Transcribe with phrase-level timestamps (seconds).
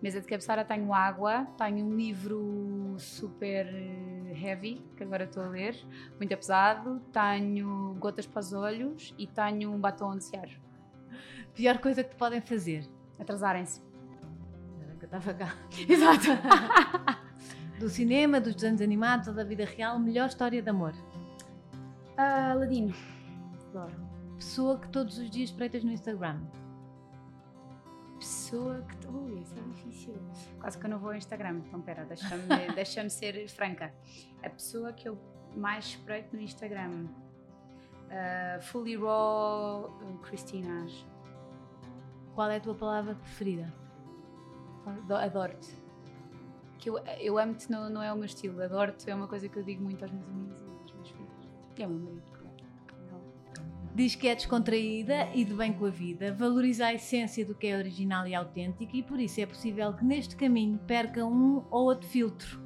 [0.00, 3.66] Mesa de cabeceira tenho água, tenho um livro super
[4.32, 5.76] heavy, que agora estou a ler,
[6.18, 10.48] muito pesado, tenho gotas para os olhos e tenho um batom de cear.
[11.52, 12.88] Pior coisa que te podem fazer?
[13.18, 13.82] Atrasarem-se.
[14.80, 15.56] Era que eu estava cá.
[15.88, 16.28] Exato.
[17.80, 20.94] Do cinema, dos desenhos animados ou da vida real, melhor história de amor?
[22.16, 22.94] Ah, Ladino.
[23.70, 23.94] Adoro.
[24.36, 26.40] Pessoa que todos os dias espreitas no Instagram?
[28.18, 29.06] Pessoa que.
[29.06, 30.14] Ui, isso é difícil.
[30.60, 32.42] Quase que eu não vou ao Instagram, então pera, deixa-me
[32.74, 33.94] deixa ser franca.
[34.42, 35.18] A pessoa que eu
[35.56, 37.06] mais espreito no Instagram.
[38.10, 40.86] ah, fully Raw uh, Cristina.
[42.34, 43.72] Qual é a tua palavra preferida?
[44.86, 45.74] Ado- Adoro-te.
[46.78, 48.62] Que eu, eu amo-te não, não é o meu estilo.
[48.62, 51.48] Adoro-te é uma coisa que eu digo muito aos meus amigos e aos meus filhos.
[51.78, 52.37] E ao meu marido.
[53.98, 57.66] Diz que é descontraída e de bem com a vida, valoriza a essência do que
[57.66, 61.86] é original e autêntico e por isso é possível que neste caminho perca um ou
[61.86, 62.62] outro filtro.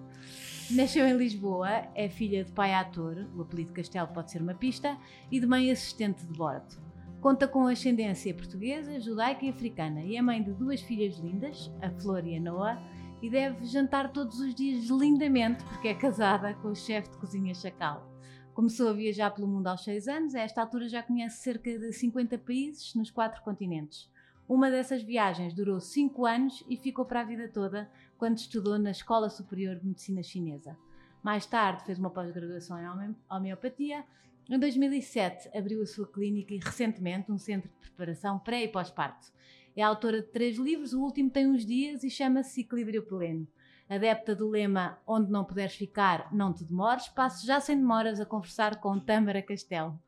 [0.73, 4.95] Nasceu em Lisboa, é filha de pai ator, o apelido Castelo pode ser uma pista,
[5.31, 6.77] e de mãe assistente de bordo.
[7.23, 11.89] Conta com ascendência portuguesa, judaica e africana e é mãe de duas filhas lindas, a
[11.93, 12.79] Flor e a Noa,
[13.23, 17.55] e deve jantar todos os dias lindamente porque é casada com o chefe de cozinha
[17.55, 18.12] Chacal.
[18.55, 21.91] Começou a viajar pelo mundo aos 6 anos, a esta altura já conhece cerca de
[21.93, 24.11] 50 países nos quatro continentes.
[24.47, 28.91] Uma dessas viagens durou 5 anos e ficou para a vida toda quando estudou na
[28.91, 30.77] Escola Superior de Medicina Chinesa.
[31.23, 34.05] Mais tarde fez uma pós-graduação em home- homeopatia.
[34.51, 39.33] Em 2007 abriu a sua clínica e recentemente um centro de preparação pré e pós-parto.
[39.75, 43.49] É autora de três livros, o último tem uns dias e chama-se Equilíbrio Pleno.
[43.95, 48.27] Adepta do lema Onde não puderes ficar, não te demores, passo já sem demoras a
[48.27, 49.99] conversar com Tâmara Castelo.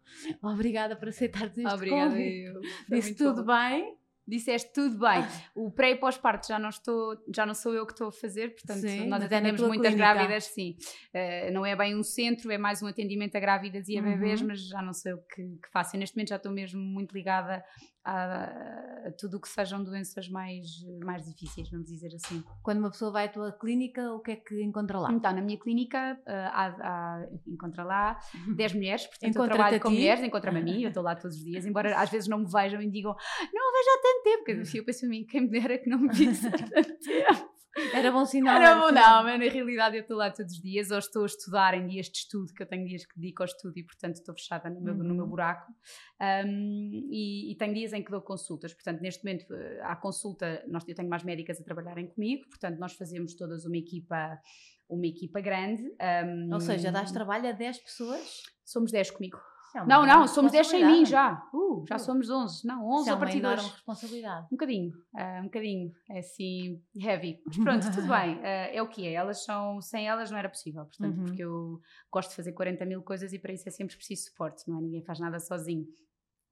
[0.43, 2.45] Obrigada por aceitares este Obrigada, convite.
[2.45, 2.61] eu.
[2.89, 3.53] Disse tudo bom.
[3.53, 3.97] bem?
[4.27, 5.23] Disseste tudo bem.
[5.55, 8.55] O pré e pós-parto já não estou, já não sou eu que estou a fazer,
[8.55, 10.15] portanto Sim, nós é atendemos muitas clínica.
[10.15, 10.77] grávidas, sim.
[11.13, 14.41] Eh, não é bem um centro, é mais um atendimento a grávidas e a bebês,
[14.41, 14.47] Uhum.
[14.47, 15.95] mas já não sei o que, que faço.
[15.95, 17.63] E neste momento já estou mesmo muito ligada
[18.05, 20.67] a, a tudo o que sejam doenças mais,
[21.03, 22.45] mais difíceis, vamos dizer assim.
[22.63, 25.13] Quando uma pessoa vai à tua clínica, o que é que encontra lá?
[25.13, 28.19] Então, na minha clínica, eh, há, há, encontra lá
[28.55, 31.45] 10 mulheres, portanto eu trabalho com mulheres, encontra-me a mim, eu estou lá todos os
[31.45, 33.15] dias, embora às vezes não me vejam e digam,
[33.53, 35.99] não vejo há tanto tempo, porque eu penso a mim, quem me dera que não
[35.99, 37.54] me visse há tanto tempo.
[37.93, 38.57] Era bom sinal.
[38.57, 41.27] Era bom, não, mas na realidade eu estou lá todos os dias, ou estou a
[41.27, 44.15] estudar em dias de estudo, que eu tenho dias que dedico ao estudo e portanto
[44.17, 45.31] estou fechada no meu, no meu Uhum.
[45.31, 45.73] buraco,
[46.21, 50.65] Um, e, e tenho dias em que dou consultas, portanto neste momento eh, há consulta,
[50.69, 54.39] nós, eu tenho mais médicas a trabalharem comigo, portanto nós fazemos todas uma equipa,
[54.89, 55.83] uma equipa grande.
[56.25, 58.43] um, Ou seja, dás trabalho a 10 pessoas?
[58.65, 59.39] Somos 10 comigo.
[59.81, 61.43] Não, grande não, somos 10 sem mim já.
[61.53, 61.99] Uh, já Uh.
[61.99, 62.67] somos 11.
[62.67, 63.71] Não, 11 Isso é a partir de hoje.
[63.71, 64.47] responsabilidade.
[64.47, 67.41] Um bocadinho, ah, um bocadinho, é assim, heavy.
[67.47, 69.13] Mas pronto, tudo bem, ah, é o que é.
[69.15, 71.25] Elas são, sem elas não era possível, portanto, Uhum.
[71.25, 71.81] porque eu
[72.13, 74.81] gosto de fazer 40 mil coisas e para isso é sempre preciso suporte, não é?
[74.83, 75.87] Ninguém faz nada sozinho.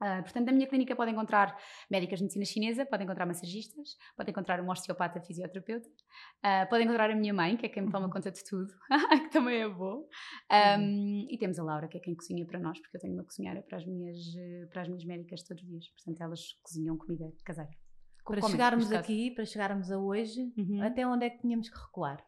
[0.04, 1.56] Ah, portanto, na minha clínica podem encontrar
[1.88, 5.88] médicas de medicina chinesa, podem encontrar massagistas, podem encontrar um osteopata fisioterapeuta,
[6.42, 8.12] ah, podem encontrar a minha mãe, que é quem me toma Uhum.
[8.12, 8.72] conta de tudo,
[9.28, 10.08] que também é bom.
[10.50, 13.22] Um, e temos a Laura, que é quem cozinha para nós, porque eu tenho uma
[13.24, 14.16] cozinheira para as minhas,
[14.70, 15.88] para as minhas médicas todos os dias.
[15.90, 17.70] Portanto, elas cozinham comida caseira.
[18.24, 20.82] Para chegarmos aqui, para chegarmos a hoje, Uhum.
[20.82, 22.24] até onde é que tínhamos que recuar?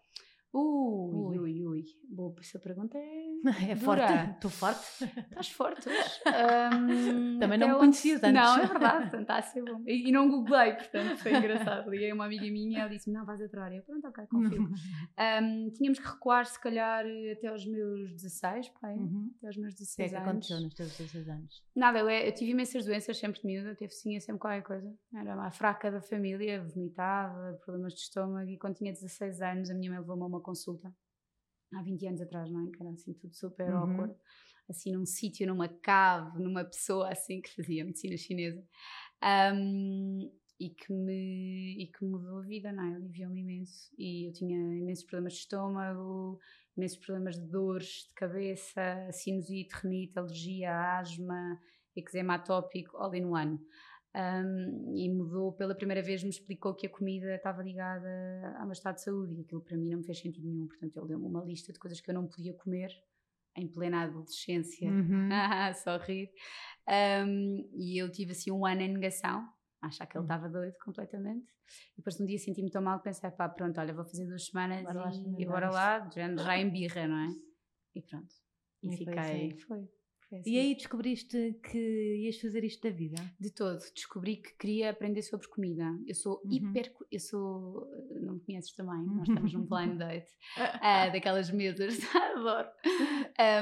[0.56, 1.64] Ui, Ui.
[1.66, 1.84] ui.
[2.08, 3.24] Boa, essa pergunta é.
[3.70, 4.06] É Dura.
[4.06, 4.30] forte?
[4.30, 5.04] Estou forte?
[5.04, 6.20] Estás forte hoje.
[6.26, 8.32] Ahm, Também não me conhecias antes.
[8.40, 9.82] Não, é verdade, portanto está a ser bom.
[9.86, 11.90] E, e não googlei, portanto foi engraçado.
[11.90, 13.72] Liguei a uma amiga minha e ela disse-me: Não, vais adorar.
[13.74, 14.68] Eu, pronto, ok, confio.
[15.18, 18.94] Ahm, tínhamos que recuar, se calhar, até aos meus 16, pai.
[18.94, 19.30] Uhum.
[19.38, 20.28] Até aos meus O que é 16 que anos.
[20.28, 21.64] aconteceu nos teus 16 anos?
[21.74, 24.94] Nada, eu, eu tive imensas doenças sempre de miúda, teve sim sempre qualquer coisa.
[25.14, 29.74] Era a fraca da família, vomitava, problemas de estômago e quando tinha 16 anos a
[29.74, 30.94] minha mãe levou-me a uma consulta.
[31.74, 32.70] Há 20 anos atrás, não é?
[32.70, 33.78] Que era assim tudo super Uhum.
[33.78, 34.14] awkward.
[34.68, 38.64] Assim num sítio, numa cave, numa pessoa assim que fazia medicina chinesa.
[39.20, 40.30] Ahm,
[40.60, 42.94] e que me e que mudou a vida, não é?
[42.94, 43.90] Aliviou-me imenso.
[43.98, 46.38] E eu tinha imensos problemas de estômago,
[46.76, 51.60] imensos problemas de dores de cabeça, sinusite, renite, alergia, asma,
[51.96, 53.58] eczema atópico, all in one.
[54.16, 58.08] Um, e mudou pela primeira vez, me explicou que a comida estava ligada
[58.58, 60.68] ao meu estado de saúde e aquilo para mim não me fez sentido nenhum.
[60.68, 62.90] Portanto, ele deu-me uma lista de coisas que eu não podia comer
[63.56, 65.28] em plena adolescência, Uhum.
[65.82, 66.30] só rir.
[66.88, 69.48] Um, e eu tive assim um ano em negação,
[69.80, 70.26] a achar que ele Hum.
[70.26, 71.46] estava doido completamente.
[71.94, 74.46] E depois um dia senti-me tão mal que pensei, pá, pronto, olha, vou fazer duas
[74.46, 77.28] semanas Bora lá e, e experimentar bora lá, já, já em birra, não é?
[77.94, 78.34] E pronto.
[78.82, 79.18] E, E foi fiquei.
[79.20, 79.58] assim.
[79.66, 79.88] Foi.
[80.32, 80.58] E assim.
[80.58, 81.78] aí descobriste que
[82.24, 83.16] ias fazer isto da vida?
[83.38, 85.84] De todo, descobri que queria aprender sobre comida.
[86.06, 86.50] Eu sou Uhum.
[86.52, 86.92] hiper.
[87.10, 87.88] Eu sou.
[88.20, 89.04] Não me conheces também?
[89.06, 90.30] Nós estamos num blind date.
[90.56, 91.98] ah, daquelas mesas.
[92.14, 92.68] Adoro.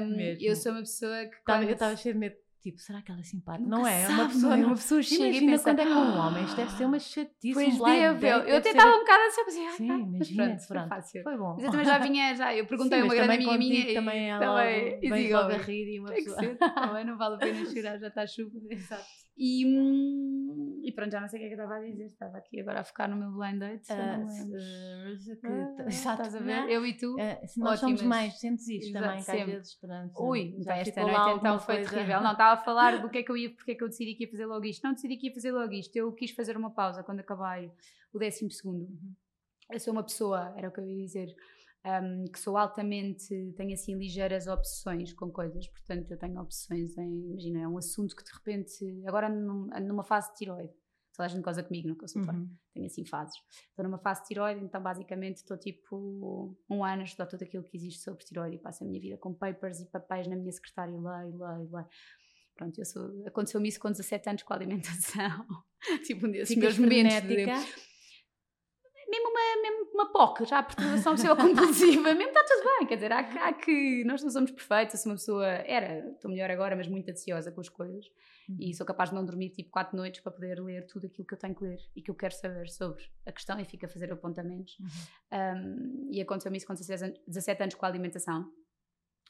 [0.05, 1.37] Um, eu sou uma pessoa que.
[1.45, 3.69] Quando- Eu estava cheio de medo, tipo, será que ela é simpática?
[3.69, 4.03] Não é?
[4.03, 4.43] É sabe, uma pessoa.
[4.43, 4.59] não é?
[4.61, 6.71] Uma Uma pessoa chega e Imagina pensa, quando é com um "Ah, homem, isto deve
[6.73, 7.53] ser uma chatice.
[7.55, 10.45] Pois um deve, eu, eu até estava um bocado assim, pensei, ai, Sim, mas imagina,
[10.47, 10.89] pronto, foi pronto.
[10.89, 11.23] fácil.
[11.23, 11.55] Foi bom.
[11.57, 13.91] Mas eu também já vinha, já, eu perguntei a Sim, uma mas grande amiga minha.
[13.91, 16.37] e também ela também, e digo, a "Olha, rir e uma pessoa...
[16.39, 18.59] ser, também não vale a pena chorar, já está chuva.
[18.71, 19.22] Exato.
[19.37, 22.05] E, hum, e pronto, já não sei o que é que eu estava a dizer,
[22.07, 23.89] estava aqui agora a focar no meu blind date.
[23.91, 26.69] não se- que- Ah, Estás a ver?
[26.69, 27.19] Eu e tu.
[27.19, 28.17] Eh, se nós somos Ótimas.
[28.19, 29.53] mais, sentes isto Exato, também, que às sempre.
[29.55, 31.91] vezes, pronto, Ui, já então esta noite então foi coisa.
[31.91, 32.21] terrível.
[32.21, 34.15] Não, estava a falar do que é que eu ia, porque é que eu decidi
[34.15, 34.83] que ia fazer logo isto.
[34.85, 35.97] Não decidi que ia fazer logo isto.
[35.97, 37.71] Eu quis fazer uma pausa quando acabei
[38.13, 38.83] o décimo segundo.
[38.83, 39.15] Uhum.
[39.71, 41.35] Eu sou uma pessoa, era o que eu ia dizer,
[41.85, 43.27] um, que sou altamente,
[43.57, 48.15] tenho assim ligeiras obsessões com coisas, portanto eu tenho obsessões em, imagina, é um assunto
[48.15, 50.73] que de repente, agora num- numa fase de tiroide,
[51.17, 52.57] toda a gente goza comigo no consultório, Uhum.
[52.73, 53.35] tenho assim fases.
[53.69, 57.65] Estou numa fase de tiroide, então basicamente estou tipo um ano a estudar tudo aquilo
[57.65, 60.53] que existe sobre tiroide e passo a minha vida com papers e papéis na minha
[60.53, 61.87] secretária, leio, leio, leio.
[62.55, 65.47] Pronto, eu sou, aconteceu-me isso com 17 anos com a alimentação.
[66.07, 67.45] tipo um desses Ficas meus momentos de,
[69.95, 73.39] uma, POC, já a perturbação obsessiva compulsiva, mesmo está tudo bem, quer dizer, há, que-
[73.39, 77.11] há que, nós não somos perfeitos, sou uma pessoa, era, estou melhor agora, mas muito
[77.11, 78.11] ansiosa com as coisas,
[78.59, 81.35] e sou capaz de não dormir tipo quatro noites para poder ler tudo aquilo que
[81.35, 83.89] eu tenho que ler e que eu quero saber sobre a questão e fico a
[83.89, 84.79] fazer apontamentos.
[84.79, 84.89] Uhum.
[85.33, 88.53] Um, e aconteceu-me isso com 16 anos, 17 anos com a alimentação,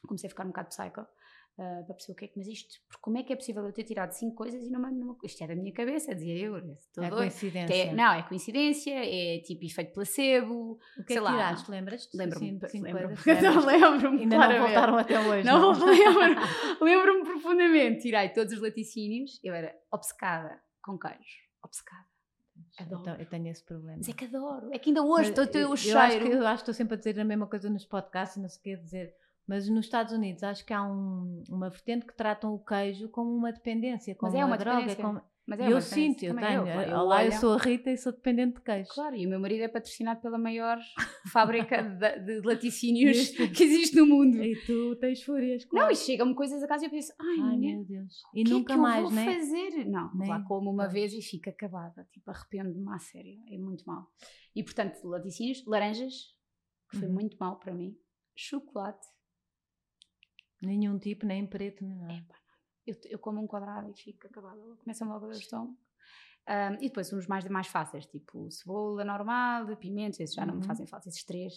[0.07, 1.05] comecei a ficar um bocado psycho.
[1.55, 3.63] Uh, para perceber o que é que, mas isto, porque como é que é possível
[3.63, 6.57] eu ter tirado cinco coisas e numa, numa isto é da minha cabeça, dizia eu,
[6.57, 7.75] estou É coincidência.
[7.75, 10.79] É- não, é coincidência, é tipo efeito placebo.
[10.97, 11.31] o que sei é que lá.
[11.31, 11.69] tiraste?
[11.69, 12.17] Lembras-te?
[12.17, 14.21] Lembro-me, Assim, lembro-me, não, lembro-me.
[14.21, 15.45] Ainda não voltaram até hoje.
[15.47, 16.41] Não lembro.
[16.81, 18.01] Lembro-me profundamente.
[18.01, 19.39] Tirei todos os laticínios.
[19.43, 21.37] Eu era obcecada com queijo.
[21.63, 22.05] Obcecada.
[22.79, 23.01] Adoro.
[23.01, 23.97] Então, eu tenho esse problema.
[23.97, 24.73] Mas é que adoro.
[24.73, 25.99] É que ainda hoje estou a ter eu, o cheiro.
[25.99, 28.41] acho que eu acho que estou sempre a dizer a mesma coisa nos podcasts e
[28.41, 29.15] não sei o que dizer.
[29.47, 33.29] Mas nos Estados Unidos acho que há um- uma vertente que tratam o queijo como
[33.35, 34.77] uma dependência, como Mas é uma droga.
[34.77, 35.03] dependência.
[35.03, 35.21] Como...
[35.45, 36.65] Mas é eu uma sinto, eu tenho.
[36.65, 38.89] eu, Olá, eu sou a Rita e sou dependente de queijo.
[38.93, 40.79] Claro, e o meu marido é patrocinado pela maior
[41.33, 44.41] fábrica de, de laticínios que existe no mundo.
[44.41, 45.63] E tu tens fúrias.
[45.65, 45.91] Não, claro.
[45.91, 47.73] e chegam-me coisas a casa e eu penso, ai, Ai né?
[47.75, 48.21] meu Deus.
[48.33, 49.33] E que nunca é mais, eu vou né?
[49.37, 49.85] fazer?
[49.85, 50.93] Não, Nem- lá como uma Pois.
[50.93, 54.07] vez e fico acabada, tipo, arrependo-me à sério, é muito mal.
[54.55, 56.33] E portanto, laticínios, laranjas,
[56.89, 57.15] que foi Uhum.
[57.15, 57.97] muito mal para mim,
[58.33, 59.05] chocolate,
[60.65, 62.35] Nenhum tipo, nem preto, nem nada.
[62.87, 65.77] eu, eu como um quadrado e fico acabada, começa-me logo a dar estômago.
[66.47, 70.61] Ahm, e depois uns mais, mais fáceis, tipo cebola normal, pimentos, esses já não me
[70.61, 70.67] Uhum.
[70.67, 71.53] fazem falta, esses três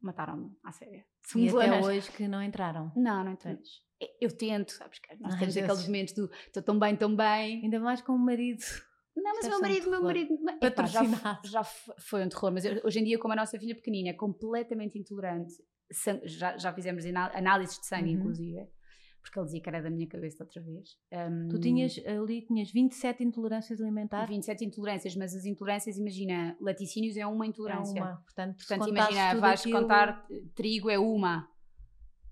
[0.00, 1.04] mataram-me à sério.
[1.22, 2.92] São E até hoje que não entraram.
[2.96, 3.62] Não, não entendo.
[4.20, 7.80] Eu tento, sabes nós Às temos aqueles momentos do estou tão bem, tão bem, Ainda
[7.80, 8.62] mais com o marido.
[9.16, 11.02] Não, mas o meu ser um marido, meu marido epá, já,
[11.44, 14.12] já foi um terror, mas eu- hoje em dia, como a nossa filha pequenina é
[14.12, 15.52] completamente intolerante,
[16.24, 18.18] já, já fizemos anál- análises de sangue, Uhum.
[18.18, 18.66] inclusive,
[19.22, 20.90] porque ele dizia que era da minha cabeça outra vez.
[21.50, 24.28] Tu Hum, tinhas ali tinhas 27 intolerâncias alimentares.
[24.28, 28.02] 27 intolerâncias, mas as intolerâncias, imagina, laticínios é uma É intolerância.
[28.02, 28.16] uma.
[28.24, 31.48] Portanto, Portanto, imagina, vais aquilo, contar eh, trigo é uma.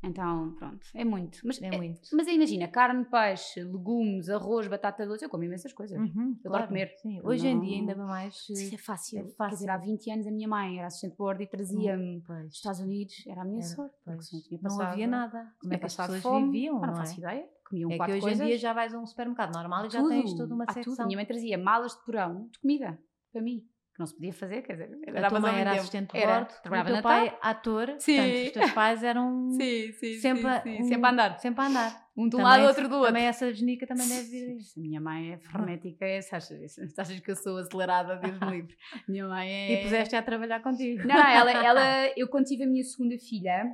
[0.05, 1.39] Então, pronto, é muito.
[1.45, 2.01] Mas, É é- muito.
[2.13, 5.97] mas imagina, carne, peixe, legumes, arroz, batata doce, eu como imensas coisas.
[5.99, 6.93] Uhum, adoro claro, comer.
[7.01, 7.21] Sim.
[7.23, 8.35] Hoje em dia, Não- ainda mais.
[8.51, 9.19] Isso eh, é fácil.
[9.19, 9.71] é Quer dizer, fácil.
[9.71, 13.25] há 20 anos a minha mãe era assistente de bordo e trazia-me dos Estados Unidos,
[13.29, 13.95] era a minha Era, sorte.
[14.05, 15.53] não tinha Não passado, havia nada.
[15.61, 16.81] Como é que as passado pessoas fome, viviam?
[16.81, 17.19] pá, não não faço é?
[17.19, 17.49] ideia.
[17.69, 18.41] Comiam É que quatro hoje coisas.
[18.41, 20.67] em dia já vais a um supermercado normal e já tudo, tens toda uma há
[20.67, 20.85] tudo.
[20.85, 21.07] secção.
[21.07, 22.99] Minha mãe trazia malas de porão de comida
[23.33, 23.67] para mim, que
[24.03, 26.63] não se podia fazer, quer dizer, A era tua mãe era assistente de bordo, o
[26.63, 27.39] trabalhava teu na pai TAP.
[27.43, 28.17] ator, Sim.
[28.17, 31.39] portanto os teus pais eram Sim, sim, sempre, a- um- sempre a andar.
[31.39, 32.03] Sempre a andar.
[32.15, 33.09] Um de um lado, outro do outro.
[33.09, 34.59] Também essa genica também deve vir.
[34.77, 38.51] A minha mãe é frenética, é, se achas, achas que eu sou acelerada, Deus me
[38.51, 38.77] livre.
[39.09, 39.73] Minha mãe é...
[39.73, 41.07] E puseste a trabalhar contigo.
[41.09, 43.65] Não, não, ela, ela, eu quando tive a minha segunda filha,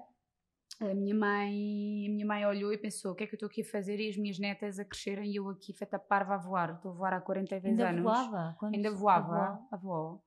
[0.80, 3.49] a minha mãe, a minha mãe olhou e pensou, o que é que eu estou
[3.49, 3.99] aqui a fazer?
[3.99, 6.75] E as minhas netas a crescerem e eu aqui feita parva a voar.
[6.76, 8.02] Estou a voar há 42 Ainda anos.
[8.02, 8.56] voava?
[8.58, 9.37] Quando Ainda voava,
[9.70, 10.20] a avó.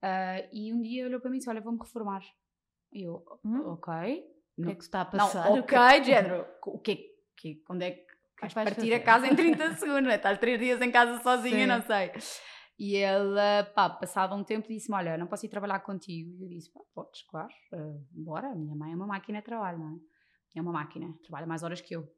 [0.00, 2.22] Ah, e um dia olhou para mim e disse, olha, vou-me reformar.
[2.92, 3.72] E eu, Hum?
[3.72, 3.92] ok.
[4.58, 5.50] O que é que está a Não, passar?
[5.52, 6.46] ok, género.
[6.66, 6.96] O que,
[7.36, 8.06] que, onde é que
[8.40, 8.94] vais vais partir fazer?
[8.94, 10.02] a casa em 30 segundos?
[10.04, 10.14] não é?
[10.16, 11.66] Estás três dias em casa sozinha, Sim.
[11.66, 12.12] não sei.
[12.78, 16.36] E ela, pá, passado um tempo, disse-me: Olha, não posso ir trabalhar contigo.
[16.38, 18.54] E eu disse: pá, podes, claro, eh, bora.
[18.54, 19.98] Minha mãe é uma máquina de trabalho, não é?
[20.58, 22.08] é uma máquina, trabalha mais horas que eu.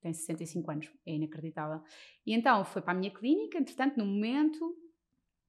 [0.00, 1.82] Tem 65 anos, é inacreditável.
[2.24, 4.76] E então foi para a minha clínica, entretanto, no momento,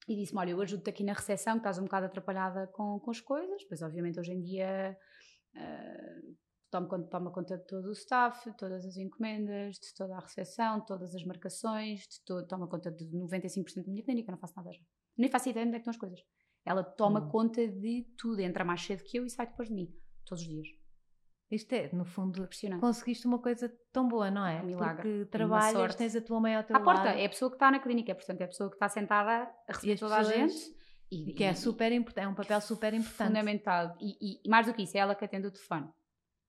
[0.07, 3.11] e disse-me: Olha, eu ajudo-te aqui na recepção, que estás um bocado atrapalhada com, com
[3.11, 3.63] as coisas.
[3.65, 4.97] Pois, obviamente, hoje em dia.
[5.55, 10.15] Uh, toma conta, toma conta de todo o staff, de todas as encomendas, de toda
[10.15, 14.31] a recepção, de todas as marcações, de todo, toma conta de 95% da minha clínica,
[14.31, 14.81] não faço nada já.
[15.17, 16.23] Nem faço ideia de onde é que estão as coisas.
[16.65, 17.29] Ela toma hum.
[17.29, 19.93] conta de tudo, entra mais cedo que eu e sai depois de mim,
[20.25, 20.67] todos os dias.
[21.49, 22.47] Isto é, no fundo,
[22.81, 24.61] conseguiste uma coisa tão boa, não é?
[24.61, 25.01] Um milagre.
[25.01, 26.85] Porque trabalhas, tens a tua mãe ao teu à lado.
[26.85, 29.49] Porta, é a pessoa que está na clínica, portanto, é a pessoa que está sentada
[29.65, 30.75] a receber toda a gente.
[31.09, 33.29] E, que é super importante, é um papel super importante.
[33.29, 33.95] Fundamental.
[34.01, 35.87] E, e, mais do que isso, é ela que atende o telefone.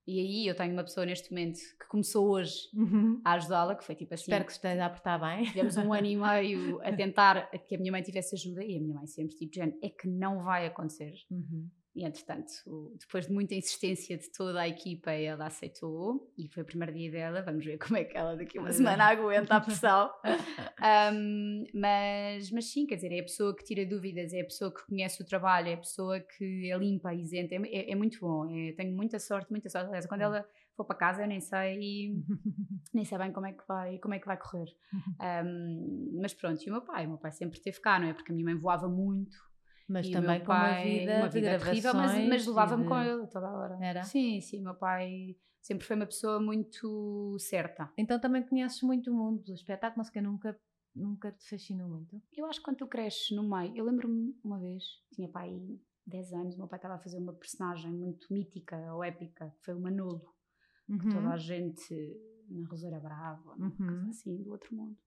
[0.09, 3.21] E aí eu tenho uma pessoa neste momento que começou hoje uhum.
[3.23, 4.23] a ajudá-la, que foi tipo assim.
[4.23, 5.45] Espero que esteja a portar bem.
[5.45, 8.81] Tivemos um ano e meio a tentar que a minha mãe tivesse ajuda e a
[8.81, 11.13] minha mãe sempre tipo, Jen, é que não vai acontecer.
[11.29, 11.69] Uhum.
[11.95, 12.51] E entretanto,
[12.99, 17.11] depois de muita insistência de toda a equipa, ela aceitou e foi o primeiro dia
[17.11, 17.41] dela.
[17.41, 20.11] Vamos ver como é que ela daqui a uma semana aguenta a pressão.
[21.13, 24.73] um, mas, mas sim, quer dizer, é a pessoa que tira dúvidas, é a pessoa
[24.73, 27.55] que conhece o trabalho, é a pessoa que é limpa, isenta.
[27.55, 28.45] É, é, é muito bom.
[28.45, 29.87] É, tenho muita sorte, muita sorte.
[29.87, 30.45] Aliás, quando ela
[30.77, 32.15] for para casa, eu nem sei,
[32.93, 34.67] nem sei bem como é que vai, como é que vai correr.
[35.43, 37.05] Um, mas pronto, e o meu pai?
[37.07, 38.13] O meu pai sempre esteve cá, não é?
[38.13, 39.48] Porque a minha mãe voava muito
[39.89, 42.89] mas e também com uma vida, uma vida terrível, mas, mas levava-me de...
[42.89, 43.77] com ele toda a hora.
[43.81, 44.03] Era?
[44.03, 47.91] Sim, sim, meu pai sempre foi uma pessoa muito certa.
[47.97, 50.59] Então também conheces muito o mundo do espetáculo, mas que nunca,
[50.95, 52.21] nunca te fascinou muito?
[52.31, 55.59] Eu acho que quando tu cresces no meio, eu lembro-me uma vez, tinha pai
[56.05, 59.73] 10 anos, meu pai estava a fazer uma personagem muito mítica ou épica, que foi
[59.73, 60.23] o Manolo,
[60.87, 60.99] uhum.
[60.99, 61.95] que toda a gente
[62.47, 64.07] na Roseira Brava, uhum.
[64.09, 64.97] assim, do outro mundo.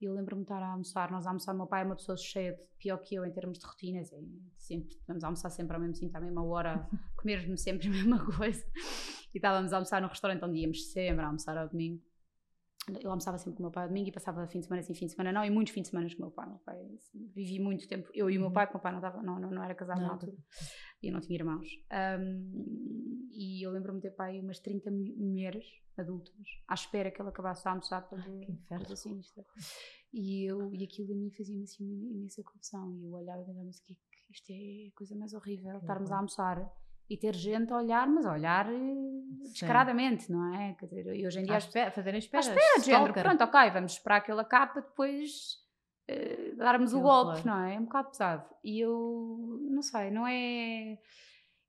[0.00, 2.16] E eu lembro-me de estar a almoçar, nós a almoçar, meu pai é uma pessoa
[2.16, 4.20] cheia de pior que eu em termos de rotinas, é
[4.58, 6.86] sempre, vamos almoçar sempre ao mesmo tempo, à mesma hora,
[7.16, 8.64] comermos sempre a mesma coisa.
[9.34, 12.02] E estávamos a almoçar num restaurante onde íamos sempre a almoçar ao domingo.
[13.00, 15.06] Eu almoçava sempre com o meu pai domingo e passava fim de semana sim, fim
[15.06, 16.46] de semana não, e muitos fins de semana com o meu pai.
[16.46, 16.88] Meu pai
[17.34, 18.54] vivi muito tempo, eu e o meu uhum.
[18.54, 20.32] pai, porque o meu pai não, estava, não, não, não era casado não, na altura,
[21.02, 21.68] e eu não tinha irmãos.
[22.20, 25.64] Um, e eu lembro-me de ter pai umas 30 mulheres
[25.98, 26.34] adultas
[26.68, 29.20] à espera que ele acabasse de almoçar para ver coisa assim.
[30.12, 32.94] E, eu, e aquilo a mim fazia-me assim uma imensa confusão.
[32.94, 33.96] E eu olhava e pensava assim, que
[34.30, 36.72] isto é a coisa mais horrível, estarmos a almoçar
[37.08, 38.94] e ter gente a olhar, mas a olhar eh,
[39.52, 40.74] descaradamente, não é?
[40.74, 41.54] Quer dizer, e hoje em dia.
[41.54, 42.44] À espera, fazerem espera.
[42.44, 45.56] À espera, de género, pronto, ok, vamos esperar aquela capa, depois
[46.10, 47.76] uh, darmos o golpe, não é?
[47.76, 48.44] É um bocado pesado.
[48.64, 50.98] E eu, não sei, não é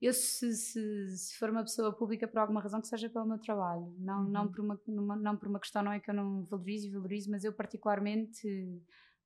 [0.02, 3.40] eu se, se, se, for uma pessoa pública por alguma razão que seja pelo meu
[3.40, 4.30] trabalho, não, uhum.
[4.30, 4.80] não, por uma,
[5.18, 8.80] não por uma questão, não é que eu não valorizo e valorizo, mas eu particularmente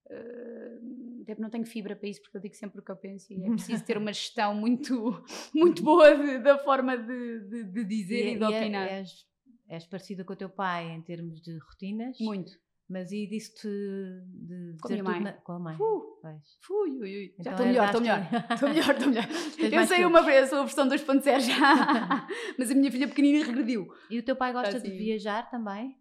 [0.09, 3.43] uh, não tenho fibra para isso, porque eu digo sempre o que eu penso e
[3.43, 8.25] é preciso ter uma gestão muito, muito boa de, da forma de, de, de dizer
[8.25, 8.87] e, e de é, opinar.
[8.87, 9.25] És,
[9.69, 12.17] és parecida com o teu pai em termos de rotinas?
[12.19, 12.51] Muito.
[12.91, 15.21] Mas e disse-te de com mãe?
[15.21, 15.31] Na...
[15.31, 15.77] Com a mãe.
[15.77, 16.19] Uh,
[16.59, 17.35] fui, ui, ui.
[17.39, 18.19] Então já estou melhor, estou melhor.
[18.51, 19.27] Estou melhor, estou melhor.
[19.81, 22.27] Eu sei uma vez, a versão 2.0 já.
[22.59, 23.87] Mas a minha filha pequenina regrediu.
[24.09, 24.89] E o teu pai gosta assim.
[24.89, 26.00] de viajar também?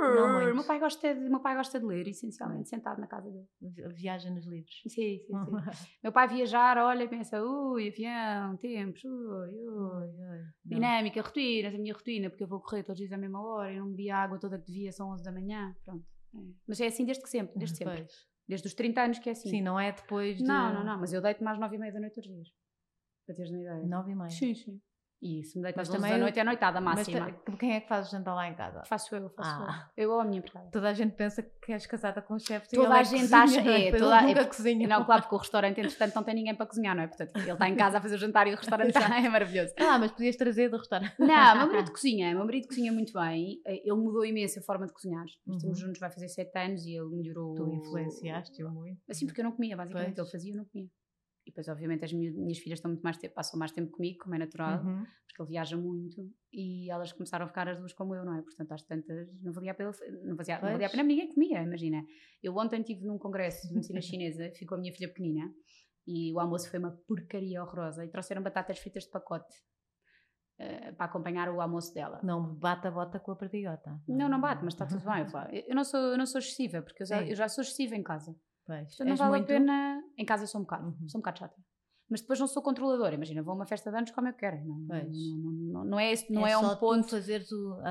[0.00, 3.46] Não meu, pai gosta de, meu pai gosta de ler, essencialmente, sentado na casa dele.
[3.94, 4.80] Viaja nos livros.
[4.82, 5.32] Sim, sim, sim.
[6.02, 10.06] meu pai viajar, olha e pensa, ui, avião, tempos, ui, ui.
[10.06, 13.42] ui Dinâmica, rotinas, a minha rotina, porque eu vou correr todos os dias à mesma
[13.42, 16.04] hora e não bebi água toda que devia, são 11 da manhã, pronto.
[16.34, 16.38] É.
[16.66, 18.06] Mas é assim desde que sempre, desde sempre.
[18.46, 19.50] Desde os 30 anos que é assim.
[19.50, 20.44] Sim, não é depois de...
[20.44, 22.48] Não, não, não, mas eu deito mais 9 e meia da noite todos os dias.
[23.26, 23.86] Para teres uma ideia.
[23.86, 24.30] 9 e meia?
[24.30, 24.80] Sim, sim.
[25.20, 27.34] E se me deito às 11 da noite é noitada máxima.
[27.46, 28.82] Mas quem é que faz o jantar lá em casa?
[28.84, 29.90] Faço eu, faço ah.
[29.96, 30.04] eu.
[30.04, 30.70] Eu ou a minha empregada.
[30.70, 32.68] Toda a gente pensa que és casada com o chefe.
[32.68, 34.88] Toda a é gente cozinha, acha, é, toda, nunca é, cozinha.
[34.88, 37.08] Não, claro, porque o restaurante, entretanto, não tem ninguém para cozinhar, não é?
[37.08, 39.74] Portanto, ele está em casa a fazer o jantar e o restaurante está, é maravilhoso.
[39.76, 41.14] Ah, mas podias trazer do restaurante.
[41.18, 43.60] Não, meu marido cozinha, meu marido cozinha muito bem.
[43.66, 45.24] Ele mudou imenso a forma de cozinhar.
[45.46, 45.56] Uhum.
[45.56, 47.54] Estamos juntos, vai fazer 7 anos e ele melhorou.
[47.54, 49.00] Tu influenciaste-o muito.
[49.10, 50.14] Assim, porque eu não comia, basicamente.
[50.14, 50.28] Pois.
[50.28, 50.88] Ele fazia eu não comia.
[51.48, 54.34] E depois, obviamente, as minhas, filhas estão muito mais tempo, passam mais tempo comigo, como
[54.34, 55.02] é natural, uhum.
[55.26, 58.42] porque ele viaja muito e elas começaram a ficar as duas como eu, não é?
[58.42, 59.90] Portanto, às tantas, não valia a pena,
[60.24, 62.04] não fazia, não valia a pena ninguém comia, imagina.
[62.42, 65.50] Eu ontem estive num congresso de medicina chinesa, ficou a minha filha pequenina
[66.06, 69.56] e o almoço foi uma porcaria horrorosa e trouxeram batatas fritas de pacote.
[70.60, 72.20] Uh, para acompanhar o almoço dela.
[72.20, 73.96] Não bate a bota com a perdigota.
[74.08, 75.24] Não, não bate, mas está tudo bem.
[75.56, 77.94] Eu, eu, não sou, eu não sou excessiva, porque eu já, eu já sou excessiva
[77.94, 78.36] em casa.
[78.68, 78.98] Pois.
[79.00, 79.44] não vale muito...
[79.44, 80.04] a pena.
[80.18, 81.08] Em casa sou um bocado, uhum.
[81.08, 81.56] sou um bocado chata.
[82.10, 83.14] Mas depois não sou controladora.
[83.14, 84.56] Imagina, vou a uma festa de anos como eu quero.
[84.64, 87.08] Não, não, não, não, é, esse, não é, é um ponto.
[87.08, 87.44] fazer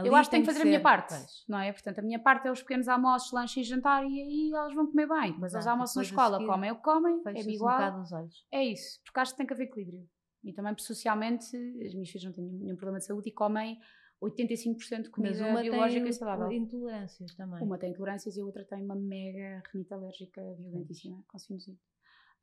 [0.03, 1.13] eu acho que tenho que fazer a minha parte.
[1.13, 1.45] Pois.
[1.47, 1.71] Não é?
[1.71, 4.87] Portanto, a minha parte é os pequenos almoços, lanche e jantar e aí elas vão
[4.87, 5.33] comer bem.
[5.33, 7.99] Depois eles almoçam na escola, comem o que comem, é igual.
[7.99, 8.99] Um é isso.
[9.03, 10.07] Porque acho que tem que haver equilíbrio.
[10.43, 11.55] E também, socialmente,
[11.85, 13.77] as minhas filhas não têm nenhum problema de saúde e comem
[14.21, 16.51] 85% de Mas comida uma biológica tem saudável.
[16.51, 17.63] intolerâncias também.
[17.63, 21.79] Uma tem intolerâncias e a outra tem uma mega renite alérgica violentíssima, com sinusite.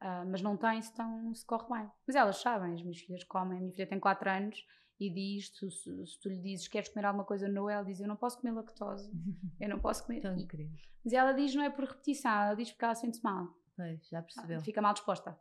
[0.00, 1.90] Ah, mas não tem, se, tão, se corre bem.
[2.06, 3.58] Mas elas sabem, as minhas filhas comem.
[3.58, 4.66] A minha filha tem 4 anos
[5.00, 8.00] e diz: tu, se, se tu lhe dizes queres comer alguma coisa no ela diz:
[8.00, 9.10] Eu não posso comer lactose,
[9.60, 10.20] eu não posso comer.
[10.20, 10.78] Tão incrível.
[11.04, 13.48] Mas ela diz: Não é por repetição, ela diz porque ela sente-se mal.
[13.76, 14.60] Pois, já percebeu.
[14.60, 15.36] Fica mal disposta.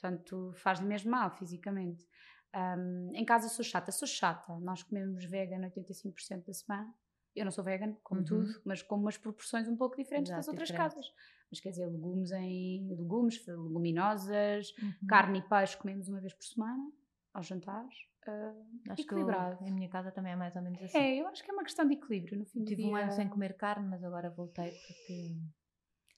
[0.00, 2.06] Portanto, faz-lhe mesmo mal fisicamente.
[2.52, 4.52] Ahm, em casa sou chata, sou chata.
[4.60, 6.94] Nós comemos vegan 85% da semana.
[7.34, 8.26] Eu não sou vegan, como Uhum.
[8.26, 10.94] tudo, mas com umas proporções um pouco diferentes das Exato, outras diferentes.
[10.96, 11.14] casas.
[11.50, 15.08] Mas quer dizer, legumes em legumes, leguminosas, Uhum.
[15.08, 16.90] carne e peixe comemos uma vez por semana,
[17.32, 17.94] aos jantares.
[18.26, 18.52] Ah,
[18.90, 19.64] Acho que eu, equilibrado.
[19.64, 20.98] em minha casa também é mais ou menos assim.
[20.98, 23.28] é, eu acho que é uma questão de equilíbrio no fim Tive um ano sem
[23.28, 25.36] comer carne, mas agora voltei porque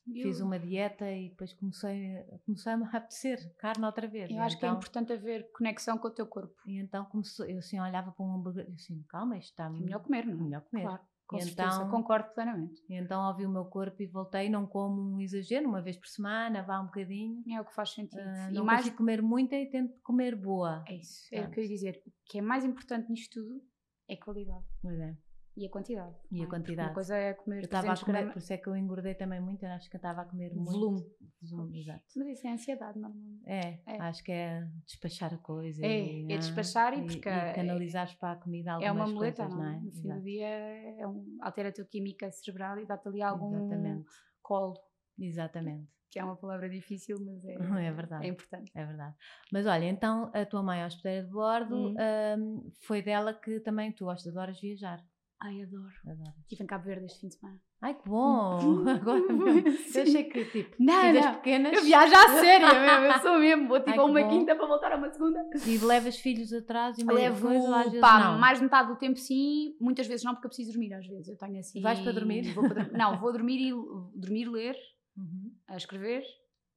[0.07, 4.31] Eu- fiz uma dieta e depois comecei, comecei-me a apetecer carne outra vez.
[4.31, 6.55] Eu E acho que é então- importante haver conexão com o teu corpo.
[6.67, 9.71] E então começou, eu assim olhava para um hambúrguer e assim, calma, isto está É
[9.71, 10.43] melhor comer, não é?
[10.43, 10.83] melhor comer.
[10.83, 12.83] Claro, com E então- concordo plenamente.
[12.91, 16.09] E então ouvi o meu corpo e voltei, não como um exagero, uma vez por
[16.09, 17.43] semana, vá um bocadinho.
[17.51, 18.21] É o que faz sentido.
[18.51, 20.85] E não mais consigo comer muito e tento comer boa.
[20.89, 22.03] É isso, é o que eu ia dizer.
[22.07, 23.63] O que é mais importante nisto tudo
[24.09, 25.17] é qualidade Pois é.
[25.57, 26.15] E a quantidade.
[26.31, 26.49] E a não é?
[26.49, 26.89] Quantidade.
[26.89, 29.15] Uma coisa é comer Eu estava a 300 comer, por isso é que eu engordei
[29.15, 30.71] também muito, eu acho que eu estava a comer muito.
[30.71, 31.05] Volume.
[31.43, 32.03] Volume, exato.
[32.17, 33.43] Mas isso é ansiedade, normalmente.
[33.47, 33.97] É, É.
[34.01, 35.85] acho que é despachar a coisa.
[35.85, 39.15] É, e, é ah, despachar e porque E canalizares para a comida É algumas uma
[39.15, 39.77] muleta, coisas, não não é?
[39.77, 39.81] é?
[39.81, 40.21] No fim Exato.
[40.21, 44.09] do dia é um, altera a tua química cerebral e dá-te ali algum Exatamente.
[44.41, 44.75] colo,
[45.19, 45.89] Exatamente.
[46.11, 47.55] que é uma palavra difícil, mas é,
[47.89, 48.25] É verdade.
[48.27, 48.71] é importante.
[48.75, 49.17] É verdade.
[49.53, 51.95] Mas olha, então a tua mãe, a hospedeira de bordo, Hum.
[51.99, 55.05] ahm, foi dela que também tu gostas, adoras viajar.
[55.45, 55.93] Ai, adoro.
[56.07, 56.39] Adoras.
[56.43, 57.61] Estive em Cabo Verde este fim de semana.
[57.81, 58.85] Ai, que bom!
[58.89, 59.71] Agora mesmo.
[59.73, 59.99] Sim.
[59.99, 63.67] Eu achei que, tipo, Não, pequenas Eu viajo à séria mesmo, eu sou mesmo.
[63.69, 64.29] Vou tipo Ai, a uma bom.
[64.29, 65.45] quinta para voltar a uma segunda.
[65.67, 68.39] e levas filhos atrás e Levo, coisa, vezes pá, não.
[68.39, 71.27] mais de metade do tempo sim, muitas vezes não, porque eu preciso dormir às vezes.
[71.29, 71.81] Eu tenho assim.
[71.81, 72.53] Vais para dormir?
[72.55, 73.73] Vou para Não, vou dormir e
[74.15, 74.77] dormir, ler,
[75.17, 75.53] Uhum.
[75.67, 76.23] a escrever.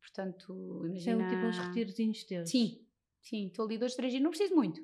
[0.01, 1.29] Portanto, Isto é imagina.
[1.29, 2.49] tipo uns retirozinhos teus.
[2.49, 2.79] Sim,
[3.21, 4.81] sim, estou ali dois, três dias, não preciso muito.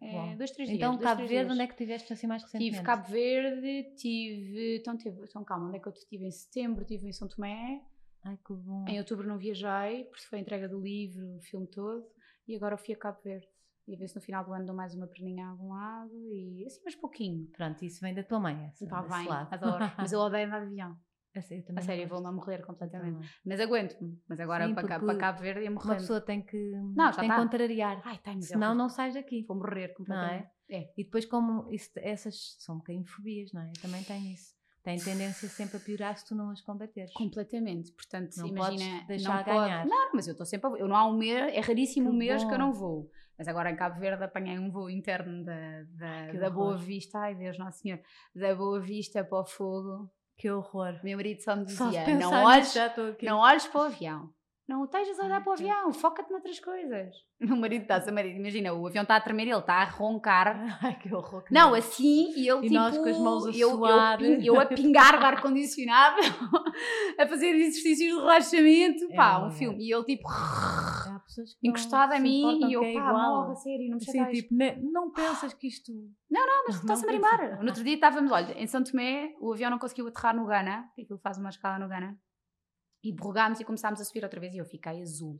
[0.00, 0.78] É, dois, três dias.
[0.78, 1.50] Então, Cabo Verde, dias.
[1.50, 2.74] onde é que estiveste assim mais recentemente?
[2.74, 4.76] Tive Cabo Verde, tive.
[4.78, 6.24] Então, tive, então calma, onde é que eu estive?
[6.24, 7.82] Em setembro estive em São Tomé.
[8.24, 8.84] Ai, que bom.
[8.88, 12.06] Em outubro não viajei, porque foi a entrega do livro, o filme todo.
[12.46, 13.48] E agora fui a Cabo Verde.
[13.86, 16.12] E a ver se no final do ano dou mais uma perninha a algum lado.
[16.32, 17.46] E assim, mas pouquinho.
[17.48, 19.52] Pronto, isso vem da tua mãe, essa, Está bem, lado.
[19.52, 19.84] adoro.
[19.98, 20.96] Mas eu odeio andar de avião.
[21.34, 21.40] A
[21.80, 23.14] sério, A vou-me a morrer completamente.
[23.14, 23.28] também.
[23.44, 24.18] Mas aguento-me.
[24.28, 25.96] Mas agora Sim, para, cá, para Cabo Verde ia Uma morrer.
[25.96, 27.36] pessoa tem que, Não, tem que tá.
[27.36, 28.02] contrariar.
[28.04, 29.44] Ai, tá, é Senão não sais daqui.
[29.48, 30.48] Vou morrer Não completamente.
[30.68, 30.76] é?
[30.76, 30.92] É.
[30.96, 33.68] E depois, como isso- essas são um bocadinho fobias, não é?
[33.68, 34.52] Eu também tenho isso.
[34.82, 37.12] Tem tendência sempre a piorar se tu não as combateres.
[37.12, 37.92] Completamente.
[37.92, 39.04] Portanto, Não imagina.
[39.06, 39.86] deixar não pode- ganhar.
[39.86, 42.18] Não, mas eu estou sempre a Eu não há um mês, é raríssimo Que um
[42.18, 42.58] mês que eu bom.
[42.58, 43.10] não vou.
[43.38, 46.76] Mas agora em Cabo Verde apanhei um voo interno da, da, Que da Boa.
[46.76, 47.18] Vista.
[47.20, 48.02] Ai Deus, Nossa Senhora.
[48.34, 50.10] Da Boa Vista para o fogo.
[50.42, 50.98] Que horror.
[51.04, 52.74] Meu marido só me Só dizia: pensar não olhes,
[53.22, 54.28] não olhes para o avião.
[54.68, 57.14] Não estejas a olhar para o avião, foca-te noutras coisas.
[57.40, 59.84] O meu marido está, seu marido, imagina, o avião está a tremer, ele está a
[59.84, 60.56] roncar.
[60.82, 61.42] Ai, que horror.
[61.44, 62.74] que Não, assim, e ele E tipo.
[62.74, 64.18] nós com as mãos a eu, eu suar.
[64.18, 66.16] pin- Eu, a pingar de ar-condicionado,
[67.18, 69.58] a fazer exercícios de relaxamento, É pá, um horrível.
[69.58, 69.84] filme.
[69.84, 70.28] E ele tipo,
[71.62, 73.40] encostado a mim, e eu, é pá, igual.
[73.42, 74.54] morre, a sério, não me Assim, tipo,
[74.92, 75.92] não pensas que isto.
[76.30, 77.20] Não, mas não está-se a pensa.
[77.28, 77.60] marimbar.
[77.60, 80.84] No outro dia estávamos, olha, em São Tomé, o avião não conseguiu aterrar no Ghana,
[80.98, 82.16] aquilo faz uma escala no Ghana,
[83.02, 85.36] e borrogámos e começámos a subir outra vez e eu fiquei azul.
[85.36, 85.38] O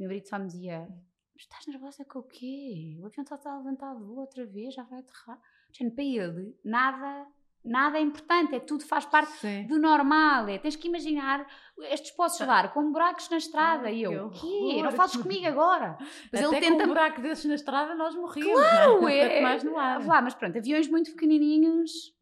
[0.00, 0.88] meu marido só me dizia:
[1.34, 2.96] "Mas estás nervosa com o quê?
[3.00, 5.40] O avião está a levantar voo outra vez, já vai aterrar.
[5.72, 7.26] Gente, para ele, nada,
[7.64, 9.66] nada é importante, é tudo faz parte Sim.
[9.66, 10.48] do normal.
[10.48, 11.46] É, tens que imaginar
[11.90, 13.90] estes poços levar com buracos na estrada.
[13.90, 14.82] E eu, o quê?
[14.82, 15.96] Não fales comigo agora.
[16.32, 18.60] Mas Até ele com tenta um buraco desses na estrada nós morríamos.
[18.60, 19.18] Claro, não é?
[19.38, 19.40] é.
[19.42, 20.00] Mais no ar.
[20.00, 22.12] Vá, mas pronto, aviões muito pequenininhos,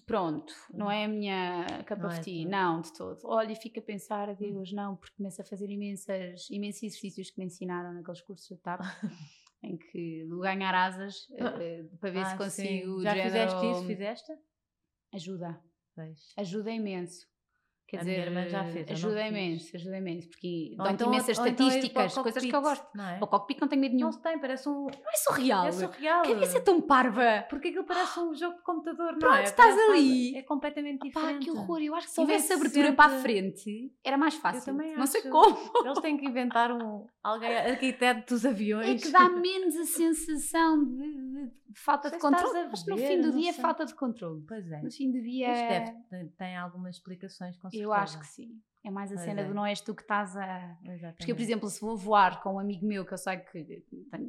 [0.00, 3.20] pronto, não é a minha cup Não of é tea, não, de todo.
[3.24, 7.38] Olha, e fico a pensar, Deus, não, porque começo a fazer imensas, imensos exercícios que
[7.38, 8.80] me ensinaram naqueles cursos de TAP,
[9.62, 12.96] em que do ganhar asas, eh, para ver se Ah, consigo.
[12.98, 13.02] sim.
[13.02, 13.86] Já género- fizeste isso?
[13.86, 14.32] Fizeste?
[15.12, 15.62] Ajuda,
[15.94, 16.32] Pois.
[16.36, 17.26] ajuda imenso.
[17.94, 19.28] Quer A minha dizer, irmã já fez, eu ajuda fiz.
[19.30, 22.86] imenso, ajuda imenso, porque dão-te então- imensas então o estatísticas, coisas que eu gosto.
[22.94, 23.18] Não é?
[23.22, 24.06] O cockpit não tenho medo nenhum.
[24.06, 24.84] Não se tem, parece um.
[24.84, 25.66] Não é surreal.
[25.66, 26.22] É surreal.
[26.22, 27.44] Quem é ser tão parva?
[27.48, 29.42] Porque aquilo parece um jogo de computador, não Pronto, é?
[29.44, 30.36] estás Parece- ali.
[30.36, 31.44] É completamente Pá, diferente.
[31.44, 31.80] que horror!
[31.82, 34.64] Eu acho que se Se houvesse abertura para a frente, era mais fácil.
[34.64, 35.30] também Não sei acho.
[35.30, 35.56] como.
[35.84, 39.02] Eles têm que inventar um alguém arquiteto dos É aviões.
[39.02, 41.02] que dá menos a sensação de,
[41.46, 42.68] de falta de controle.
[42.70, 44.44] Mas no fim do dia é falta de controle.
[44.46, 44.82] Pois é.
[44.82, 45.52] No fim do dia.
[45.52, 45.68] Isto
[46.10, 47.82] deve, tem, algumas explicações, com certeza.
[47.82, 48.60] Eu acho que sim.
[48.84, 49.44] É mais a Pois cena é.
[49.44, 50.78] do não és tu que estás a.
[50.82, 51.16] Exatamente.
[51.16, 53.84] Porque eu, por exemplo, se vou voar com um amigo meu, que eu sei que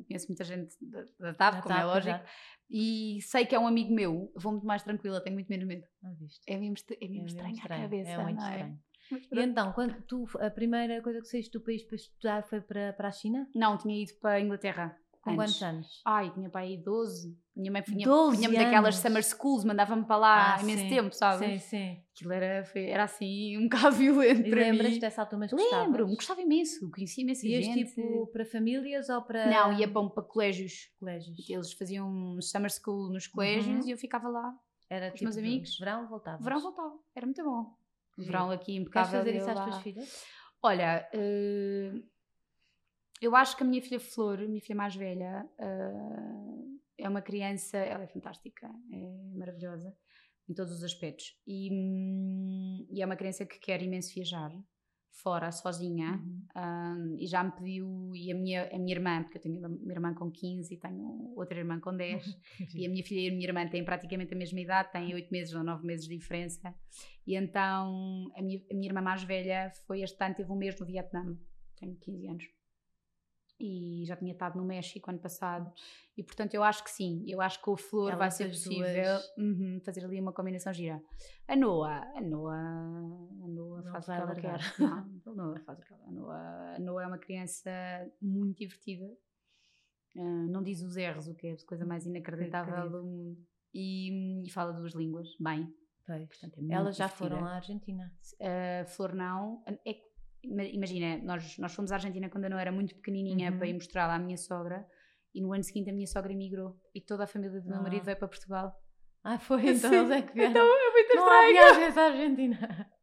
[0.07, 2.29] conheço muita gente da, da TAP, Já como é está, lógico, exato.
[2.69, 5.85] e sei que é um amigo meu, vou muito mais tranquila, tenho muito menos medo.
[6.19, 6.41] Viste.
[6.47, 8.09] É mesmo, é É mesmo mesmo estranho, estranho, a cabeça.
[8.11, 8.49] É muito é?
[8.49, 8.79] estranho.
[9.11, 12.93] E então, quando tu, a primeira coisa que saíste do país para estudar foi para,
[12.93, 13.47] para a China?
[13.53, 14.97] Não, tinha ido para a Inglaterra.
[15.25, 16.01] Com quantos anos?
[16.05, 17.37] Ai, tinha para aí 12.
[17.55, 20.89] Minha mãe punha- 12 punha-me daquelas summer schools, mandava-me para lá Ah, há imenso sim,
[20.89, 21.63] tempo, sabes?
[21.63, 22.03] Sim, sim.
[22.15, 25.85] Aquilo era, foi- era assim um bocado violento E lembras-te dessa altura, mas gostavas?
[25.87, 27.85] Lembro-me, gostava imenso, conhecia imensa Ias gente.
[27.85, 30.91] tipo para famílias ou para Não, ia para, para colégios.
[30.99, 31.49] colégios?
[31.49, 33.87] Eles faziam summer school nos colégios Uhum.
[33.89, 34.53] e eu ficava lá.
[34.89, 35.77] Era os tipo meus amigos.
[35.79, 36.43] verão, voltavas?
[36.43, 37.75] Verão voltava, era muito bom.
[38.17, 39.19] Verão aqui Queres impecável.
[39.19, 40.23] fazer eu isso às tuas filhas?
[40.61, 41.91] Olha, eh,
[43.21, 47.77] eu acho que a minha filha Flor, minha filha mais velha, eh, é uma criança,
[47.77, 49.95] ela é fantástica, é maravilhosa
[50.47, 51.37] em todos os aspectos.
[51.47, 54.51] E, hum, e é uma criança que quer imenso viajar
[55.11, 56.11] fora, sozinha.
[56.11, 56.45] Uhum.
[56.55, 59.67] Um, e já me pediu, e a minha, a minha irmã, porque eu tenho uma
[59.67, 62.23] uma irmã com 15 e tenho outra irmã com 10,
[62.75, 65.31] e a minha filha e a minha irmã têm praticamente a mesma idade, têm 8
[65.31, 66.73] meses ou 9 meses de diferença.
[67.25, 70.79] E então a minha, a minha irmã mais velha foi este ano, teve um mês
[70.79, 71.37] no Vietnã,
[71.77, 72.64] tenho 15 anos.
[73.59, 75.71] E já tinha estado no México ano passado.
[76.17, 79.19] E portanto eu acho que sim, eu acho que o Flor vai Elas ser possível
[79.37, 81.01] uhum, fazer ali uma combinação gira.
[81.47, 84.59] A Noa, a Noa, a Noa faz o que vai ela quer.
[84.79, 87.71] Não, a Noa faz o que ela a Noa, a Noa é uma criança
[88.21, 89.09] muito divertida.
[90.17, 92.97] Ah, não diz os erros, o que é a coisa mais inacreditável querido.
[92.97, 93.37] do mundo.
[93.73, 95.73] E, e fala duas línguas, bem.
[96.05, 96.27] Pois.
[96.29, 97.35] Portanto, é Elas já divertida.
[97.35, 98.13] foram à Argentina.
[98.39, 99.61] A Flor não.
[99.85, 99.95] É
[100.73, 103.57] imagina, nós, nós fomos à Argentina quando eu não era muito pequenininha Uhum.
[103.57, 104.85] para ir mostrá-la à minha sogra.
[105.33, 107.81] E no ano seguinte a minha sogra emigrou e toda a família do meu Ah.
[107.81, 108.73] marido veio para Portugal.
[109.23, 109.61] Ah, foi?
[109.67, 109.95] Então Sim.
[109.97, 110.51] eles é que vieram.
[110.51, 112.91] Então é muito não há viagens à Argentina.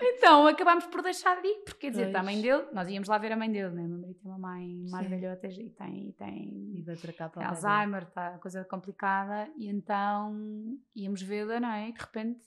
[0.00, 2.14] Então acabámos por deixar de ir, porque quer dizer, Pois.
[2.14, 3.82] a mãe dele, nós íamos lá ver a mãe dele, né?
[3.82, 5.10] Meu marido tem uma mãe mais Sim.
[5.10, 7.48] velhota e tem, e E tem veio para cá para.
[7.48, 11.88] Alzheimer, está coisa complicada, e então íamos vê-la, não é?
[11.88, 12.40] E de repente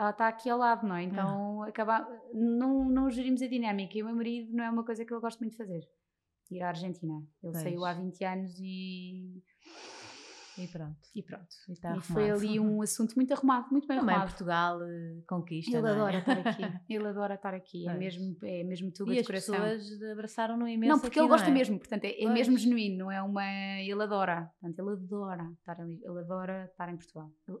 [0.00, 1.02] ela está aqui ao lado, não é?
[1.02, 3.96] Então acaba, não, não gerimos a dinâmica.
[3.98, 5.80] E o meu marido não é uma coisa que ele gosta muito de fazer.
[6.50, 7.14] Ir à Argentina.
[7.42, 7.58] Ele Pois.
[7.62, 9.42] saiu há 20 anos e,
[10.58, 10.98] E pronto.
[11.14, 11.46] e pronto.
[11.68, 14.30] E, está e foi ali um assunto muito arrumado, muito bem Também arrumado.
[14.30, 15.76] Portugal eh, conquista.
[15.76, 15.90] Ele é?
[15.90, 16.62] adora estar aqui.
[16.88, 17.86] Ele adora estar aqui.
[17.88, 19.54] É mesmo, é mesmo tudo E de as coração.
[19.54, 20.90] pessoas abraçaram-no imenso.
[20.92, 21.52] Não, porque aqui, ele gosta é?
[21.52, 22.32] mesmo, portanto, é, é Pois.
[22.32, 23.44] mesmo genuíno, não é uma.
[23.80, 27.30] Ele adora, portanto, ele adora estar ali, ele adora estar em Portugal.
[27.48, 27.58] Ele-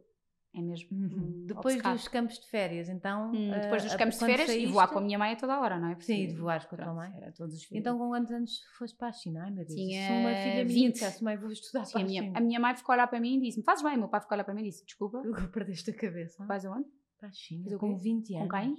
[0.52, 0.88] é mesmo.
[0.90, 1.06] Uhum.
[1.42, 1.96] um Depois obcecado.
[1.96, 3.30] dos campos de férias, então.
[3.32, 5.32] Hum, depois eh, dos a- campos de férias e voar saíste- com a minha mãe
[5.32, 6.00] a toda a hora, não é?
[6.00, 7.12] Sim, e Porque, de voares com a tua mãe.
[7.16, 7.80] Era todos os filhos.
[7.80, 9.44] Então, com quantos anos foste para a China?
[9.44, 10.92] Ai meu Deus, Tinha se uma filha minha 20.
[10.94, 12.38] dissesse, mãe, vou estudar Sim, para a, a minha, China.
[12.38, 14.34] a minha mãe ficou a olhar para mim e disse-me: Fazes bem, meu pai ficou
[14.34, 16.44] a olhar para mim e disse: Desculpa, perdeste a cabeça.
[16.46, 16.88] vais aonde?
[17.18, 18.02] Para a China, Fazer o com quê?
[18.02, 18.50] 20 Com anos.
[18.50, 18.74] quem?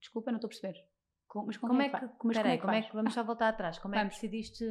[0.00, 0.78] Desculpa, não estou a perceber.
[1.32, 3.78] Com- mas com Como é que, mas peraí, como é que, vamos só voltar atrás,
[3.78, 4.16] como é Vamos.
[4.16, 4.66] que decidiste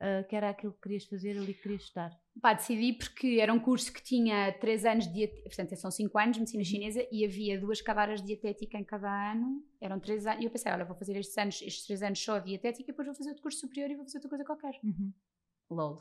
[0.00, 2.10] eh, que era aquilo que querias fazer ali que querias estudar?
[2.40, 6.36] Pá, decidi porque era um curso que tinha 3 anos de portanto são 5 anos
[6.36, 6.64] de medicina Uhum.
[6.64, 10.50] chinesa e havia duas cadeiras de dietética em cada ano, eram 3 anos, e eu
[10.50, 13.14] pensei, olha, vou fazer estes anos, estes 3 anos só de dietética e depois vou
[13.14, 14.80] fazer outro curso superior e vou fazer outra coisa qualquer.
[15.68, 16.00] LOL.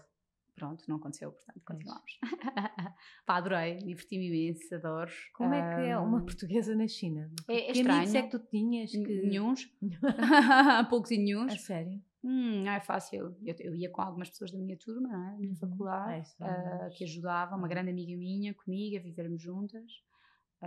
[0.55, 2.19] Pronto, não aconteceu, portanto, continuamos.
[3.25, 5.11] Pá, adorei, diverti-me imenso, adoro.
[5.33, 7.29] Como é que é uma portuguesa na China?
[7.49, 8.29] É- é que amigos é estranho.
[8.29, 9.21] que tu tinhas que...
[9.27, 9.69] Nenhuns.
[10.89, 11.51] Poucos e nenhuns.
[11.53, 12.01] A sério?
[12.23, 13.35] Hum, não é fácil.
[13.43, 15.31] Eu, eu ia com algumas pessoas da minha turma, não é?
[15.33, 15.55] Da minha Uhum.
[15.57, 19.83] faculdade, Ah, é mais- que ajudavam, uma grande amiga minha comigo a vivermos juntas.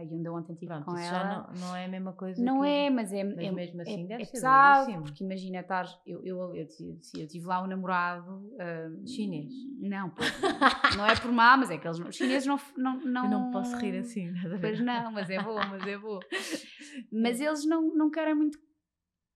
[0.02, 1.18] E onde eu ontem estive Pronto, com isso ela.
[1.18, 2.66] já não, não é a mesma coisa Não que...
[2.68, 5.04] é, mas é, Mas é, mesmo assim é, deve é ser pesado, duríssimo.
[5.04, 5.86] porque imagina estar.
[6.06, 8.50] Eu, eu, eu, tive- eu tive lá um namorado.
[8.60, 9.52] ah, Chinês.
[9.78, 10.12] Não,
[10.96, 12.56] não é por má, mas é que eles, os chineses não.
[12.76, 14.60] não, não Eu não posso rir assim, estás a ver?
[14.60, 16.20] Pois não, mas é boa, mas é boa.
[17.12, 18.58] Mas eles não, não querem muito.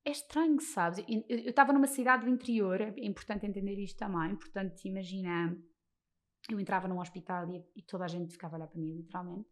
[0.04, 0.98] É estranho, sabes?
[1.08, 4.34] Eu- Eu eu estava numa cidade do interior, é importante entender isto também.
[4.36, 5.56] Portanto, imagina,
[6.50, 9.48] eu entrava num hospital e, e toda a gente ficava a olhar para mim, literalmente.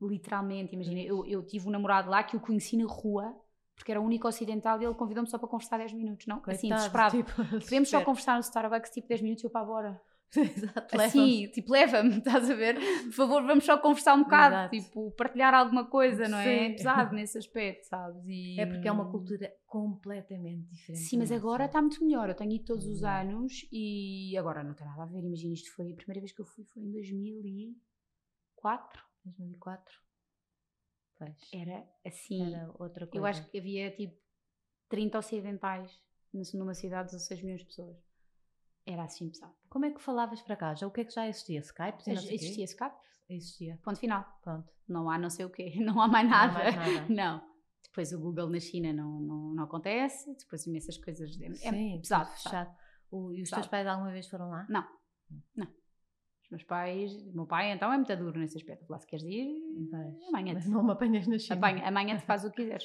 [0.00, 3.34] Literalmente, imagina, eu, eu tive um namorado lá que eu conheci na rua,
[3.76, 6.36] porque era o único ocidental e ele convidou-me só para conversar 10 minutos, não?
[6.46, 7.16] assim, Coitado, desesperado.
[7.16, 7.32] tipo,
[7.64, 10.00] Podemos só conversar no Starbucks tipo 10 minutos e eu para agora.
[10.36, 11.00] Exato.
[11.00, 12.74] Assim, tipo, leva-me, estás a ver?
[13.04, 14.76] Por favor, vamos só conversar um bocado, Exato.
[14.76, 16.66] tipo, partilhar alguma coisa, não é?
[16.66, 16.76] É Sim.
[16.76, 18.20] pesado nesse aspecto, sabes?
[18.26, 21.04] E, É porque é uma cultura completamente diferente.
[21.04, 22.28] Sim, mas agora está muito melhor.
[22.28, 23.28] Eu tenho ido todos os Exato.
[23.28, 25.22] anos e agora não tem nada a ver.
[25.22, 29.04] Imagina, isto foi a primeira vez que eu fui, foi em 2004.
[29.24, 30.00] 2004.
[31.16, 31.36] Pois.
[31.52, 32.54] Era assim.
[32.54, 33.16] Era outra coisa.
[33.18, 34.16] eu acho que havia tipo
[34.88, 36.00] 30 ocidentais
[36.54, 37.96] numa cidade de 16 milhões de pessoas.
[38.86, 39.54] Era assim pesado.
[39.70, 40.74] Como é que falavas para cá?
[40.74, 41.60] Já o que é que já existia?
[41.60, 42.02] Skype?
[42.06, 42.14] não?
[42.14, 42.96] Existia Skype,
[43.30, 43.78] Existia.
[43.82, 44.24] ponto final.
[44.42, 44.70] Pronto.
[44.86, 46.58] Não há não sei o quê, não há mais Não há nada.
[46.58, 47.06] mais nada.
[47.14, 47.54] Não.
[47.84, 51.30] Depois o Google na China não, não, não acontece, depois imensas coisas.
[51.40, 52.30] É, Sim, pesado, pesado.
[52.34, 52.76] fechado.
[53.08, 53.62] O- e os Pesado.
[53.62, 54.66] teus pais alguma vez foram lá?
[54.68, 54.84] Não.
[55.54, 55.68] Não.
[56.54, 58.88] Meus pais, meu pai então é muito duro nesse aspecto.
[58.88, 59.58] Lá se queres ir,
[59.90, 60.22] Vais.
[60.28, 61.56] amanhã Mas não me apanhas na China.
[61.56, 62.84] Apanha, amanhã te faz o que quiseres.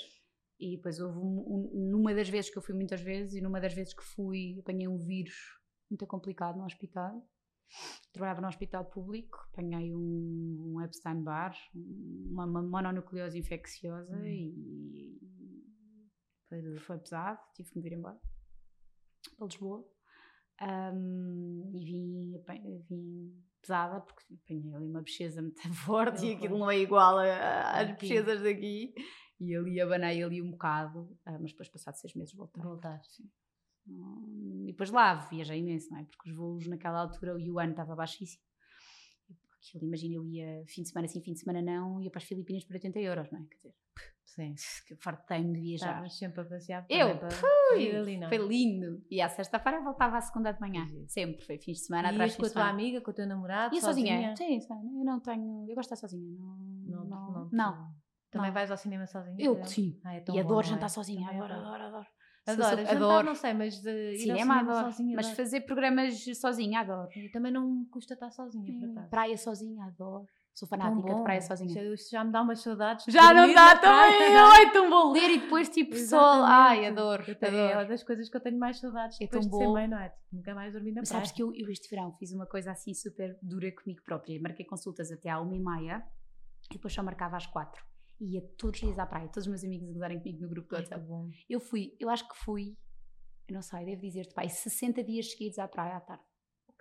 [0.60, 3.62] E depois houve um, um- numa das vezes que eu fui muitas vezes e numa
[3.62, 5.36] das vezes que fui apanhei um vírus
[5.90, 7.24] muito complicado no hospital.
[8.12, 14.26] Trabalhava no hospital público, apanhei um, um Epstein-Barr, uma, uma mononucleose infecciosa Hum.
[14.26, 15.20] e
[16.50, 18.20] Foi foi pesado, tive que me vir embora
[19.38, 19.86] para Lisboa.
[20.62, 22.34] Ahm, e vim,
[22.90, 27.18] vim pesada porque apanhei ali uma bocheza muito forte e Não aquilo não é igual
[27.20, 28.94] às bochezas daqui.
[29.40, 32.62] E ali abanei ali um bocado, ah, mas depois passado seis meses voltei.
[32.62, 33.24] Voltaste.
[33.24, 33.30] Sim.
[33.88, 36.04] Hum, E depois lá viajei imenso, não é?
[36.04, 38.44] Porque os voos naquela altura o yuan estava baixíssimo.
[39.62, 42.24] Aquilo, imagina, eu ia fim de semana sim, fim de semana não, ia para as
[42.24, 43.44] Filipinas por 80 euros, não é?
[43.44, 43.76] Quer dizer,
[44.24, 44.56] Sim.
[44.88, 45.88] que fartei-me de viajar.
[45.88, 48.30] Estavas sempre a passear Eu, para Fui, ali, não?
[48.30, 49.04] Foi lindo.
[49.12, 50.88] E à sexta-feira voltava à segunda de manhã.
[50.88, 51.10] Giro.
[51.10, 53.76] Sempre, foi fins de semana E atrás com a tua amiga, com o teu namorado,
[53.76, 54.14] Ia sozinha?
[54.14, 54.36] sozinha?
[54.36, 55.66] Sim, sim, eu não tenho.
[55.68, 56.38] Eu gosto de estar sozinha.
[56.40, 57.06] Não.
[57.06, 57.50] Não, não.
[57.52, 58.00] não.
[58.32, 58.54] Também não.
[58.54, 59.36] vais ao cinema sozinha?
[59.40, 60.00] Eu sim.
[60.04, 60.64] Ah, é E bom, adoro não é?
[60.64, 61.26] jantar sozinha.
[61.28, 62.08] Também Adoro, adoro.
[62.52, 62.82] Adoro, adoro.
[62.82, 63.26] Adoro, jantar adoro.
[63.28, 64.86] não sei, mas de Cinema, cinema adoro.
[64.92, 65.38] sozinha Mas adoro.
[65.44, 67.10] fazer programas sozinha, adoro.
[67.16, 69.10] E também não me custa estar sozinha, por acaso.
[69.10, 70.26] Praia sozinha, adoro.
[70.54, 71.48] Sou fanática de praia bom.
[71.48, 71.70] sozinha.
[71.72, 73.06] Isso, isso já me dá umas saudades.
[73.06, 74.36] de Já não dá também.
[74.36, 76.20] Ai, tão bom ler e depois tipo sol.
[76.44, 77.24] Ai, adoro.
[77.26, 77.88] Eu tenho- É uma adoro.
[77.90, 79.74] das coisas que eu tenho mais saudades É depois tão de ser bom.
[79.74, 80.10] mãe, não é?
[80.10, 81.24] Tipo, nunca mais dormi na Mas praia.
[81.24, 84.38] sabes que eu, eu este verão fiz uma coisa assim super dura comigo própria.
[84.42, 86.04] Marquei consultas até à uma e meia
[86.70, 87.82] e depois só marcava às quatro.
[88.22, 90.68] Ia todos os dias à praia, todos os meus amigos a gozarem comigo no grupo
[90.70, 91.06] do WhatsApp.
[91.06, 91.30] bom.
[91.50, 92.76] Eu fui, eu acho que fui,
[93.48, 96.24] eu não sei, devo dizer-te, pai, 60 dias seguidos à praia à tarde.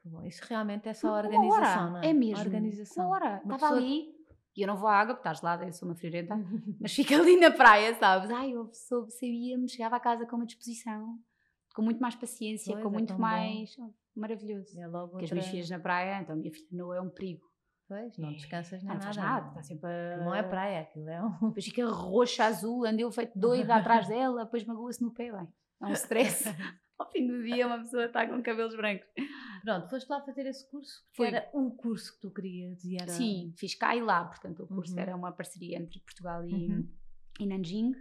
[0.02, 0.24] Que bom.
[0.24, 2.06] Isso realmente é só Uma organização, hora, não é?
[2.08, 2.44] É mesmo.
[2.44, 3.04] Organização.
[3.06, 3.40] Uma hora.
[3.44, 4.18] Uma Estava pessoa- ali
[4.56, 6.34] e eu não vou à água porque está gelada, eu sou uma friorenta.
[6.80, 8.28] Mas fica ali na praia, sabes?
[8.30, 11.16] Ai, eu soube, sabia-me, chegava a casa com uma disposição,
[11.74, 13.22] com muito mais paciência, Pois, com é muito tão bom.
[13.22, 13.76] mais.
[13.78, 14.76] oh, maravilhoso.
[14.80, 15.34] É logo Porque as outra...
[15.36, 17.47] minhas filhas na praia, então minha filha não é um perigo.
[17.88, 19.14] Pois, não descansas nem Não, não nada.
[19.14, 20.18] faz nada, está sempre a.
[20.18, 21.30] Não é praia, aquilo é um...
[21.48, 25.48] Depois fica roxa, azul, andeu feito doida atrás dela, depois magoa-se no pé, bem.
[25.82, 26.44] É um stress.
[26.98, 29.06] Ao fim do dia, uma pessoa está com cabelos brancos.
[29.64, 31.04] Pronto, foste lá fazer esse curso?
[31.14, 31.28] Fui.
[31.28, 33.08] era um curso que tu querias e era...
[33.08, 35.00] Sim, fiz cá e lá, portanto, o curso Uhum.
[35.00, 36.88] era uma parceria entre Portugal e, Uhum.
[37.40, 37.92] e Nanjing.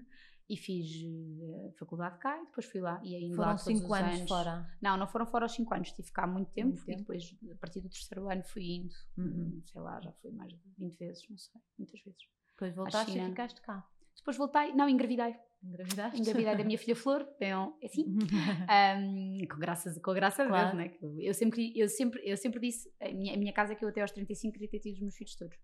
[0.49, 3.01] E fiz eh, faculdade cá e depois fui lá.
[3.03, 4.65] E aí Foram cinco anos, fora.
[4.81, 6.99] Não, não foram fora os 5 anos, estive cá há muito tempo, Muito e tempo.
[6.99, 9.61] depois, a partir do terceiro ano, fui indo, Uhum.
[9.65, 12.21] sei lá, já fui mais de 20 vezes, não sei, muitas vezes.
[12.51, 13.85] Depois voltaste e ficaste cá.
[14.15, 15.35] Depois voltei, não, engravidei.
[15.63, 16.21] Engravidaste?
[16.21, 18.05] Engravidei da minha filha Flor, então, é assim.
[18.97, 20.77] Um, com graças, com a Claro.
[20.77, 21.13] Deus, né?
[21.19, 23.89] Eu, sempre, eu, sempre, eu sempre disse, a minha, a minha casa é que eu
[23.89, 25.57] até aos 35 queria ter tido os meus filhos todos.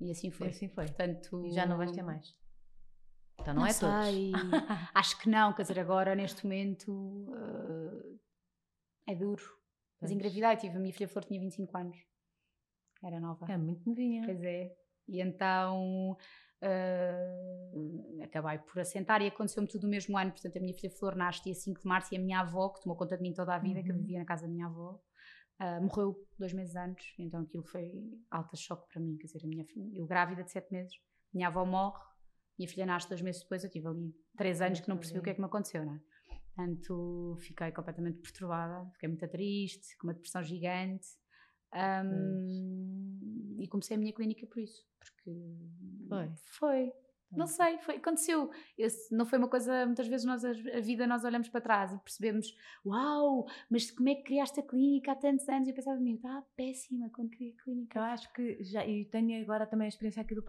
[0.00, 0.48] E assim E foi.
[0.48, 0.86] assim foi.
[0.86, 2.34] Portanto, E já não vais ter mais.
[3.40, 4.32] Então não, é sei.
[4.32, 4.50] todos.
[4.94, 7.26] Acho que não, quer dizer, agora neste momento
[9.06, 9.42] eh, é duro.
[10.00, 10.12] Mas Pois.
[10.12, 11.96] engravidei, tive a minha filha Flor tinha 25 anos.
[13.02, 13.46] Era nova.
[13.50, 14.22] É muito novinha.
[14.24, 14.74] Pois é.
[15.08, 16.16] E então
[16.62, 20.30] eh, acabei por assentar e aconteceu-me tudo no mesmo ano.
[20.32, 22.82] Portanto, a minha filha Flor nasce dia 5 de março e a minha avó, que
[22.82, 24.00] tomou conta de mim toda a vida, que eu Uhum.
[24.02, 25.00] vivia na casa da minha avó,
[25.58, 27.14] eh, morreu dois meses antes.
[27.18, 27.90] Então aquilo foi
[28.30, 29.16] alta choque para mim.
[29.16, 30.94] Quer dizer, a minha eu grávida de 7 meses,
[31.32, 32.00] minha avó morre,
[32.60, 33.64] minha filha nasce dois meses depois.
[33.64, 35.94] Eu tive ali 3 anos que não percebi o que é que me aconteceu, não
[35.94, 36.00] é?
[36.54, 41.08] Portanto, fiquei completamente perturbada, fiquei muito triste, com uma depressão gigante.
[41.72, 45.30] Ahm, e comecei a minha clínica por isso, porque
[46.08, 46.30] Foi.
[46.46, 46.92] foi.
[47.36, 48.50] Não sei, foi, aconteceu.
[48.76, 51.98] Esse, não foi uma coisa, muitas vezes nós, a vida, nós olhamos para trás e
[51.98, 55.68] percebemos, uau, mas como é que criaste a clínica há tantos anos?
[55.68, 58.00] E eu pensava, meu, estava péssima quando criei a Eu clínica.
[58.02, 60.42] acho que já, e tenho agora também a experiência aqui do,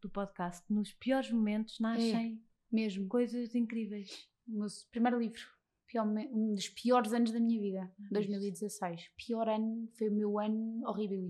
[0.00, 2.42] do podcast, nos piores momentos nascem
[2.72, 3.06] Mesmo.
[3.08, 4.28] coisas incríveis.
[4.48, 5.40] O meu primeiro livro,
[5.86, 9.10] pior um dos piores anos da minha vida, Ah, 2016.
[9.16, 11.28] Pior ano, foi o meu ano horrível,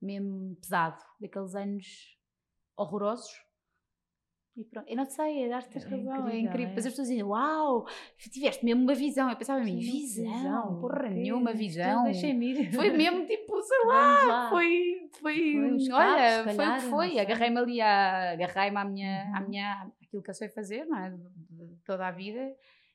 [0.00, 2.18] mesmo pesado, daqueles anos
[2.76, 3.43] horrorosos.
[4.56, 6.70] E pronto, eu não sei, acho que tens É razão, é incrível, incrível.
[6.70, 6.74] é.
[6.76, 7.86] Mas as pessoas dizem, uau,
[8.18, 9.28] tiveste mesmo uma visão.
[9.28, 12.04] Eu pensava Sim, visão, porra que nenhuma isto visão.
[12.04, 12.72] Deixei-me ir.
[12.72, 14.48] Foi mesmo tipo, sei lá, lá.
[14.50, 17.18] foi, foi, Foi olha, foi o que foi.
[17.18, 19.48] Agarrei-me ali, a, agarrei-me à minha, à Uhum.
[19.48, 21.10] minha, aquilo que eu sei fazer, não é?
[21.10, 21.16] De,
[21.50, 22.54] de toda a vida.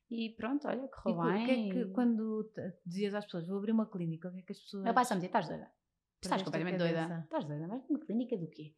[0.10, 1.70] E pronto, olha, correu co- o que é bem.
[1.70, 2.50] que, quando
[2.86, 4.86] dizias às pessoas, vou abrir uma clínica, o que é que as pessoas.
[4.86, 5.70] Meu pai só me dizia, estás doida.
[6.24, 7.20] Estás completamente doida.
[7.26, 8.74] Estás doida, mas uma clínica do quê?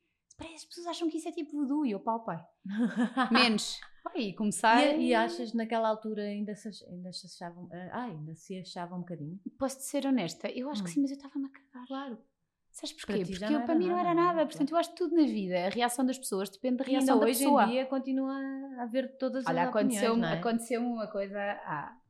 [0.56, 2.44] As pessoas acham que isso é tipo voodoo e eu pau, pai.
[3.32, 3.80] Menos.
[4.04, 4.98] Pai, e comecei.
[4.98, 7.70] E, e achas naquela altura ainda se, ainda se achavam.
[7.92, 9.40] Ah, ainda se achava um bocadinho?
[9.60, 10.50] Posso-te ser honesta?
[10.50, 10.94] Eu acho que Hum.
[10.94, 11.88] sim, mas eu estava-me a cagar.
[11.88, 12.18] Claro.
[12.72, 13.34] Sabes Para porquê?
[13.34, 14.34] já Porque eu, para mim não nada, era não nada.
[14.34, 14.48] Claro.
[14.50, 17.26] Portanto, eu acho que tudo na vida, a reação das pessoas depende da reação ainda
[17.26, 17.64] da hoje pessoa.
[17.66, 20.40] em dia continua a haver todas Olha, as aconteceu-me opiniões, é?
[20.40, 22.01] aconteceu uma coisa há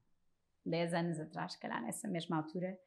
[0.66, 2.78] 10 anos atrás, se calhar nessa mesma altura.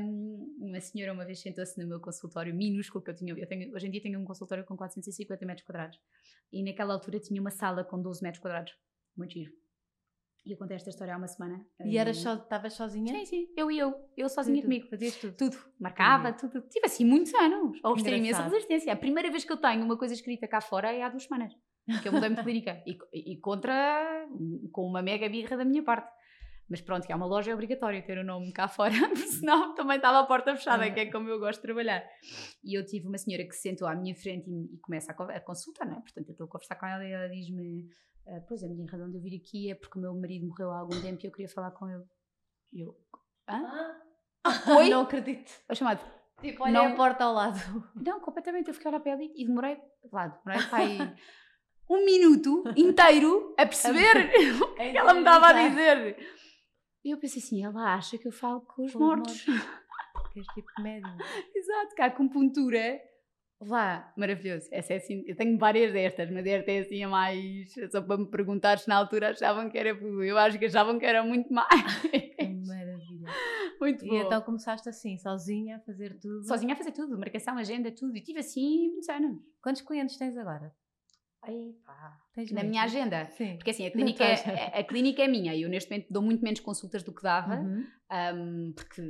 [0.00, 3.34] Hum, uma senhora uma vez sentou-se no meu consultório minúsculo que eu tinha.
[3.34, 5.98] Eu tenho, hoje em dia tenho um consultório com 450 metros quadrados.
[6.52, 8.72] E naquela altura tinha uma sala com 12 metros quadrados.
[9.16, 9.52] Muito giro.
[10.46, 11.64] E eu contei esta história há uma semana.
[11.84, 13.14] E eras Hum, só, estavas sozinha?
[13.14, 13.48] Sim, sim.
[13.56, 13.94] Eu e eu.
[14.16, 14.86] Eu sozinha Tu- tu comigo.
[14.88, 15.34] Fazias tudo.
[15.36, 15.56] Tudo.
[15.80, 16.60] Marcava, tudo.
[16.68, 17.80] Tive assim muitos anos.
[17.82, 18.92] A oferecer imensa resistência.
[18.92, 21.52] A primeira vez que eu tenho uma coisa escrita cá fora é há duas semanas.
[22.02, 22.82] Que eu mudei-me de clínica.
[22.86, 24.28] E, e contra.
[24.70, 26.12] com uma mega birra da minha parte.
[26.68, 28.94] Mas pronto, que é uma loja é obrigatório ter o nome cá fora,
[29.28, 32.02] senão também estava a porta fechada, que é como eu gosto de trabalhar.
[32.64, 35.36] E eu tive uma senhora que se sentou à minha frente e, e começa a,
[35.36, 36.00] a consulta, não é?
[36.00, 37.86] Portanto, eu estou a conversar com ela e ela diz-me:
[38.26, 40.70] "Ah, Pois a minha razão de eu vir aqui é porque o meu marido morreu
[40.70, 42.04] há algum tempo e eu queria falar com ele.
[42.72, 42.96] E eu:
[43.48, 43.62] Hã?
[43.66, 44.00] Ah,
[44.78, 44.90] Oi?
[44.90, 45.52] Não acredito.
[45.68, 46.00] Eu chamado.
[46.40, 46.86] Tipo, olha Não.
[46.88, 47.58] a porta ao lado.
[47.94, 48.68] Não, completamente.
[48.68, 49.78] Eu fiquei a olhar para ela e demorei,
[50.12, 51.16] lá, demorei pai,
[51.88, 56.16] um minuto inteiro a perceber o que ela me estava a dizer.
[57.04, 59.46] E eu pensei assim: ela acha que eu falo com os Com os mortos.
[60.32, 61.16] Que és tipo médium.
[61.54, 63.00] Exato, cá com puntura.
[63.60, 64.68] Lá, maravilhoso.
[64.72, 67.72] Essa é assim, eu tenho várias destas, mas esta é assim a mais.
[67.90, 69.90] Só para me perguntar se na altura achavam que era.
[69.90, 72.00] Eu acho que achavam que era muito mais.
[72.02, 72.36] Que
[72.66, 73.28] maravilha.
[73.80, 74.14] muito bom.
[74.14, 76.46] E então começaste assim, sozinha, a fazer tudo.
[76.46, 78.16] Sozinha a fazer tudo, marcação, agenda, tudo.
[78.16, 79.38] E tive assim muitos anos.
[79.62, 80.72] Quantos clientes tens agora?
[82.34, 83.26] Tens Na minha agenda.
[83.26, 83.56] Sim.
[83.56, 84.46] Porque assim, a clínica, Estás.
[84.58, 87.12] é, a, a clínica é minha e eu neste momento dou muito menos consultas do
[87.14, 87.86] que dava, Uhum.
[88.34, 89.00] um, porque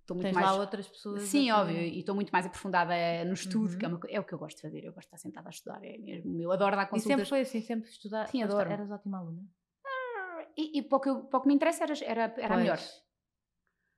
[0.00, 0.46] estou muito Tens mais.
[0.46, 1.22] lá outras pessoas.
[1.22, 3.78] Sim, a óbvio, e estou muito mais aprofundada no estudo, Uhum.
[3.78, 4.84] que é, uma co- é o que eu gosto de fazer.
[4.84, 6.40] Eu gosto de estar sentada a estudar, é mesmo.
[6.40, 7.28] Eu adoro dar E sempre consultas.
[7.28, 8.26] foi assim, sempre estudar.
[8.28, 8.70] Sim, adoro.
[8.70, 9.42] Eras ótima aluna.
[10.56, 12.58] E, e para, o que eu- para o que me interessa era, era, era a
[12.58, 12.78] melhor.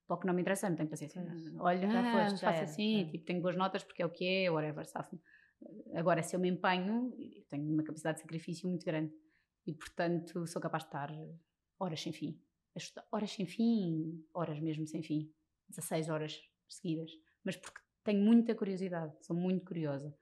[0.07, 1.25] Para o que não me interessa, não tenho paciência.
[1.59, 3.05] Olha, Já foste, já faço era, assim, é.
[3.11, 5.19] tipo, tenho boas notas porque é o que é, whatever, safo
[5.95, 9.13] Agora, se eu me empenho, eu tenho uma capacidade de sacrifício muito grande
[9.67, 11.11] e, portanto, sou capaz de estar
[11.79, 12.41] horas sem fim.
[13.11, 15.31] Horas sem fim, horas mesmo sem fim.
[15.69, 17.11] 16 horas seguidas.
[17.45, 20.15] Mas porque tenho muita curiosidade, sou muito curiosa.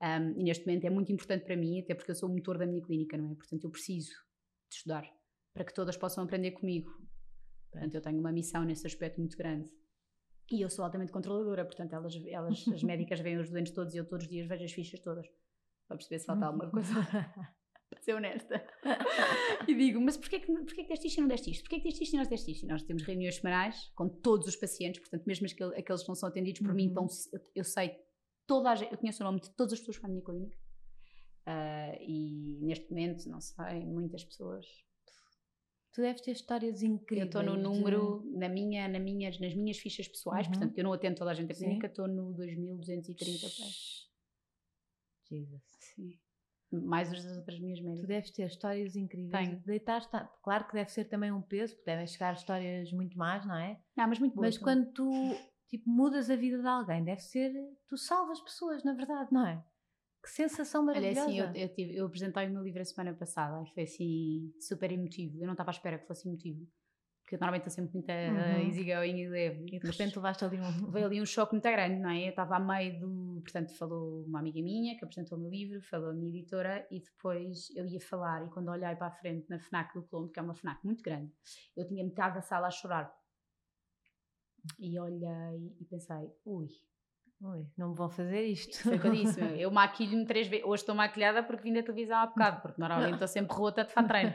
[0.00, 2.58] Um, e neste momento é muito importante para mim, até porque eu sou o motor
[2.58, 3.34] da minha clínica, não é?
[3.34, 4.12] Portanto, eu preciso
[4.68, 5.10] de estudar
[5.52, 6.90] para que todas possam aprender comigo.
[7.70, 9.68] Portanto, eu tenho uma missão nesse aspecto muito grande.
[10.50, 13.98] E eu sou altamente controladora, portanto, elas, elas as médicas veem os doentes todos e
[13.98, 15.26] eu todos os dias vejo as fichas todas
[15.88, 16.94] para perceber se falta alguma coisa,
[17.90, 18.64] para ser honesta.
[19.66, 21.62] e digo, mas porquê que, porquê que deste isto e não deste isto?
[21.62, 22.64] Porquê que deste isto e não deste isto?
[22.64, 26.14] E nós temos reuniões semanais com todos os pacientes, portanto, mesmo aquele- aqueles que não
[26.14, 26.90] são atendidos por mim, Uhum.
[26.90, 27.96] então eu, eu sei
[28.46, 30.24] toda a gente, eu conheço o nome de todas as pessoas que vão à minha
[30.24, 30.56] clínica.
[31.44, 34.64] Ah, e neste momento, não sei, muitas pessoas
[35.96, 37.26] Tu deves ter histórias eu incríveis.
[37.26, 40.52] estou no de- número, na minha, na minhas, nas minhas fichas pessoais, Uhum.
[40.52, 43.46] portanto, eu não atendo toda a gente da clínica, estou no 2230.
[43.48, 43.64] pá.
[45.30, 45.62] Jesus.
[45.80, 46.18] Sim.
[46.70, 48.02] Mais as outras minhas médicas.
[48.04, 49.30] Tu deves ter histórias incríveis.
[49.48, 49.60] Tenho.
[49.64, 50.10] Deitaste,
[50.42, 53.80] claro que deve ser também um peso, porque devem chegar histórias muito mais, não é?
[53.96, 54.46] Não, mas muito boa.
[54.46, 55.10] Mas quando tu
[55.68, 57.52] tipo, mudas a vida de alguém, deve ser.
[57.88, 59.64] Tu salvas pessoas, na verdade, não é?
[60.26, 61.28] Que sensação Olha, maravilhosa.
[61.28, 64.52] assim, eu, eu, tive, eu apresentei o meu livro a semana passada e foi assim,
[64.60, 65.38] super emotivo.
[65.40, 66.66] Eu não estava à espera que fosse emotivo.
[67.22, 68.62] Porque eu normalmente estou sempre muito Uhum.
[68.62, 69.66] uh, easygoing e leve.
[69.72, 70.90] E de repente levaste ali um.
[70.90, 72.24] veio ali um choque muito grande, não é?
[72.24, 73.40] Eu estava a meio do.
[73.42, 77.00] Portanto, falou uma amiga minha que apresentou o meu livro, falou a minha editora e
[77.00, 78.44] depois eu ia falar.
[78.44, 81.02] E quando olhei para a frente na FNAC do Colombo, que é uma FNAC muito
[81.02, 81.32] grande,
[81.76, 83.12] eu tinha metade da sala a chorar.
[84.78, 86.68] E olhei e pensei, ui,
[87.40, 88.82] Ui, não me vão fazer isto.
[88.82, 89.40] foi o que eu disse.
[89.60, 90.64] Eu maquilho-me três vezes.
[90.64, 93.92] Hoje estou maquilhada porque vim da televisão há bocado, porque normalmente estou sempre rota de
[93.92, 94.32] fato treino.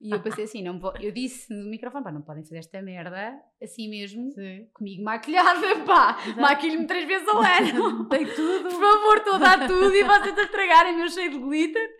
[0.00, 2.82] E eu pensei assim, não vou, eu disse no microfone, pá, não podem fazer esta
[2.82, 4.68] merda assim mesmo, Sim.
[4.74, 8.06] comigo maquilhada, pá, maquilho-me três vezes ao ano.
[8.10, 8.68] Tem tudo.
[8.68, 11.96] Por favor, estou a dar tudo e vocês a estragarem meu cheio de glitter.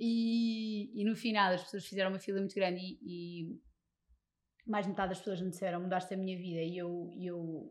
[0.00, 3.60] E, e no final as pessoas fizeram uma fila muito grande e, e
[4.66, 7.70] mais de metade das pessoas me disseram mudaste a minha vida e eu, e eu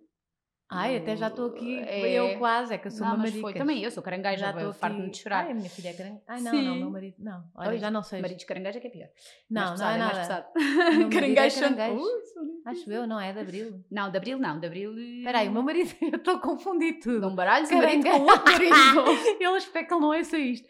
[0.72, 1.80] Ai, até já estou aqui.
[1.80, 2.12] É.
[2.12, 3.42] Eu quase, é que eu sou não, uma marica.
[3.42, 5.46] foi também eu sou carangueja, Já estou farto-me de chorar.
[5.46, 6.24] Ai, a minha filha é carangueja.
[6.28, 6.66] Ai, não, Sim.
[6.68, 7.16] não, meu marido.
[7.18, 8.22] Não, olha, já não sei.
[8.22, 9.08] Maridos carangueja que é pior.
[9.50, 10.50] Não, mais não pesado, é mais nada.
[10.56, 12.06] marido é Caranguejo são- caranguejo.
[12.06, 12.66] Lindos.
[12.66, 13.84] Acho eu, não é de abril.
[13.90, 14.98] Não, de abril não, de abril.
[15.00, 17.22] Espera aí, o meu marido, eu estou a confundir tudo.
[17.22, 18.18] Não baralhos o marido Caranguejo.
[18.26, 19.10] com outro marido.
[19.42, 20.68] Ele espera que ele não ouça isto.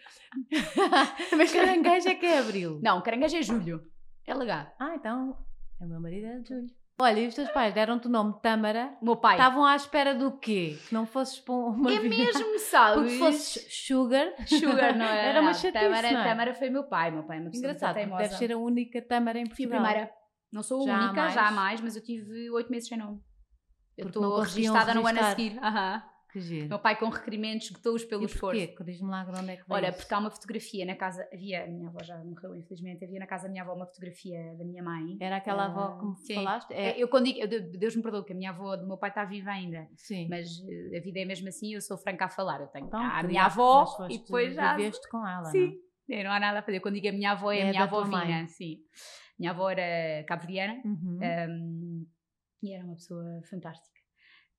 [1.36, 2.80] Mas caranguejo é que é abril.
[2.82, 3.84] Não, caranguejo é julho.
[4.26, 4.67] É legal.
[4.80, 5.38] Ah, então,
[5.82, 6.78] o meu marido é de julho.
[7.01, 8.93] Olha, e os teus pais deram-te o nome Tâmara?
[9.01, 9.35] Meu pai.
[9.35, 10.77] Estavam à espera do quê?
[10.87, 12.99] Que não fosses para uma É vida- mesmo, sabes?
[13.03, 14.33] Porque fosses Sugar.
[14.45, 15.21] Sugar, não era?
[15.29, 16.23] Era uma chatice, Tâmara, não é?
[16.29, 17.09] Tâmara foi meu pai.
[17.11, 18.23] Meu pai é uma pessoa Engraçado, teimosa.
[18.23, 19.81] deve ser a única Tâmara em Fui a Portugal.
[19.85, 20.11] primeira.
[20.51, 21.33] Não sou a Já única, mais?
[21.33, 23.21] já há mais, mas eu tive oito meses sem nome.
[23.97, 25.57] Eu estou registada no ano a seguir.
[25.63, 26.03] Aham.
[26.32, 26.69] Que giro.
[26.69, 28.67] Meu pai com requerimentos esgotou-os E pelo esforço.
[28.67, 28.84] porquê?
[28.91, 31.67] Diz-me lá de onde é que Olha, porque há uma fotografia na casa, havia, a
[31.67, 34.84] minha avó já morreu infelizmente, havia na casa da minha avó uma fotografia da minha
[34.84, 35.17] mãe.
[35.19, 36.36] Era aquela Ah, avó que me sim.
[36.36, 36.71] falaste?
[36.71, 39.09] É, Eu quando digo, eu- Deus me perdoe que a minha avó do meu pai
[39.09, 40.27] está viva ainda, sim.
[40.30, 40.47] mas
[40.93, 43.23] eh, a vida é mesmo assim, eu sou franca a falar, eu tenho Então, a
[43.23, 44.75] minha avó e depois já...
[44.75, 46.15] Viveste com ela, Sim, não?
[46.15, 46.80] É, não há nada a fazer.
[46.80, 48.03] Quando digo a minha avó, é, É a minha avó.
[48.03, 48.77] Vina, sim.
[49.38, 51.19] Minha avó era cabo-verdiana Uhum.
[51.21, 52.07] um,
[52.63, 53.98] e era uma pessoa fantástica.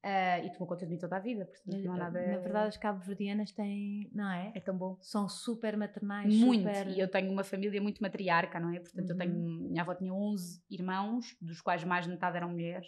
[0.02, 2.26] Ah, e tomou conta de mim toda a vida, portanto não há nada...
[2.26, 4.50] Na verdade, as cabo-verdianas têm, não é?
[4.54, 4.96] é tão bom.
[5.02, 6.88] São super maternais, Muito, super...
[6.88, 8.80] e eu tenho uma família muito matriarca, não é?
[8.80, 9.18] Portanto, eu Uhum.
[9.18, 9.34] tenho,
[9.70, 12.86] minha avó tinha 11 irmãos, dos quais mais de metade eram mulheres,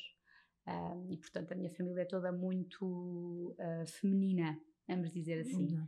[0.64, 4.58] ah, e portanto a minha família é toda muito ah, feminina,
[4.88, 5.66] vamos dizer assim.
[5.76, 5.86] Uhum.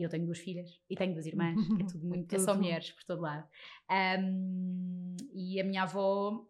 [0.00, 2.92] Eu tenho duas filhas e tenho duas irmãs, que é tudo muito, é só mulheres
[2.92, 3.46] por todo lado.
[3.90, 6.46] Ahm, e a minha avó,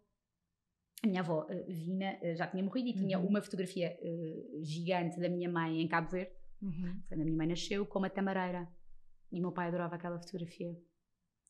[1.03, 3.26] a minha avó eh, Vina eh, já tinha morrido e tinha Uhum.
[3.26, 6.32] uma fotografia eh, gigante da minha mãe em Cabo Verde,
[6.62, 7.00] Uhum.
[7.09, 8.68] quando a minha mãe nasceu, com uma tamareira.
[9.32, 10.76] E meu pai adorava aquela fotografia.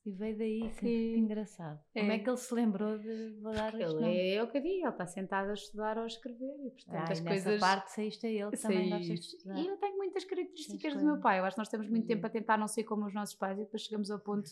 [0.05, 0.71] E veio daí, sim.
[0.71, 0.79] Sim.
[0.81, 1.81] Que engraçado.
[1.93, 2.17] Como É.
[2.17, 5.07] é que ele se lembrou de dar Ele é o que eu digo, ele está
[5.07, 7.61] sentado a estudar ou a escrever e portanto Ah, as e coisas...
[7.61, 9.59] parte saíste a ele, que também gostas de estudar.
[9.61, 11.39] E eu tenho muitas características do meu pai.
[11.39, 13.57] Eu acho que nós temos muito tempo a tentar não ser como os nossos pais
[13.59, 14.49] e depois chegamos ao ponto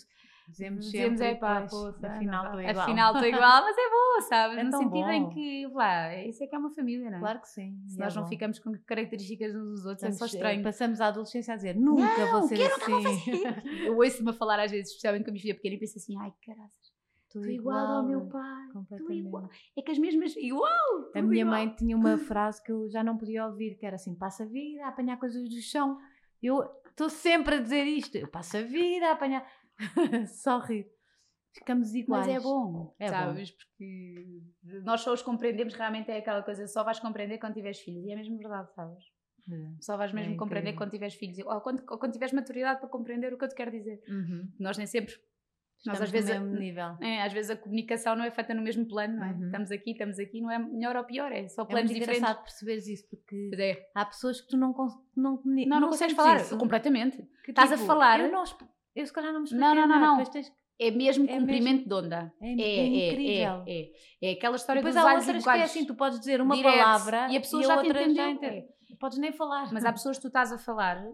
[0.51, 2.85] Dizemos Dizemos, sempre, é pá, pois, afinal não, estou igual.
[2.85, 4.59] Afinal estou igual, mas é boa, sabes?
[4.59, 5.29] É no sentido em bom.
[5.31, 7.21] que, lá, isso é que é uma família, não é?
[7.21, 7.79] Claro que sim.
[7.87, 8.29] Se nós é não bom.
[8.29, 10.63] ficamos com características uns dos outros, é só Estamos, eh, estranho.
[10.63, 13.03] Passamos a adolescência a dizer nunca vou ser assim.
[13.03, 13.63] fazer.
[13.87, 16.17] Eu ouço-me a falar às vezes, especialmente com a minha filha pequena, e penso assim,
[16.19, 16.91] ai caraças,
[17.27, 19.49] Estou estou igual ao meu pai, estou igual.
[19.79, 20.69] É que as mesmas, igual,
[21.15, 21.55] A minha igual.
[21.57, 24.47] mãe tinha uma frase que eu já não podia ouvir, que era assim: passa a
[24.47, 25.97] vida a apanhar coisas do chão.
[26.43, 28.17] Eu estou sempre a dizer isto.
[28.17, 29.47] Eu passo a vida a apanhar.
[30.43, 30.87] Só rir.
[31.53, 32.27] Ficamos iguais.
[32.27, 33.13] Mas é bom, É bom.
[33.13, 33.51] sabes?
[33.51, 34.41] Porque
[34.85, 38.05] nós só os compreendemos, realmente é aquela coisa, só vais compreender quando tiveres filhos.
[38.05, 39.05] E é mesmo verdade, sabes?
[39.51, 39.73] É.
[39.81, 41.39] Só vais mesmo É compreender quando tiveres filhos.
[41.41, 44.01] Ou quando, ou quando tiveres maturidade para compreender o que eu te quero dizer.
[44.09, 44.49] Uhum.
[44.61, 45.15] Nós nem sempre.
[45.87, 46.39] Nós Estamos às vezes.
[46.39, 46.97] no mesmo nível.
[47.01, 49.33] É, às vezes a comunicação não é feita no mesmo plano, não é?
[49.33, 49.47] Uhum.
[49.47, 52.19] Estamos aqui, estamos aqui, não é melhor ou pior, é só É planos muito diferentes.
[52.23, 53.91] engraçado perceberes isso, porque é.
[53.95, 54.75] há pessoas que tu não,
[55.17, 55.71] não comunicas.
[55.71, 57.27] Não, não, consegues falar completamente.
[57.49, 58.45] Estás a falar- Eu, não,
[58.95, 60.25] eu se calhar não me expliquei Não, não, não, nada, não.
[60.31, 62.33] tens- É mesmo É comprimento de onda.
[62.41, 63.65] É, É, é é, incrível.
[63.67, 63.91] é, é.
[64.23, 66.57] É aquela história Depois dos há outras e que é assim, tu podes dizer uma
[66.57, 66.73] Direto.
[66.75, 68.31] palavra E a pessoa já te outra entendeu.
[68.31, 68.67] entende.
[68.99, 69.71] Podes nem falar.
[69.73, 71.05] Mas há pessoas que tu estás a falar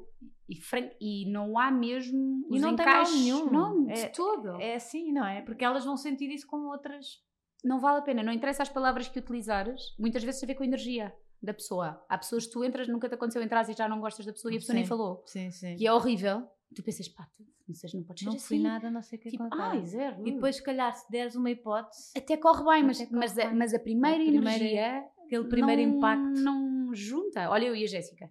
[0.49, 0.61] e,
[1.01, 3.21] e não há mesmo E os não tem mal encaixes.
[3.21, 3.51] nenhum.
[3.51, 4.61] Não, de É- todo.
[4.61, 5.43] É assim, não é?
[5.43, 7.19] Porque elas vão sentir isso com outras.
[7.65, 8.23] Não vale a pena.
[8.23, 9.81] Não interessa as palavras que utilizares.
[9.99, 11.13] Muitas vezes tem a ver com a energia
[11.43, 12.05] da pessoa.
[12.09, 14.53] Há pessoas que tu entras, nunca te aconteceu entrar e já não gostas da pessoa
[14.53, 14.89] e a pessoa nem Sim.
[14.89, 15.23] falou.
[15.27, 15.77] Sim, sim.
[15.79, 16.49] E é horrível.
[16.75, 18.47] Tu pensas, pá, tu, não sei, não podes ser não assim.
[18.47, 19.63] fui nada, não sei o que Tipo, acontece.
[19.77, 20.27] ai, zero.
[20.29, 23.47] E depois, se calhar, se deres uma hipótese, Até corre bem, mas, corre mas, a,
[23.47, 23.55] bem.
[23.57, 25.05] mas a primeira, A primeira- energia.
[25.25, 26.41] aquele primeiro não, impacto.
[26.41, 27.49] Não junta.
[27.51, 28.31] Olha, eu e a Jéssica.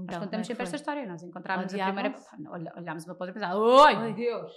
[0.00, 0.80] Então, Nós é contamos que sempre esta foi?
[0.80, 1.06] história.
[1.08, 2.14] Nós encontramos a primeira.
[2.50, 4.12] Olha- Olhámos uma para outra e pensámos, Oi.
[4.14, 4.52] Deus!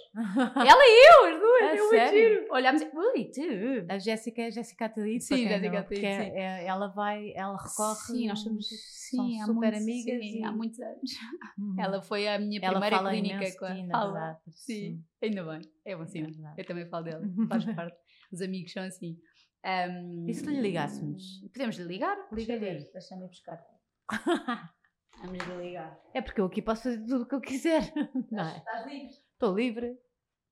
[0.54, 2.46] Ela e eu, as duas, A é muito sério?
[2.52, 3.92] Olhámos e, ui, tu.
[3.92, 6.06] A Jéssica é a Jéssica Atalito, Sim, Jéssica Atalito, sim.
[6.06, 7.96] é- é- ela vai, ela recorre.
[8.06, 11.10] Sim, nós somos são sim, há super muitos- amigas sim, e- há muitos anos.
[11.58, 11.76] Uhum.
[11.78, 14.12] Ela foi a minha Ela primeira clínica com a de ti, na fala.
[14.12, 15.60] verdade, Sim, ainda bem.
[15.84, 16.30] É bom sinal.
[16.30, 16.54] verdade.
[16.60, 17.96] Eu também falo dela, faz parte.
[18.32, 19.16] Os amigos são assim.
[19.64, 21.40] Ahm, E se lhe ligássemos?
[21.52, 22.16] Podemos lhe ligar?
[22.32, 23.58] Liga-lhe eu Deixa-me buscar.
[25.22, 25.98] Vamos lhe ligar.
[26.14, 27.92] É porque eu aqui posso fazer tudo o que eu quiser.
[28.30, 28.58] Não é?
[28.58, 29.08] Estás livre?
[29.32, 29.98] Estou livre.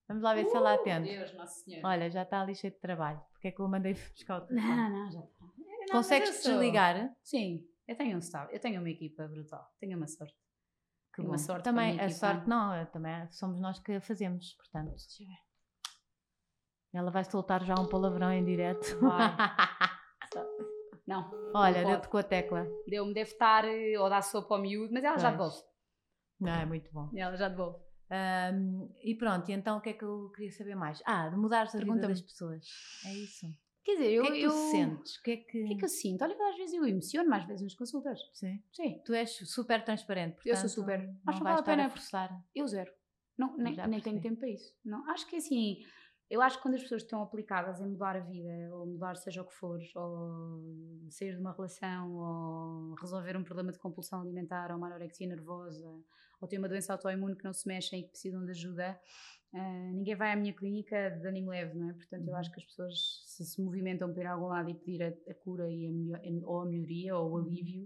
[0.08, 1.08] Vamos lá ver se ela atende.
[1.08, 1.88] Deus, Nossa Senhora.
[1.88, 3.20] Olha, já está ali cheio de trabalho.
[3.32, 4.76] Porque é que eu mandei buscar o telefone?
[4.76, 5.44] Não, não, já está.
[5.46, 7.14] Não, Consegues desligar?
[7.22, 10.36] Sim, eu tenho um staff, eu tenho uma equipa brutal, tenho uma sorte.
[11.12, 12.10] Que uma sorte também a equipa.
[12.18, 14.90] sorte não, é- também é- somos nós que a fazemos, portanto.
[14.90, 15.38] Deixa eu ver.
[16.92, 18.98] Ela vai soltar já um palavrão em direto.
[19.00, 19.36] Vai.
[21.10, 22.66] Não, Olha, Não deu-te com a tecla.
[22.86, 25.52] deu-me, deve estar eh, ou dar sopa ao miúdo, mas ela já Pois.
[25.54, 25.70] devolve.
[26.38, 27.10] Não, é muito bom.
[27.14, 27.78] Ela já devolve.
[28.08, 31.02] Ahm, e pronto, e então o que é que eu queria saber mais?
[31.04, 32.64] Ah, de mudares a vida das pessoas.
[33.04, 33.46] É isso.
[33.84, 34.22] Quer dizer, eu.
[34.22, 34.50] o que é que eu...
[34.50, 35.16] tu sentes?
[35.16, 35.64] O que é que...
[35.64, 36.22] Que é que eu sinto?
[36.22, 38.20] Olha, às vezes eu emociono, às vezes nas consultas.
[38.32, 38.62] Sim.
[38.72, 40.98] Sim, Tu és super transparente, Eu sou portanto, super.
[41.06, 41.90] Não Acho que vale a pena.
[41.90, 42.30] forçar.
[42.54, 42.90] eu zero.
[43.36, 44.72] Não, nem, Já nem tenho tempo para isso.
[44.84, 45.78] Não, acho que assim,
[46.30, 49.42] eu acho que quando as pessoas estão aplicadas em mudar a vida, ou mudar seja
[49.42, 54.70] o que for, ou sair de uma relação, ou resolver um problema de compulsão alimentar,
[54.70, 55.86] ou uma anorexia nervosa,
[56.40, 58.98] ou ter uma doença autoimune que não se mexe e que precisam de ajuda,
[59.52, 61.92] ah, ninguém vai à minha clínica de ânimo leve, não é?
[61.94, 62.36] Portanto, eu Uhum.
[62.36, 65.08] acho que as pessoas, se se, movimentam para ir a algum lado e pedir a,
[65.30, 67.44] a cura e a melhor, ou a melhoria ou o Uhum.
[67.44, 67.84] alívio,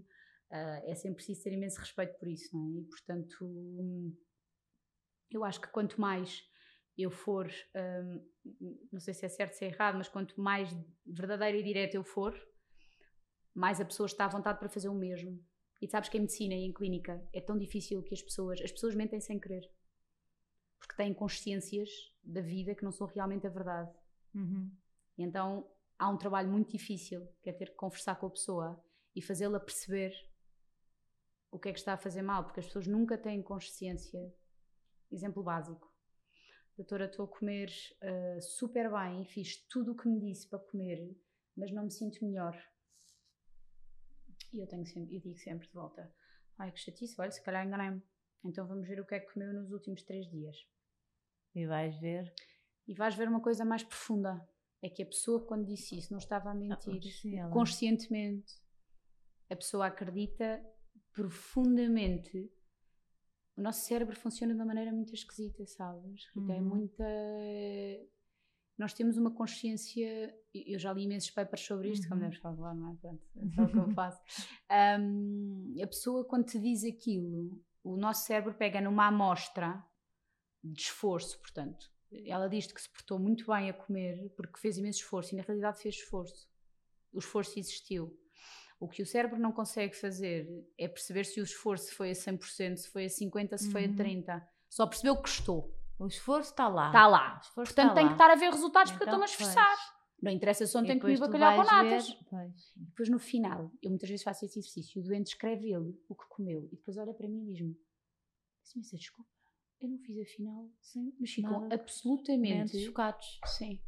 [0.51, 2.81] uh, é sempre preciso ter imenso respeito por isso, não é?
[2.81, 4.15] E portanto,
[5.31, 6.43] eu acho que quanto mais
[6.97, 8.25] eu for, hum,
[8.93, 10.69] não sei se é certo, se é errado, mas quanto mais
[11.05, 12.35] verdadeira e direta eu for,
[13.53, 15.45] mais a pessoa está à vontade para fazer o mesmo.
[15.81, 18.73] E sabes que em medicina e em clínica é tão difícil que as pessoas, as
[18.73, 19.71] pessoas mentem sem querer.
[20.79, 21.91] Porque têm consciências
[22.23, 23.91] da vida que não são realmente a verdade.
[24.35, 24.71] Uhum.
[25.19, 25.69] E então
[25.99, 28.85] há um trabalho muito difícil, que é ter que conversar com a pessoa
[29.15, 30.13] e fazê-la perceber
[31.51, 34.35] o que é que está a fazer mal, porque as pessoas nunca têm consciência.
[35.11, 35.94] Exemplo básico.
[36.77, 37.71] Doutora, estou a comer
[38.03, 41.17] uh, super bem, fiz tudo o que me disse para comer,
[41.57, 42.61] mas não me sinto melhor.
[44.53, 46.13] E eu, tenho sempre, eu digo sempre de volta:
[46.59, 48.03] ai que chatice, olha, se calhar enganei-me.
[48.45, 50.57] Então vamos ver o que é que comeu nos últimos três dias.
[51.55, 52.33] E vais ver.
[52.87, 54.47] E vais ver uma coisa mais profunda.
[54.83, 56.99] É que a pessoa, quando disse isso, não estava a mentir.
[56.99, 58.53] Ah, sim, ela- Conscientemente.
[59.49, 60.63] A pessoa acredita
[61.13, 62.53] profundamente.
[63.57, 66.27] O nosso cérebro funciona de uma maneira muito esquisita, sabes?
[66.35, 66.53] Rita?
[66.53, 66.65] É Uhum.
[66.65, 67.05] muita.
[68.77, 70.37] Nós temos uma consciência.
[70.53, 72.27] Eu já li imensos papers sobre isto, como Uhum.
[72.29, 72.97] deves falar, não é?
[72.97, 74.21] Pronto, é só o que eu faço.
[75.01, 79.85] Hum, a pessoa, quando te diz aquilo, o nosso cérebro pega numa amostra
[80.63, 81.93] de esforço, portanto.
[82.27, 85.43] Ela diz que se portou muito bem a comer porque fez imenso esforço e na
[85.43, 86.49] realidade fez esforço.
[87.13, 88.17] O esforço existiu.
[88.81, 90.47] O que o cérebro não consegue fazer
[90.77, 93.89] é perceber se o esforço foi a 100%, se foi a 50%, se foi a
[93.89, 93.95] Uhum.
[93.97, 94.43] 30%.
[94.69, 95.73] Só percebeu que custou.
[95.99, 96.89] O esforço está lá.
[96.89, 97.41] Está lá.
[97.55, 98.09] Portanto, está tem lá.
[98.09, 99.95] que estar a ver resultados porque eu Então, estou-me a esforçar.
[100.21, 102.09] Não interessa se ontem comi bacalhau com natas.
[102.09, 102.73] ver- Pois.
[102.77, 106.27] Depois no final, eu muitas vezes faço esse exercício, o doente escreve ele o que
[106.29, 107.77] comeu e depois olha para mim e diz-me:
[108.63, 109.31] "Peço-me desculpa,
[109.81, 112.79] eu não fiz afinal, sim, mas ficam absolutamente.
[112.85, 113.39] Chocados.
[113.47, 113.81] Sim,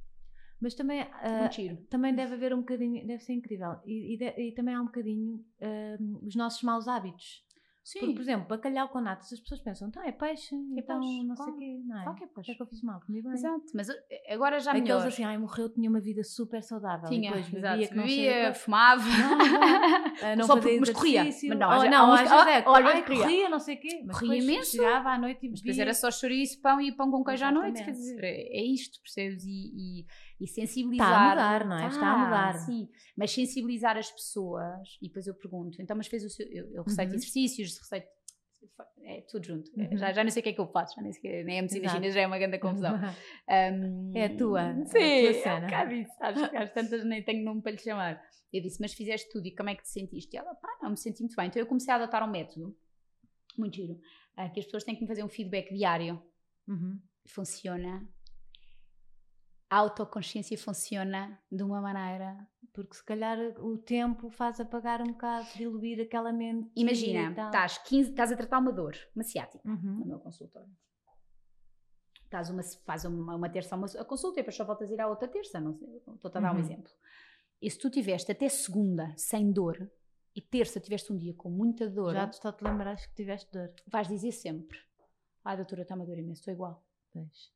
[0.61, 1.76] Mas também, ah, giro.
[1.90, 3.76] também deve haver um bocadinho, deve ser incrível.
[3.84, 7.44] E, e de- e também há um bocadinho ah, os nossos maus hábitos.
[7.84, 10.98] Sim, Porque, por exemplo, bacalhau com natas, as pessoas pensam, então é peixe, É então
[10.98, 12.02] peixe, não sei o quê, não é?
[12.02, 12.54] Que é O que é peixe.
[12.57, 13.00] que eu fiz mal?
[13.07, 13.32] Comi bem.
[13.32, 13.62] exato.
[13.72, 15.07] Mas eh, agora já Aqueles melhor.
[15.07, 17.09] assim, ai, morreu, tinha uma vida super saudável.
[17.09, 17.74] Tinha, depois exato.
[17.76, 19.04] bebia, que não Bebia, fumava.
[19.04, 20.07] Não, não.
[20.22, 21.24] Ah, não Só fazia porque- mas corria.
[21.24, 23.22] Mas não, às- não, às vezes é, olha, ai, corria.
[23.22, 24.02] corria, não sei o quê.
[24.04, 24.70] Mas Corria imenso.
[24.72, 25.82] chegava à noite e Mas depois bebia.
[25.82, 27.84] era só chouriço, pão e pão com queijo à noite.
[27.84, 29.44] Quer dizer, é, é isto, percebes?
[29.44, 30.07] E, e,
[30.41, 31.09] e sensibilizar.
[31.09, 31.87] Está a mudar, não é?
[31.89, 32.59] Está a Tá, mudar.
[32.61, 34.99] Sim, mas sensibilizar as pessoas.
[35.01, 36.47] E depois eu pergunto, então, mas fez o seu.
[36.49, 37.16] Eu, eu receito Uhum.
[37.16, 38.07] exercícios, receito.
[39.03, 39.70] É tudo junto.
[39.78, 39.97] Uhum.
[39.97, 41.62] Já, já não sei o que é que eu faço, já nem sei, nem a
[41.62, 42.95] medicina chinesa já é uma grande confusão.
[43.49, 45.84] Um, É a tua, a Sim, tua é cena.
[45.87, 46.12] um isso.
[46.51, 48.20] Que às tantas nem tenho nome para lhe chamar.
[48.53, 50.34] Eu disse, mas fizeste tudo e como é que te sentiste?
[50.34, 51.47] E ela, pá, não, me senti muito bem.
[51.47, 52.76] Então eu comecei a adotar um método,
[53.57, 53.99] muito giro,
[54.37, 56.20] ah, que as pessoas têm que me fazer um feedback diário.
[56.66, 57.01] Uhum.
[57.26, 58.07] Funciona.
[59.68, 62.36] A autoconsciência funciona de uma maneira.
[62.72, 66.70] Porque se calhar o tempo faz apagar um bocado, diluir aquela mente.
[66.76, 67.46] Imagina, e tal.
[67.46, 70.00] estás, 15, estás a tratar uma dor, uma ciática, Uhum.
[70.00, 70.68] no meu consultório.
[72.22, 75.00] Estás uma, faz uma, uma terça uma, a consulta e depois só voltas a ir
[75.00, 75.58] à outra terça.
[75.60, 76.60] Não sei, estou a dar um Uhum.
[76.60, 76.92] exemplo.
[77.62, 79.90] E se tu tiveste até segunda sem dor
[80.34, 83.50] e terça tiveste um dia com muita dor, Já tu só te lembraste que tiveste
[83.50, 83.72] dor.
[83.86, 84.78] vais dizer sempre:
[85.42, 86.84] Ai, doutora, está-me a dor imenso, estou igual.
[87.10, 87.55] Pois.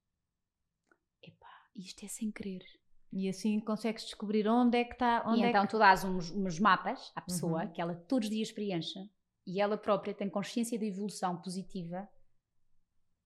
[1.75, 2.63] Isto é sem querer.
[3.13, 5.25] E assim consegues descobrir onde é que está.
[5.27, 5.71] Onde e é então que...
[5.71, 7.73] tu dás uns, uns mapas à pessoa Uhum.
[7.73, 9.01] que ela todos os dias preencha
[9.47, 12.09] e ela própria tem consciência da evolução positiva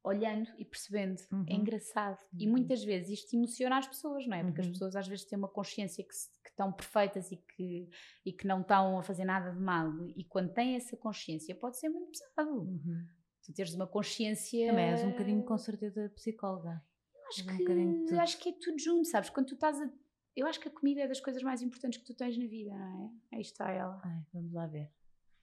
[0.03, 1.19] olhando e percebendo.
[1.33, 1.45] Uhum.
[1.49, 2.19] É engraçado.
[2.39, 2.53] E Uhum.
[2.53, 4.45] muitas vezes isto emociona as pessoas, não é?
[4.45, 4.73] Porque as Uhum.
[4.73, 7.89] pessoas às vezes têm uma consciência que, se- que estão perfeitas e que,
[8.25, 9.91] e que não estão a fazer nada de mal.
[10.15, 12.51] E quando têm essa consciência pode ser muito pesado.
[12.61, 13.07] Uhum.
[13.47, 14.69] Tu teres uma consciência.
[14.69, 16.83] Também és um bocadinho com certeza psicóloga.
[17.29, 19.31] Acho um que, acho que é tudo junto, sabes?
[19.31, 19.89] Quando tu estás a.
[20.37, 22.73] Eu acho que a comida é das coisas mais importantes que tu tens na vida,
[22.75, 23.37] não é?
[23.37, 24.01] Aí está ela.
[24.05, 24.91] Ai, vamos lá ver.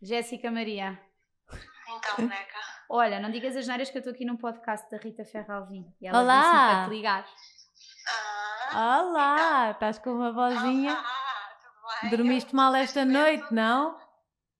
[0.01, 0.99] Jéssica Maria.
[1.87, 2.57] Então, boneca.
[2.89, 5.85] Olha, não digas as neiras que eu estou aqui num podcast da Rita Ferralvin.
[6.01, 6.41] E ela Olá!
[6.41, 7.25] disse para te ligar.
[8.73, 10.93] Ah, Olá, estás com uma vozinha.
[10.93, 12.09] ah, tudo bem?
[12.17, 13.97] Dormiste Eu, mal esta noite, não?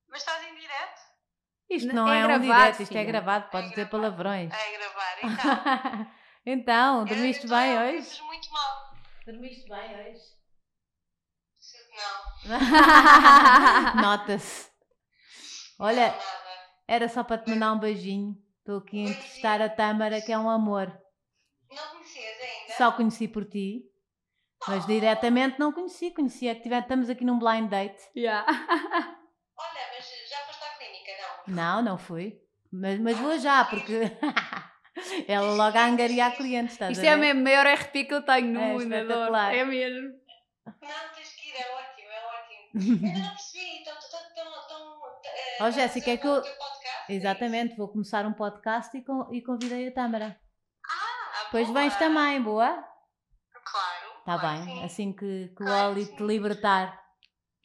[0.09, 1.01] Mas estás em direto?
[1.69, 3.03] Isto não é é, um gravado, direto, isto é filha.
[3.05, 4.01] gravado, pode É dizer gravado.
[4.01, 4.51] palavrões.
[4.53, 6.11] É gravar, então.
[6.45, 8.21] então, Eu- dormiste eu bem hoje?
[8.23, 8.91] muito mal.
[9.25, 10.21] Dormiste bem hoje?
[13.95, 14.01] Não.
[14.01, 14.69] Nota-se.
[15.79, 16.13] Olha,
[16.87, 18.35] era só para te mandar um beijinho.
[18.59, 20.87] Estou aqui a entrevistar a Tâmara, que é um amor.
[21.69, 22.73] Não conhecias ainda?
[22.77, 23.83] Só conheci por ti,
[24.67, 26.11] mas diretamente não conheci.
[26.11, 28.01] Conheci é que tive- estamos aqui num blind date.
[28.15, 28.45] Yeah.
[28.47, 31.11] Olha, mas já foste à clínica,
[31.47, 31.55] não?
[31.55, 32.39] Não, não fui.
[32.71, 34.01] Mas, mas vou já, porque
[35.27, 37.17] ela logo a angariar clientes, estás Isto a é ver?
[37.17, 38.81] o mesmo maior RP que eu tenho no É mundo.
[38.93, 39.01] adoro.
[39.01, 39.53] espetacular.
[39.55, 40.09] É mesmo.
[40.65, 43.05] Não, tens que ir, é ótimo, é ótimo.
[43.07, 44.19] Ainda não percebi, então, estão,
[44.61, 46.43] estão, eh, Ó, a Jéssica, fazer é que o eu-?
[46.45, 50.39] É Exatamente, vou começar um podcast e, con- e convidei a Tâmara.
[50.87, 51.81] Ah, Depois boa.
[51.81, 52.87] vens também, boa?
[53.63, 54.11] Claro.
[54.25, 54.83] Tá claro bem, sim.
[54.83, 56.15] assim que, que o Claro que Oli sim.
[56.15, 57.01] te libertar.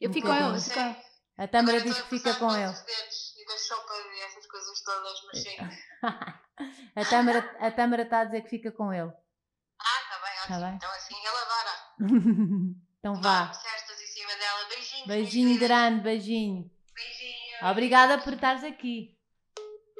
[0.01, 0.95] Eu Um fico com ele, fico com.
[1.43, 2.65] A Tâmara diz que a fica com ele.
[2.65, 5.57] dos dedos E da sopa e essas coisas todas, mas sim.
[7.01, 9.11] a Tâmara a Tâmara está a dizer que fica com ele.
[9.79, 10.59] Ah, tá bem, ótimo.
[10.59, 10.75] Tá bem.
[10.75, 12.75] Então assim ele adora.
[12.99, 13.51] então vá.
[15.07, 15.67] Beijinho queridas.
[15.67, 16.69] grande, beijinho.
[16.93, 17.71] Beijinho.
[17.71, 19.17] Obrigada por estares aqui.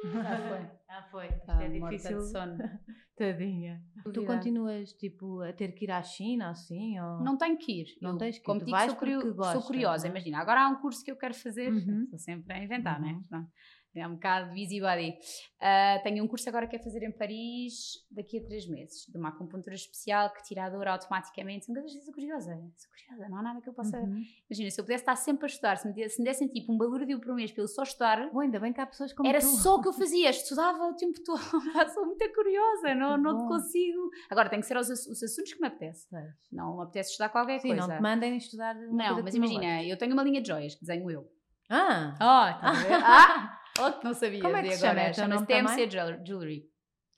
[0.04, 0.78] Já foi.
[0.88, 1.26] Já foi.
[1.28, 2.18] Isto Tá é difícil.
[2.18, 2.58] de sono.
[3.16, 3.82] Tadinha.
[4.14, 6.98] Tu continuas, tipo, a ter que ir à China, assim?
[7.00, 7.20] Ou...
[7.20, 7.86] Não tenho que ir.
[8.00, 10.04] Não eu, tens que ir, como tu digo, vais sou, curio- porque sou curiosa.
[10.06, 10.16] não é?
[10.18, 11.72] Imagina, agora há um curso que eu quero fazer.
[11.72, 12.04] Uhum.
[12.04, 13.06] Estou sempre a inventar, Uhum.
[13.06, 13.20] né?
[13.28, 13.50] Pronto.
[13.94, 15.16] É um bocado busybody.
[15.60, 19.18] Ah, tenho um curso agora que é fazer em Paris daqui a três meses, de
[19.18, 21.64] uma acupuntura especial que tira a dor automaticamente.
[21.66, 22.54] São coisas sou curiosa.
[22.76, 23.98] Sou curiosa, não há nada que eu possa.
[23.98, 24.22] Uhum.
[24.48, 26.72] Imagina, se eu pudesse estar sempre a estudar, se me, desse- se me dessem tipo
[26.72, 29.28] um balúrdio por mês para eu só estudar, Bom, ainda bem que há pessoas como
[29.28, 29.46] era tu.
[29.46, 31.40] só o que eu fazia, estudava o tempo todo.
[31.94, 33.48] Sou muito curiosa, não, Que não bom.
[33.48, 34.10] consigo.
[34.30, 36.06] Agora tem que ser os, os assuntos que me apetece.
[36.08, 36.24] Pois.
[36.52, 37.86] Não me apetece estudar qualquer Sim, coisa.
[37.88, 38.74] não te mandem estudar.
[38.76, 41.28] Não, mas imagina, eu tenho uma linha de joias que desenho eu.
[41.70, 42.14] Ah!
[42.18, 42.94] Ah, estás a ver?
[43.04, 44.40] Ah, oh, não sabia.
[44.40, 45.00] Como é que se chama?
[45.00, 46.64] É Chama-se TMC Jewel- Jewelry.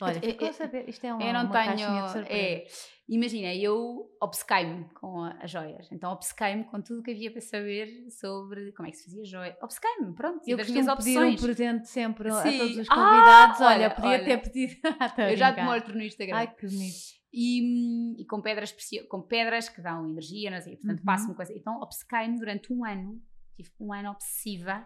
[0.02, 0.88] Olha, eu- ficou eu- a saber.
[0.88, 2.26] Isto é uma, eu não uma tenho.
[2.30, 2.64] É,
[3.06, 5.92] imagina, eu obcecai-me com a- as joias.
[5.92, 9.24] Então obcecai-me com tudo o que havia para saber sobre como é que se fazia
[9.26, 9.58] joia.
[9.62, 10.40] Obcecai-me, pronto.
[10.46, 12.58] Eu costumo pedir um presente sempre a Sim.
[12.58, 13.60] todos os Ah, convidados.
[13.60, 14.24] olha, olha, podia olha.
[14.24, 14.80] ter pedido.
[15.20, 16.36] A eu já te mostro no Instagram.
[16.36, 16.96] Ai, que bonito.
[17.32, 18.74] e, e com pedras
[19.08, 21.04] com pedras que dão energia, não sei, portanto Uhum.
[21.04, 21.52] passo-me coisa.
[21.54, 23.20] Então obcecai-me durante um ano,
[23.54, 24.82] tive um ano obsessiva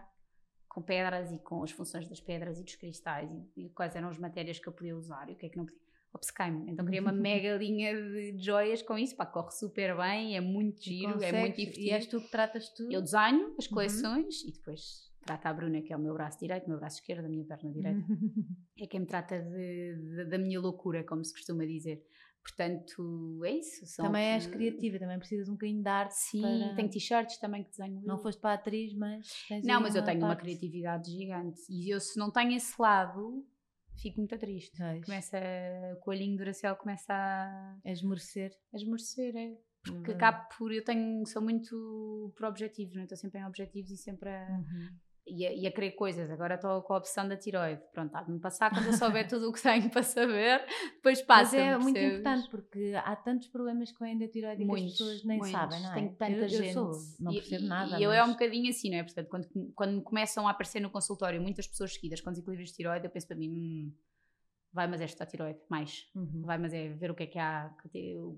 [0.75, 4.09] com pedras e com as funções das pedras e dos cristais e, e quais eram
[4.09, 5.81] as matérias que eu podia usar e o que é que não podia.
[6.13, 6.71] Obcecai-me.
[6.71, 10.83] Então queria uma mega linha de joias com isso, pá, corre super bem, é muito
[10.83, 11.87] giro, é muito divertido.
[11.87, 12.93] E és tu que tratas tudo?
[12.93, 13.55] Eu desenho Uhum.
[13.59, 16.79] as coleções e depois trata a Bruna, que é o meu braço direito, o meu
[16.79, 18.05] braço esquerdo, a minha perna direita
[18.79, 22.05] é quem me trata de- de- da minha loucura, como se costuma dizer.
[22.45, 23.97] Portanto, é isso.
[23.97, 26.15] também és criativa, também precisas um bocadinho de arte.
[26.15, 28.03] Sim, para- tenho t-shirts também que desenho.
[28.05, 29.27] Não foste para a atriz, mas.
[29.49, 30.43] tens Não, mas eu tenho uma parte.
[30.43, 31.61] criatividade gigante.
[31.71, 33.45] E eu, se não tenho esse lado,
[33.97, 34.77] fico muito triste.
[34.77, 35.05] Pois.
[35.07, 35.39] Começa,
[35.95, 38.53] o coelhinho Duracell começa a, A esmorecer.
[38.73, 39.57] a esmorecer, é.
[39.83, 40.17] Porque Uhum.
[40.17, 40.73] acabo por.
[40.73, 43.05] Eu tenho, sou muito por objetivos, não é?
[43.05, 44.89] Estou sempre em objetivos e sempre a, Uhum.
[45.27, 46.31] E a, e a querer coisas.
[46.31, 47.81] Agora estou com a opção da tiroide.
[47.93, 50.65] Pronto, há de me passar quando eu souber tudo o que tenho para saber.
[50.97, 51.57] Depois Mas passa.
[51.57, 55.39] é muito importante porque há tantos problemas com a endotiroide que as Muitos, pessoas nem
[55.39, 55.51] muitos.
[55.59, 55.95] sabem, não é?
[55.95, 56.73] Tem tanta eu, eu gente.
[56.73, 57.99] sou, não percebo e, nada.
[57.99, 59.03] E eu é um mas- bocadinho assim, não é?
[59.03, 62.77] Portanto, quando, quando me começam a aparecer no consultório muitas pessoas seguidas com desequilíbrios de
[62.77, 63.93] tiroide, eu penso para mim, hum,
[64.75, 66.11] vai, mas é esta tiroide, mais.
[66.15, 66.43] Uhum.
[66.45, 67.75] Vai, mas é ver o que é que há,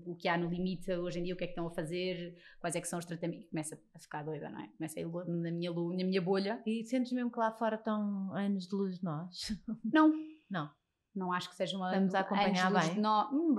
[0.05, 2.35] o que há no limite hoje em dia, o que é que estão a fazer,
[2.59, 3.49] quais é que são os tratamentos.
[3.49, 4.67] Começa a ficar doida, não é?
[4.77, 6.61] Começa a ir na minha, na minha bolha.
[6.65, 9.51] E sentes mesmo que lá fora estão anos de luz de nós?
[9.91, 10.13] Não.
[10.49, 10.69] Não.
[11.15, 11.89] Não acho que seja uma.
[11.89, 12.95] Estamos a acompanhar anos-luz bem.
[12.95, 13.55] de nó- Hum,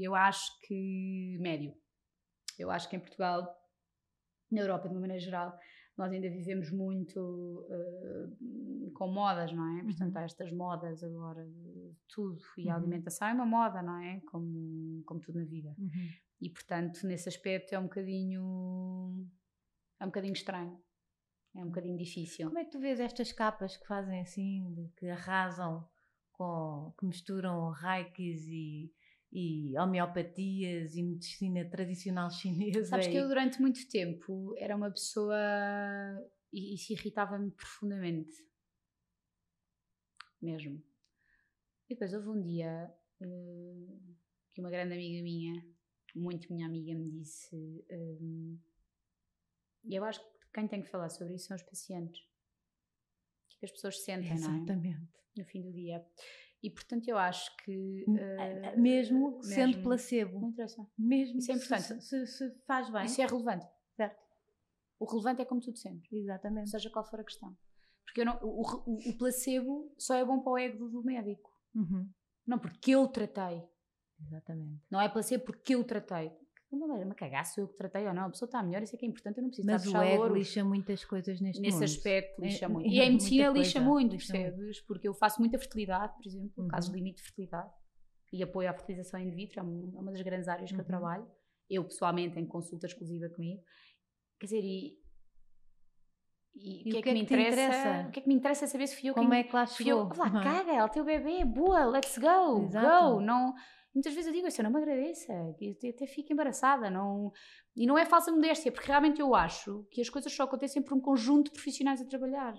[0.00, 1.74] Eu acho que médio.
[2.58, 3.44] Eu acho que em Portugal,
[4.52, 5.58] na Europa de uma maneira geral,
[6.00, 9.84] nós ainda vivemos muito eh, com modas, não é?
[9.84, 10.20] Portanto, Uhum.
[10.20, 12.40] há estas modas agora de tudo.
[12.58, 12.80] E a Uhum.
[12.80, 14.20] alimentação é uma moda, não é?
[14.30, 15.74] Como, como tudo na vida.
[16.40, 19.26] E portanto, nesse aspecto é um bocadinho.
[20.00, 20.80] É um bocadinho estranho.
[21.54, 22.46] É um bocadinho difícil.
[22.46, 25.86] Como é que tu vês estas capas que fazem assim, que arrasam,
[26.32, 28.90] com, que misturam reikis e,
[29.32, 32.84] e homeopatias e medicina tradicional chinesa?
[32.84, 35.36] Sabes que e- eu durante muito tempo era uma pessoa
[36.52, 38.32] e isso irritava-me profundamente.
[40.40, 40.82] Mesmo.
[41.88, 43.86] E depois houve um dia eh,
[44.52, 45.64] que uma grande amiga minha,
[46.14, 48.56] muito minha amiga, me disse: eh,
[49.84, 52.20] E eu acho que quem tem que falar sobre isso são os pacientes.
[52.22, 54.56] O que é que as pessoas sentem, não é?
[54.56, 55.08] Exatamente.
[55.36, 56.04] No fim do dia.
[56.62, 58.04] E portanto eu acho que.
[58.06, 60.86] M- eh, mesmo sendo mesmo- Não placebo, interessa.
[60.98, 61.82] mesmo Isso é importante.
[61.82, 63.04] Se, se- se faz bem.
[63.06, 63.66] Isso é relevante.
[63.96, 64.20] Certo.
[64.98, 66.08] O relevante é como tudo sempre.
[66.18, 66.68] Exatamente.
[66.70, 67.56] seja qual for a questão.
[68.04, 71.50] Porque não- o, o- o placebo só é bom para o ego do médico.
[71.74, 72.08] Uhum.
[72.46, 73.62] Não porque eu tratei.
[74.26, 74.82] Exatamente.
[74.90, 76.30] Não é placebo porque eu tratei.
[76.72, 78.26] Não é uma cagaço eu que tratei ou não.
[78.26, 79.38] A pessoa está melhor, isso é que é importante.
[79.38, 81.84] Eu não preciso Mas estar a o ego lixa muitas coisas neste Nesse mundo.
[81.84, 82.86] aspecto lixa É- muito.
[82.86, 84.80] é E a medicina lixa muito, percebes?
[84.82, 86.68] Porque eu faço muita fertilidade, por exemplo, Uhum.
[86.68, 87.70] casos limite de fertilidade.
[88.32, 90.80] E apoio à fertilização in vitro, é um- é uma das grandes áreas que eu
[90.80, 90.86] Uhum.
[90.86, 91.26] trabalho.
[91.68, 93.62] Eu, pessoalmente, em consulta exclusiva comigo.
[94.38, 94.98] Quer dizer, e...
[96.54, 97.62] E, o que é que, me te interessa?
[97.62, 98.08] interessa?
[98.08, 99.54] O que é que me interessa é saber se fui eu Como quem é que
[99.54, 100.16] lá Fui eu, chegou?
[100.18, 100.42] lá, é?
[100.64, 103.14] caga, tem o bebê, boa, let's go, Exato.
[103.14, 103.20] go.
[103.20, 103.54] Não,
[103.94, 106.88] Muitas vezes eu digo isso, eu não me agradeça, eu até, fico embaraçada.
[106.88, 107.32] Não...
[107.74, 110.94] E não é falsa modéstia, porque realmente eu acho que as coisas só acontecem por
[110.96, 112.54] um conjunto de profissionais a trabalhar.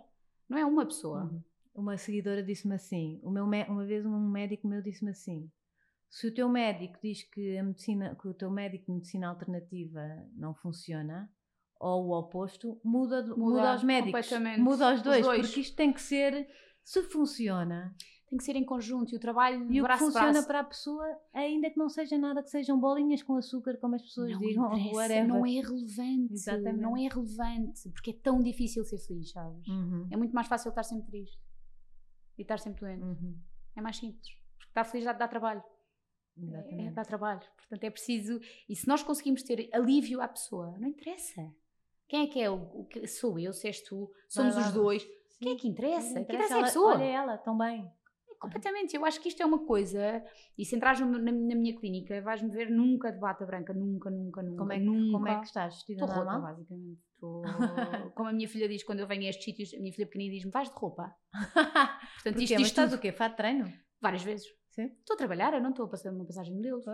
[0.49, 1.23] Não é uma pessoa.
[1.23, 1.41] Uhum.
[1.73, 5.49] Uma seguidora disse-me assim: o meu mé- uma vez um médico meu disse-me assim:
[6.09, 10.01] se o teu médico diz que a medicina, que o teu médico de medicina alternativa
[10.35, 11.31] não funciona,
[11.79, 15.47] ou o oposto, muda, muda, Muda aos médicos, muda aos Os dois, dois.
[15.47, 16.47] porque isto tem que ser,
[16.83, 17.95] se funciona,
[18.31, 20.47] Tem que ser em conjunto e o trabalho e o que braço a funciona braço.
[20.47, 24.01] para a pessoa, ainda que não seja nada que sejam bolinhas com açúcar, como as
[24.01, 25.27] pessoas não interessa, whatever.
[25.27, 26.33] não é relevante.
[26.33, 26.79] Exatamente.
[26.81, 29.67] Não é relevante, porque é tão difícil ser feliz, sabes?
[29.67, 31.37] Uhum, É muito mais fácil estar sempre triste
[32.37, 33.03] e estar sempre doente.
[33.03, 33.37] uhum,
[33.75, 34.25] É mais simples.
[34.57, 35.61] Porque estar feliz dá, dá trabalho.
[36.37, 36.93] É, exatamente.
[36.93, 37.41] dá trabalho.
[37.57, 38.39] Portanto, é preciso.
[38.69, 41.53] E se nós conseguimos ter alívio à pessoa, não interessa.
[42.07, 42.49] Quem é que é?
[42.49, 45.01] O, o que- sou eu, se és tu, somos os dois.
[45.03, 45.09] Sim.
[45.41, 46.13] Quem é que interessa?
[46.13, 46.93] Quem interessa é a ela- pessoa.
[46.95, 47.91] Olha ela, tão bem.
[48.41, 48.95] Completamente.
[48.95, 50.23] Eu acho que isto é uma coisa.
[50.57, 53.71] E se entrares na, na minha clínica, vais-me ver nunca de bata branca.
[53.71, 54.57] Nunca, nunca, nunca.
[54.57, 55.11] Como é, que, nunca.
[55.11, 55.75] como é que estás?
[55.75, 56.99] Vestida Estou rota, basicamente.
[57.13, 57.43] Estou...
[58.15, 60.33] Como a minha filha diz quando eu venho a estes sítios, a minha filha pequenina
[60.33, 61.15] diz-me: vais de roupa.
[61.31, 62.43] Portanto, Porquê?
[62.43, 62.97] isto diz estás tudo.
[62.97, 63.11] o quê?
[63.11, 63.71] Fato de treino?
[64.01, 64.47] Várias vezes.
[64.71, 64.85] Sim.
[64.85, 66.85] Estou a trabalhar, eu não estou a passar uma passagem de modelos.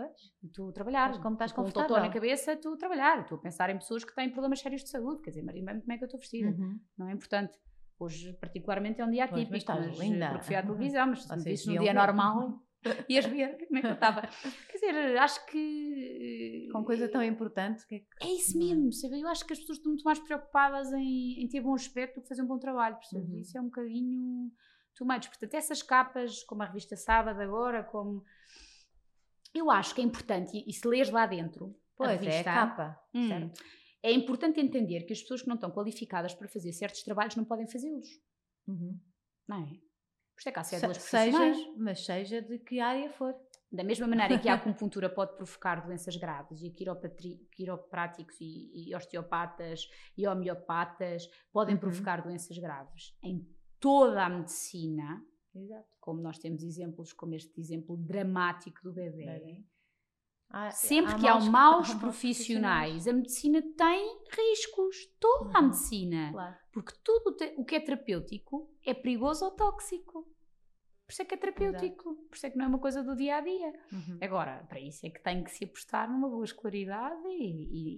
[0.44, 1.08] Estou a trabalhar.
[1.08, 1.96] Mas como estás com um confortável.
[1.96, 3.20] totó na cabeça, estou a trabalhar.
[3.22, 5.22] Estou a pensar em pessoas que têm problemas sérios de saúde.
[5.22, 6.50] Quer dizer, mesmo como é que eu estou vestida?
[6.50, 6.78] Uhum.
[6.98, 7.56] Não é importante.
[7.98, 9.78] Hoje, particularmente, é um dia Pois, mas atípico.
[9.80, 10.28] estás linda.
[10.30, 12.62] Porque fui à televisão, mas se me visses num dia normal,
[13.08, 14.22] ias ver como é que eu estava.
[14.22, 16.68] Quer dizer, acho que.
[16.72, 18.60] Com coisa tão importante que é que- É isso é?
[18.60, 19.20] mesmo, sabe?
[19.20, 22.22] Eu acho que as pessoas estão muito mais preocupadas em, em ter bom aspecto do
[22.22, 23.28] que fazer um bom trabalho, percebes?
[23.30, 23.38] Uhum.
[23.40, 24.52] Isso é um bocadinho
[25.00, 25.28] much.
[25.28, 28.24] Portanto, essas capas, como a revista Sábado agora, como...
[29.54, 32.50] Eu acho que é importante, e, e se lês lá dentro, Pois a é, revista,
[32.50, 33.00] a capa.
[33.14, 33.60] hum, certo?
[34.02, 37.44] É importante entender que as pessoas que não estão qualificadas para fazer certos trabalhos não
[37.44, 38.08] podem fazê-los,
[38.66, 38.98] Uhum.
[39.48, 39.66] não é?
[39.66, 41.76] Por isso é que há Se- cédulas seja, profissionais.
[41.76, 43.34] mas seja de que área for.
[43.70, 44.54] Da mesma maneira que a
[44.94, 46.70] acupuntura pode provocar doenças graves e
[47.50, 51.80] quiropráticos e, e osteopatas e homeopatas podem Uhum.
[51.80, 53.14] provocar doenças graves.
[53.22, 53.46] Em
[53.80, 55.22] toda a medicina,
[55.54, 55.86] Exato.
[56.00, 59.64] como nós temos exemplos, como este exemplo dramático do bebê.
[60.50, 64.96] Há- sempre há que há maus- há maus profissionais, a medicina tem riscos.
[65.20, 65.66] Toda a Uhum.
[65.66, 66.30] medicina.
[66.32, 66.56] Claro.
[66.72, 70.22] Porque tudo te- o que é terapêutico é perigoso ou tóxico.
[71.06, 72.14] Por isso é que é terapêutico.
[72.28, 73.72] Por isso é que não é uma coisa do dia a dia.
[73.92, 74.18] Uhum.
[74.20, 77.44] Agora, para isso é que tem que se apostar numa boa escolaridade e,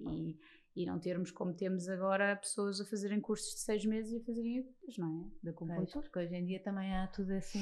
[0.03, 0.39] e, e-
[0.75, 4.25] e não termos como temos agora pessoas a fazerem cursos de seis meses e a
[4.25, 5.43] fazerem agudas, não é?
[5.43, 6.01] Da acupuntura.
[6.03, 7.59] porque hoje em dia também há tudo assim.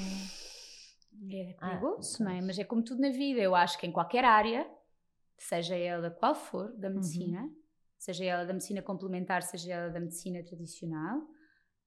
[1.28, 2.40] É Ah, perigoso, não é?
[2.40, 3.40] Mas é como tudo na vida.
[3.40, 4.64] Eu acho que em qualquer área,
[5.42, 6.78] seja ela qual for, Uhum.
[6.80, 7.50] da medicina,
[7.98, 11.20] seja ela da medicina complementar, seja ela da medicina tradicional,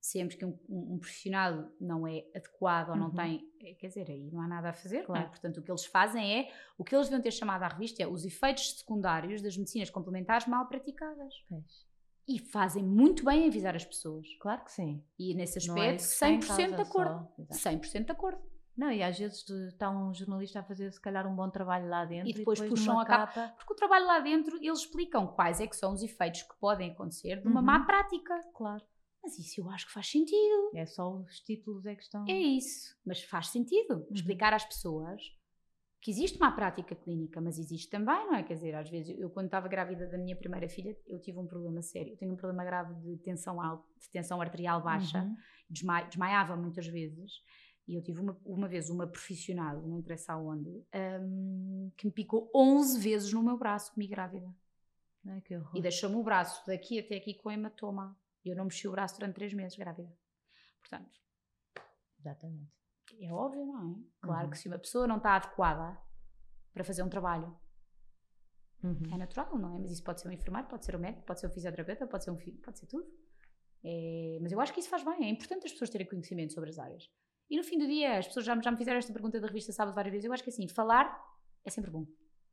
[0.01, 3.15] sempre que um, um- um profissional não é adequado ou não Uhum.
[3.15, 5.03] tem, é, quer dizer, aí não há nada a fazer, é?
[5.03, 5.29] Claro.
[5.29, 8.07] Portanto, o que eles fazem é, o que eles deviam ter chamado à revista é
[8.07, 11.33] os efeitos secundários das medicinas complementares mal praticadas.
[11.47, 11.85] Pois.
[12.27, 14.25] E fazem muito bem em avisar as pessoas.
[14.39, 15.03] Claro que sim.
[15.19, 17.27] E nesse é aspecto, em 100% de acordo.
[17.27, 17.41] só.
[17.41, 17.59] Exato.
[17.59, 18.41] 100% de acordo.
[18.75, 22.05] Não, e às vezes está um jornalista a fazer se calhar um bom trabalho lá
[22.05, 23.53] dentro E depois puxam numa a capa.
[23.57, 26.91] Porque o trabalho lá dentro, eles explicam quais é que são os efeitos que podem
[26.91, 27.65] acontecer de uma Uhum.
[27.65, 28.33] má prática.
[28.55, 28.83] Claro.
[29.21, 30.71] Mas isso eu acho que faz sentido.
[30.75, 32.25] É só os títulos é que estão.
[32.27, 32.95] É isso.
[33.05, 35.21] Mas faz sentido explicar às pessoas
[36.01, 38.43] que existe uma prática clínica, mas existe também, não é?
[38.43, 41.47] Quer dizer, às vezes, eu quando estava grávida da minha primeira filha, eu tive um
[41.47, 42.11] problema sério.
[42.11, 45.19] Eu tenho um problema grave de tensão alta, de tensão arterial baixa.
[45.19, 45.35] Uhum.
[45.69, 47.41] desma- desmaiava muitas vezes.
[47.87, 50.69] E eu tive uma, uma vez uma profissional, não interessa aonde,
[51.21, 54.55] hum, que me picou 11 vezes no meu braço, comigo grávida.
[55.25, 55.75] Ai, que horror.
[55.75, 58.17] E deixou-me o braço daqui até aqui com hematoma.
[58.45, 60.11] E eu não mexi o braço durante 3 meses grávida.
[60.79, 61.17] Portanto,
[62.19, 62.71] Exatamente.
[63.19, 63.95] é óbvio, não é?
[64.21, 64.49] Claro Uhum.
[64.51, 65.97] que se uma pessoa não está adequada
[66.73, 67.57] para fazer um trabalho,
[68.83, 69.01] Uhum.
[69.13, 69.79] é natural, não é?
[69.79, 72.23] Mas isso pode ser um enfermeiro, pode ser um médico, pode ser um fisioterapeuta, pode
[72.23, 73.05] ser um fi- pode ser tudo.
[73.83, 76.69] É, mas eu acho que isso faz bem, é importante as pessoas terem conhecimento sobre
[76.69, 77.09] as áreas.
[77.49, 79.47] E no fim do dia, as pessoas já, me- já me fizeram esta pergunta da
[79.47, 81.21] revista Sábado várias vezes, eu acho que assim, falar
[81.65, 82.05] é sempre bom.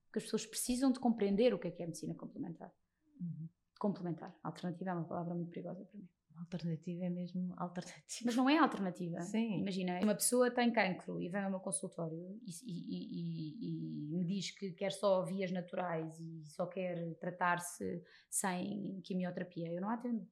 [0.07, 2.73] Porque as pessoas precisam de compreender o que é que é medicina complementar.
[3.21, 3.49] Uhum.
[3.79, 4.37] Complementar.
[4.43, 6.09] Alternativa é uma palavra muito perigosa para mim.
[6.37, 8.25] Alternativa é mesmo alternativa.
[8.25, 9.21] Mas não é alternativa.
[9.21, 9.61] Sim.
[9.61, 14.25] Imagina, uma pessoa tem cancro e vem ao meu consultório e, e- e- e me
[14.25, 19.71] diz que quer só vias naturais e só quer tratar-se sem quimioterapia.
[19.73, 20.27] Eu não a atendo.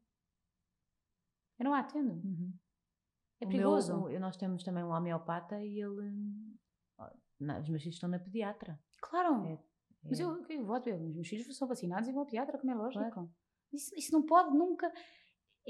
[1.59, 2.13] Eu não a atendo.
[2.15, 2.53] Uhum.
[3.41, 4.09] É perigoso.
[4.09, 6.01] meu- nós temos também um homeopata e ele.
[6.03, 6.57] hum,
[7.41, 8.81] não, os meus filhos estão na pediatra.
[9.01, 9.45] Claro.
[9.47, 9.59] É-
[10.05, 12.59] Mas É- eu, eu vou ver, os meus filhos são vacinados e vão ao pediatra,
[12.59, 13.05] como é lógico.
[13.11, 13.31] Claro.
[13.73, 14.91] Isso, isso não pode nunca.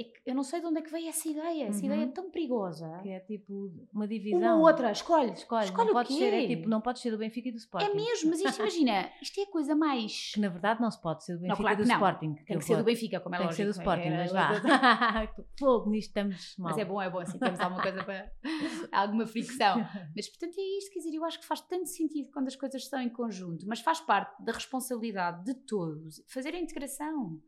[0.01, 1.65] É eu não sei de onde é que veio essa ideia.
[1.65, 1.87] Essa Uhum.
[1.87, 2.99] ideia é tão perigosa.
[3.03, 3.53] Que é tipo
[3.93, 4.59] uma Uma divisão.
[4.61, 5.33] ou outra, escolhe.
[5.33, 7.59] Escolhe, Escolhe não o pode ser, é tipo, não pode ser do Benfica e do
[7.59, 7.91] Sporting.
[7.91, 10.33] É mesmo, mas isto imagina, isto é a coisa mais.
[10.35, 11.95] Que na verdade não se pode ser do Benfica claro e do não.
[11.97, 12.35] Sporting.
[12.47, 13.83] Tem que ser do Benfica, como é Tem que ser do lógico.
[13.83, 15.23] Sporting, É, mas é, vá.
[15.25, 16.71] é, Fogo, nisto estamos mal.
[16.71, 18.33] Mas é bom, é bom, assim temos alguma coisa para.
[18.93, 19.79] alguma fricção.
[20.15, 22.83] Mas portanto é isto, quer dizer, eu acho que faz tanto sentido quando as coisas
[22.83, 27.41] estão em conjunto, mas faz parte da responsabilidade de todos fazer a integração.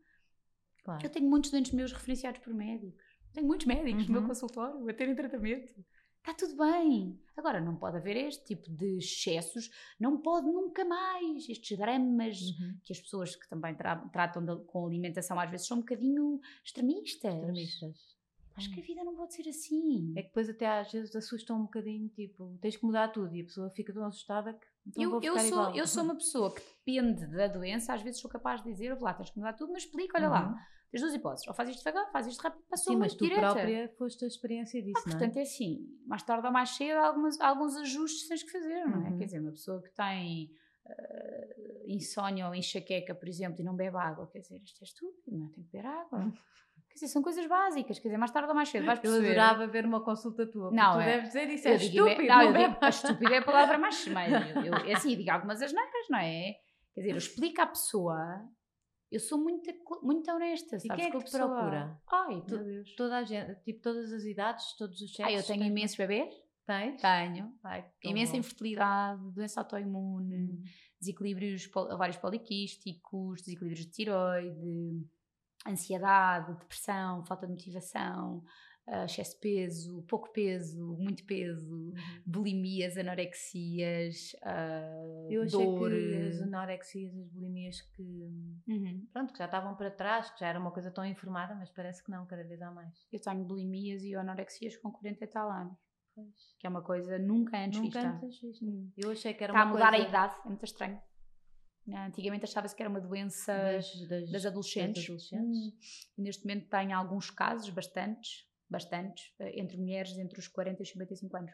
[0.83, 1.05] Claro.
[1.05, 3.03] Eu tenho muitos doentes meus referenciados por médicos.
[3.33, 4.27] Tenho muitos médicos no meu Uhum.
[4.27, 5.73] consultório a terem tratamento.
[6.19, 7.19] Está tudo bem.
[7.35, 9.69] Agora, não pode haver este tipo de excessos,
[9.99, 11.49] não pode nunca mais.
[11.49, 12.77] Estes dramas Uhum.
[12.83, 16.39] que as pessoas que também tra- tratam da- com alimentação às vezes são um bocadinho
[16.63, 17.33] extremistas.
[17.33, 18.17] Extremistas.
[18.55, 20.11] Acho que a vida não pode ser assim.
[20.15, 23.41] É que depois até às vezes assustam um bocadinho, tipo, tens que mudar tudo e
[23.41, 25.75] a pessoa fica tão assustada que então eu, eu sou, igual.
[25.75, 29.13] eu sou uma pessoa que depende da doença, às vezes sou capaz de dizer, lá,
[29.13, 30.55] tens que mudar tudo, mas explica, olha lá, Uhum.
[30.91, 33.41] tens duas hipóteses, ou faz isto devagar, faz isto rápido, passou Sim, mas tu direta.
[33.53, 35.19] própria foste a experiência disso, Ah, não é?
[35.19, 39.05] portanto, é assim, mais tarde ou mais cedo, algumas, alguns ajustes tens que fazer, não
[39.05, 39.09] é?
[39.11, 39.17] Uhum.
[39.17, 40.51] Quer dizer, uma pessoa que tem
[40.85, 45.37] eh, insónia ou enxaqueca, por exemplo, e não bebe água, quer dizer, isto é estúpido,
[45.37, 45.49] não é?
[45.49, 46.33] Tem que beber água.
[46.91, 49.39] Quer dizer, são coisas básicas, quer dizer, mais tarde ou mais cedo vais Eu perceber.
[49.39, 50.69] adorava ver uma consulta tua.
[50.71, 52.27] Não, tu é- deves dizer isso, Eu é digo estúpido.
[52.27, 54.07] não, não eu digo, a estúpido é a palavra mais.
[54.07, 56.53] mais eu, eu, é assim, eu digo algumas asneiras, não é?
[56.93, 58.45] Quer dizer, eu explico à pessoa,
[59.09, 59.71] eu sou muito,
[60.03, 60.95] muito honesta, sabes?
[60.95, 61.47] quem é que a te pessoa.
[61.55, 62.01] procura?
[62.11, 62.95] Ai, Tu- meu Deus.
[62.95, 65.25] Toda a gente, tipo, todas as idades, todos os sexos.
[65.25, 66.33] Ai, eu tenho tens- imensos bebês.
[66.67, 67.01] Tens?
[67.01, 67.53] Tenho.
[67.63, 68.37] Ai, que Imensa bom.
[68.39, 70.63] infertilidade, doença autoimune, Hum.
[70.99, 75.07] desequilíbrios, ovários poliquísticos, desequilíbrios de tiroide,
[75.67, 78.43] ansiedade, depressão, falta de motivação,
[78.87, 81.93] ah, excesso de peso, pouco peso, muito peso, Uhum.
[82.25, 85.89] bulimias, anorexias, ah, Eu achei dor.
[85.91, 88.01] que as anorexias, as bulimias que,
[88.67, 89.07] Uhum.
[89.13, 92.03] pronto, que já estavam para trás, que já era uma coisa tão informada, mas parece
[92.03, 93.07] que não, cada vez há mais.
[93.11, 95.77] Eu tenho bulimias e anorexias com 40 e tal anos,
[96.59, 98.25] que é uma coisa nunca antes Nunca vista.
[98.25, 98.65] antes vista.
[98.65, 98.91] Hum.
[98.97, 101.01] Eu achei que era Está a uma mudar coisa a idade, é muito estranho.
[101.93, 105.01] Ah, Antigamente achava-se que era uma doença das, das, das adolescentes.
[105.01, 105.57] das adolescentes.
[106.17, 106.23] Hum.
[106.23, 110.89] Neste momento tem alguns casos, bastantes, bastantes, eh, entre mulheres entre os 40 e os
[110.89, 111.51] 55 anos,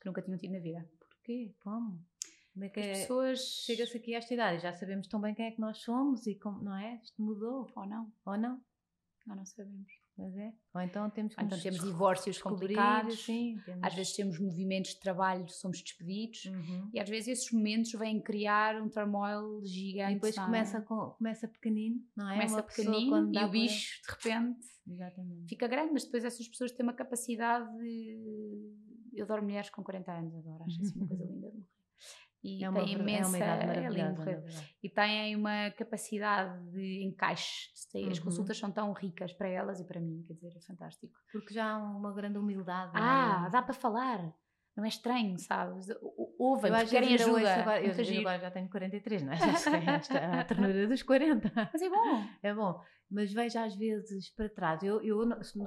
[0.00, 0.88] que nunca tinham tido na vida.
[0.98, 1.54] Porquê?
[1.60, 2.04] Como?
[2.52, 2.92] Como é que As é?
[2.92, 3.40] pessoas.
[3.66, 6.26] Chega-se aqui a esta idade e já sabemos tão bem quem é que nós somos
[6.26, 7.00] e como, não é?
[7.02, 8.64] Isto mudou, Ou não, ou não?
[9.28, 9.92] ou não sabemos.
[10.16, 10.52] Mas é.
[10.74, 15.48] Ou então temos então temos divórcios complicados, assim, temos- às vezes temos movimentos de trabalho,
[15.48, 16.44] somos despedidos.
[16.44, 16.88] Uhum.
[16.92, 20.12] E às vezes esses momentos vêm criar um turmoil gigante.
[20.12, 22.34] E depois começa, com, começa pequenino, não é?
[22.34, 25.48] começa Uma pequenino e o bicho, de repente, Exatamente.
[25.48, 28.72] fica grande, mas depois essas pessoas têm uma capacidade de...
[29.14, 31.68] Eu adoro mulheres com 40 anos agora, acho isso uma coisa linda de morrer.
[32.46, 33.38] E É uma, ver- é imensa...
[33.38, 34.74] é verdade.
[34.82, 37.70] E têm uma capacidade de encaixe.
[38.10, 38.24] As Uhum.
[38.24, 41.14] consultas são tão ricas para elas e para mim, quer dizer, é fantástico.
[41.32, 42.94] Porque já há uma grande humildade.
[42.96, 43.00] é?
[43.00, 44.30] Ah, dá para falar.
[44.76, 45.86] Não é estranho, sabes?
[46.38, 47.54] Ouvem, Eu querem ouço ajuda.
[47.54, 49.36] Agora, eu, agora já tenho 43, não é?
[49.36, 51.50] Já cheguei a esta a ternura dos 40.
[51.72, 52.24] Mas é bom.
[52.42, 52.80] É bom.
[53.10, 54.82] Mas vejo às vezes para trás.
[54.82, 55.18] Eu, eu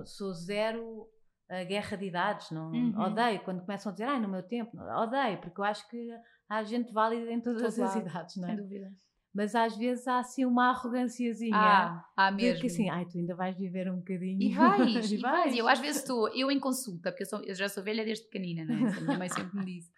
[0.05, 1.07] sou zero
[1.49, 2.51] a guerra de idades.
[2.51, 2.99] Não, Uhum.
[3.01, 4.77] Odeio quando começam a dizer, ai, no meu tempo.
[4.79, 6.09] Odeio, porque eu acho que
[6.49, 8.61] há gente válida em todas as idades, não Sem é?
[8.61, 8.93] dúvida.
[9.33, 11.55] Mas às vezes há assim uma arroganciazinha.
[11.55, 12.59] Ah, há mesmo.
[12.61, 14.41] que assim, ai, tu ainda vais viver um bocadinho.
[14.41, 15.55] E vais, e vais.
[15.55, 18.25] Eu às vezes estou, eu em consulta, porque eu, sou- eu já sou velha desde
[18.25, 18.89] pequenina, não é?
[18.89, 19.91] Isso A minha mãe sempre me disse.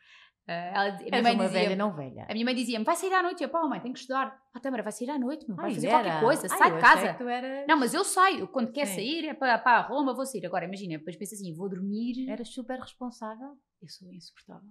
[0.52, 2.26] Ah, ela, dizia- a minha És mãe uma dizia, velha, não velha.
[2.28, 3.42] A minha mãe dizia-me, vai sair à noite.
[3.42, 4.36] E eu, pá, mãe, tenho que estudar.
[4.52, 5.98] Ah, Tamara, vai sair à noite, meu, vai Ai, fazer era.
[6.04, 7.24] qualquer coisa, Ai, sai de casa.
[7.32, 8.48] eras- Não, mas eu saio.
[8.48, 8.96] Quando quer Sim.
[8.96, 10.44] sair é para, para Roma, vou sair.
[10.46, 12.28] Agora, imagina, depois penso assim, vou dormir.
[12.28, 13.58] Eras super responsável.
[13.82, 14.70] Eu sou insuportável.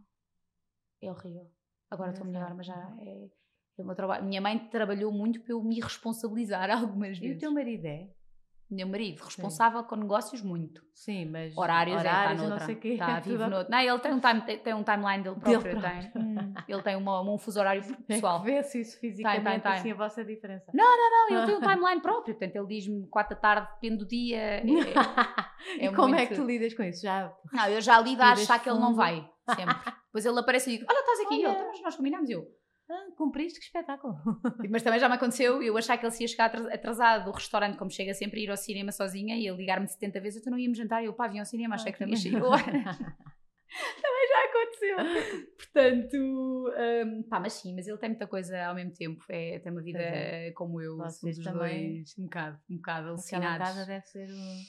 [1.00, 1.46] É horrível.
[1.90, 3.28] Agora estou melhor, mas já é,
[3.78, 4.24] é o meu trabalho.
[4.24, 6.68] Minha mãe trabalhou muito para eu me responsabilizar
[6.98, 7.36] algumas E vezes.
[7.36, 8.10] o teu marido é?
[8.70, 10.82] Meu marido, responsável com negócios, muito.
[10.94, 12.96] Sim, mas Horários, horários é, e está não sei quê.
[12.98, 13.70] Tá, tudo vive a- noutro.
[13.70, 15.80] Não, ele tem um, time, tem- tem um timeline dele Dele próprio.
[15.80, 16.12] próprio.
[16.12, 16.22] Tem.
[16.22, 18.40] Hum, ele tem uma, um fuso horário Tem pessoal.
[18.40, 19.72] que ver-se isso fisicamente, tem, tem.
[19.72, 20.70] assim, a vossa diferença.
[20.74, 20.84] Não,
[21.30, 22.34] ele tem um timeline próprio.
[22.34, 24.36] Portanto, ele diz-me 4 da tarde, depende do dia.
[24.38, 24.62] É-
[25.80, 27.02] e é como é que tu lidas com isso?
[27.02, 29.28] Já Não, eu já lido a achar que ele não vai.
[29.54, 29.76] Sempre.
[30.06, 31.46] Depois ele aparece e digo: Olha, estás aqui.
[31.46, 31.56] Olha.
[31.58, 32.28] Ele, "Então, nós combinamos.
[32.28, 32.44] Eu.
[32.90, 34.14] Ah, cumpriste, que espetáculo.
[34.70, 37.30] Mas também já me aconteceu eu achar que ele se ia chegar atras- atrasado do
[37.32, 40.50] restaurante, como chega sempre, a ir ao cinema sozinha e ele ligar-me 70 vezes: Eu
[40.50, 41.04] não íamos jantar.
[41.04, 42.32] Eu, pá, vinha ao cinema, achei que não ia sair.
[44.02, 44.96] também já aconteceu.
[45.56, 49.22] Portanto, hum, pá, mas sim, mas ele tem muita coisa ao mesmo tempo.
[49.28, 50.50] É, tem uma vida é.
[50.52, 50.96] como eu.
[50.96, 53.58] Vocês somos os também- dois um bocado, um bocado Aquela alucinados.
[53.68, 54.62] casa deve ser um...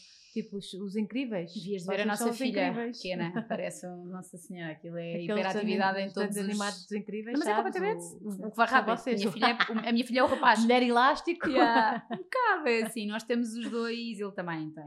[0.44, 1.54] tipo os, os incríveis.
[1.54, 2.98] Devias de ver a nossa filha incríveis.
[3.02, 6.44] pequena, parece um Nossa Senhora, aquilo é Aqueles hiperatividade anim- em todos os...
[6.44, 7.34] animados dos incríveis.
[7.38, 7.74] Não, mas é sabes?
[7.74, 8.98] completamente, O- o que vai rápido.
[8.98, 9.20] vocês.
[9.20, 10.60] Minha filha é- a minha filha é o rapaz.
[10.62, 11.48] Mulher elástico.
[11.50, 14.84] Yeah, um bocado, é assim, nós temos os dois, ele também tem,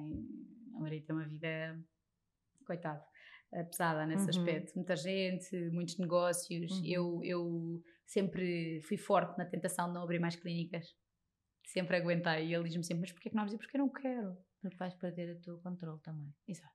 [0.74, 1.78] o marido tem uma vida,
[2.66, 3.02] coitado,
[3.54, 4.30] eh, pesada nesse Uhum.
[4.30, 6.84] aspecto, muita gente, muitos negócios, Uhum.
[6.86, 10.86] eu, eu sempre fui forte na tentação de não abrir mais clínicas,
[11.66, 13.58] sempre aguentei, e ele diz-me sempre, mas porquê que não abres?
[13.58, 14.36] Porque eu não quero.
[14.62, 16.32] Porque vais perder o teu controle também.
[16.48, 16.72] Exato.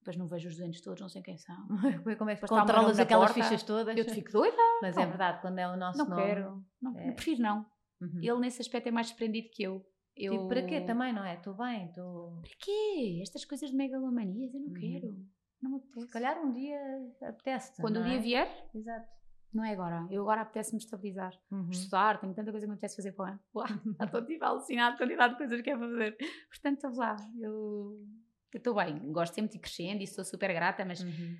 [0.00, 1.56] Depois não vejo os doentes todos, não sei quem são.
[2.18, 3.96] Como é que controlas aquelas porta, fichas todas?
[3.96, 4.56] Eu te fico doida?
[4.80, 5.02] Mas Não.
[5.02, 6.22] é verdade, quando é o nosso Não nome.
[6.22, 6.64] quero.
[6.80, 7.08] Não, É.
[7.08, 7.66] Eu prefiro não.
[8.00, 8.20] Uhum.
[8.22, 9.84] Ele nesse aspecto é mais desprendido que eu.
[10.16, 10.32] eu...
[10.32, 11.34] Tipo, para quê também, não é?
[11.34, 12.40] Estou bem, estou.
[12.40, 13.18] Para quê?
[13.22, 14.74] Estas coisas de megalomanias eu não Uhum.
[14.74, 15.26] quero.
[15.62, 16.06] Não me apetece.
[16.06, 16.78] Se calhar um dia
[17.22, 17.82] apetece.
[17.82, 18.18] Quando o dia é?
[18.20, 19.08] vier, Exato.
[19.52, 20.06] Não é agora.
[20.10, 21.32] Eu agora apetece-me estabilizar.
[21.50, 21.70] Uhum.
[21.70, 23.40] Estudar, tenho tanta coisa que me apetece fazer para o ano.
[23.54, 23.66] Uau,
[24.02, 26.16] estou tipo alucinado quantidade de coisas que é para fazer.
[26.48, 27.16] Portanto, estou lá.
[27.40, 28.06] Eu
[28.54, 29.12] estou bem.
[29.12, 31.36] Gosto sempre de ir crescendo e sou super grata, mas Uhum.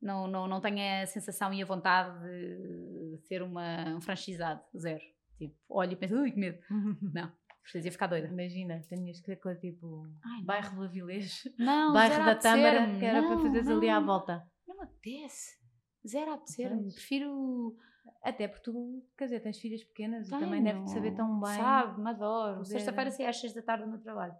[0.00, 4.60] não, não, não tenho a sensação e a vontade de ser uma, um franchisado.
[4.76, 5.02] Zero.
[5.36, 6.58] Tipo, olho e penso, ui, que medo.
[7.14, 7.30] Não.
[7.62, 8.28] Preciso ficar doida.
[8.28, 12.34] Imagina, tinhas que ser coisa tipo Ai, bairro Avilés, Não, bairro da.
[12.34, 14.42] Tâmara, que era para Não, fazeres ali à volta.
[14.66, 15.57] Não apetece.
[16.08, 16.38] Zero a.
[16.38, 16.94] Pois.
[16.94, 17.76] Prefiro.
[18.22, 21.54] Até porque tu, quer dizer, tens filhas pequenas e Tenho, também deve saber tão bem.
[21.56, 22.64] Sabe, me adoro.
[22.64, 24.34] Sexta-feira saí às 6 da tarde meu trabalho.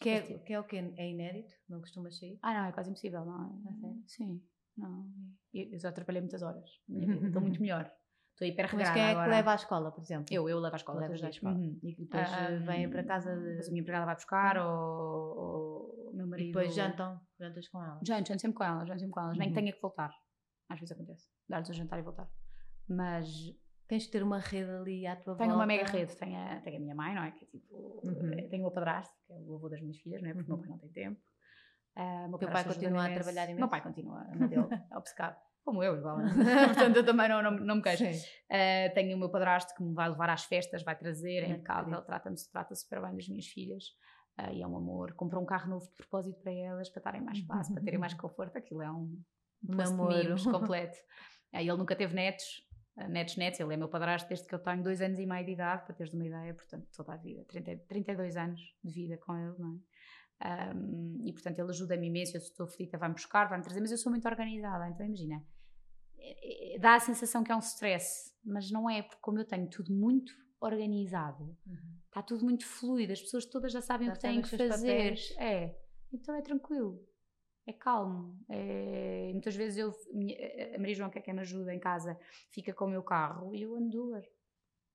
[0.00, 0.92] Que é, Pois, que é o quê?
[0.96, 1.52] É inédito?
[1.68, 2.38] Não costumas sair?
[2.42, 3.68] Ah, não, é quase impossível, não é?
[3.68, 4.02] A sério?
[4.06, 4.42] Sim.
[4.76, 5.06] Não.
[5.54, 6.68] Eu, eu já trabalhei muitas horas.
[6.88, 7.92] Estou muito melhor.
[8.32, 9.24] Estou hiper Mas regrada quem é agora.
[9.28, 10.26] que leva à escola, por exemplo?
[10.34, 11.00] Eu, eu levo à escola.
[11.00, 11.54] Levas à escola.
[11.54, 11.78] Uhum.
[11.82, 13.44] E depois Ah, eh, vêm para casa de...
[13.44, 16.46] Depois a minha empregada vai buscar ou, ou o meu E marido.
[16.46, 18.00] depois jantam, jantas com ela.
[18.02, 19.38] Janto, janto sempre com elas, janto sempre com elas.
[19.38, 19.54] Nem Uhum.
[19.54, 20.10] que tenha que voltar.
[20.68, 21.28] Às vezes acontece.
[21.48, 22.30] Dar-lhes o jantar e voltar.
[22.88, 23.26] Mas
[23.88, 25.54] Tens de ter uma rede ali à tua tenho volta.
[25.54, 26.16] uma mega rede.
[26.16, 27.30] Tenho a, tenho a minha mãe, não é?
[27.32, 27.76] Que é tipo.
[28.02, 28.32] Uhum.
[28.32, 30.34] eh, Tenho o meu padrasto, que é o avô das minhas filhas, não é?
[30.34, 30.60] Porque o Uhum.
[30.60, 31.20] meu pai não tem tempo.
[31.94, 33.58] O meu Teu pai padrasto ajuda-me continua a trabalhar imenso?
[33.58, 35.36] Meu pai continua na dele, é obcecado.
[35.62, 36.16] Como eu, igual.
[36.74, 38.02] Portanto, eu também não, não, não me queixo.
[38.04, 41.48] Uh, tenho o meu padrasto que me vai levar às festas, vai trazer, é Ah,
[41.50, 42.06] impecável, querido.
[42.06, 43.84] trata-me trata super bem das minhas filhas.
[44.40, 45.12] uh, e é um amor.
[45.12, 48.14] Comprou um carro novo de propósito para elas, para estarem mais espaço, para terem mais
[48.14, 48.56] conforto.
[48.56, 49.22] Aquilo é um,
[49.68, 50.24] Um poço de namoro.
[50.24, 50.96] mimos completo.
[51.52, 53.60] Uh, ele nunca teve netos, uh, netos, netos.
[53.60, 55.94] Ele é meu padrasto desde que eu tenho dois anos e meio de idade, para
[55.94, 56.54] teres uma ideia.
[56.54, 57.44] Portanto, toda a vida.
[57.46, 60.72] 30, 32 anos de vida com ele, não é?
[60.74, 63.96] Um, e portanto ele ajuda-me imenso, eu estou aflita vai-me buscar, vai-me trazer, mas eu
[63.98, 65.40] sou muito organizada, então imagina,
[66.18, 69.44] eh, eh, dá a sensação que é um stress, mas não é, porque como eu
[69.44, 71.96] tenho tudo muito organizado, Uhum.
[72.06, 74.70] está tudo muito fluido, as pessoas todas já sabem Já o que têm que fazer,
[75.10, 75.34] papéis.
[75.38, 75.78] é,
[76.12, 77.00] então é tranquilo,
[77.66, 79.90] é calmo, é, muitas vezes eu,
[80.74, 82.18] a Maria João que é quem me ajuda em casa,
[82.50, 84.28] fica com o meu carro e eu ando de Uber.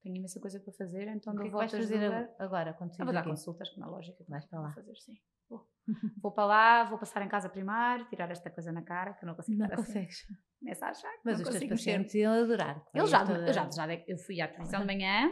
[0.03, 2.29] Tenho imensa coisa para fazer, então O que é vais fazer Uber.
[2.39, 3.29] agora, quando Eu saís vou dar daqui?
[3.29, 4.23] consultas, como é lógico.
[4.27, 4.73] Vais para Vou lá.
[4.73, 5.17] fazer, sim.
[5.49, 5.67] Vou.
[6.21, 9.27] Vou para lá, vou passar em casa primeiro, tirar esta coisa na cara, que eu
[9.27, 9.75] não consigo Não assim.
[9.77, 10.27] consegues.
[10.59, 11.91] Começa a achar que Mas não os teus consigo mexer.
[11.91, 12.85] pacientes iam adorar.
[12.93, 15.29] Eu já, eu já, já, eu fui à televisão de manhã,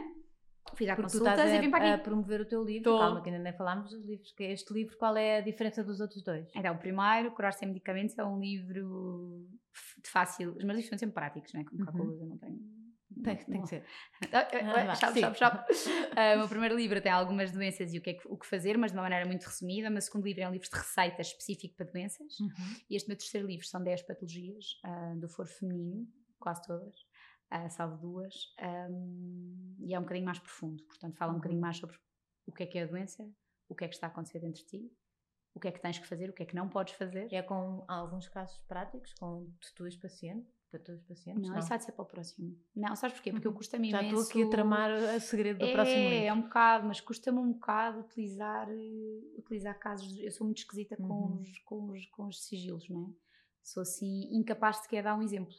[0.70, 2.04] Porque tu consultas e vim para a, a aqui.
[2.04, 2.84] promover o teu livro.
[2.84, 2.98] Tô.
[2.98, 4.32] Calma, que ainda nem falámos dos livros.
[4.32, 6.48] Que este livro, qual é a diferença dos outros dois?
[6.54, 9.46] Então, o primeiro, Curar Sem Medicamentos, é um livro
[10.02, 10.50] de fácil.
[10.56, 11.64] Os meus livros são sempre práticos, não é?
[11.64, 11.86] Como Uhum.
[11.86, 12.76] calculas, eu não tenho.
[13.22, 13.84] Tem, tem que ser.
[14.32, 15.20] Ah, ah, ah, Chave, sim.
[15.20, 15.58] chave, chave.
[16.16, 18.46] Ah, O meu primeiro livro tem algumas doenças e o que, é que- o que
[18.46, 19.88] fazer, mas de uma maneira muito resumida.
[19.88, 22.38] O meu segundo livro é um livro de receitas específico para doenças.
[22.40, 22.50] Uhum.
[22.90, 26.06] E este meu terceiro livro são 10 patologias ah, do foro feminino,
[26.38, 26.94] quase todas,
[27.50, 30.82] ah, salvo duas, ahm, e é um bocadinho mais profundo.
[30.84, 31.40] Portanto, fala um Uhum.
[31.40, 31.96] bocadinho mais sobre
[32.46, 33.28] o que é que é a doença,
[33.68, 34.92] o que é que está a acontecer dentro de ti,
[35.54, 37.32] o que é que tens que fazer, o que é que não podes fazer.
[37.32, 41.48] É com alguns casos práticos, com tuas pacientes, para tuas pacientes?
[41.48, 42.58] Não, isso há de ser para o próximo.
[42.74, 43.30] Não, sabes porquê?
[43.32, 43.56] Porque eu Uhum.
[43.56, 44.20] custa-me Já imenso...
[44.20, 46.24] estou aqui a tramar a segredo do é, próximo livro.
[46.26, 50.18] É um bocado, mas custa-me um bocado utilizar, eh, utilizar casos.
[50.18, 51.40] Eu sou muito esquisita com, Uhum.
[51.40, 53.12] os, com, os, com os sigilos, não é?
[53.62, 55.56] Sou assim incapaz de sequer dar um exemplo.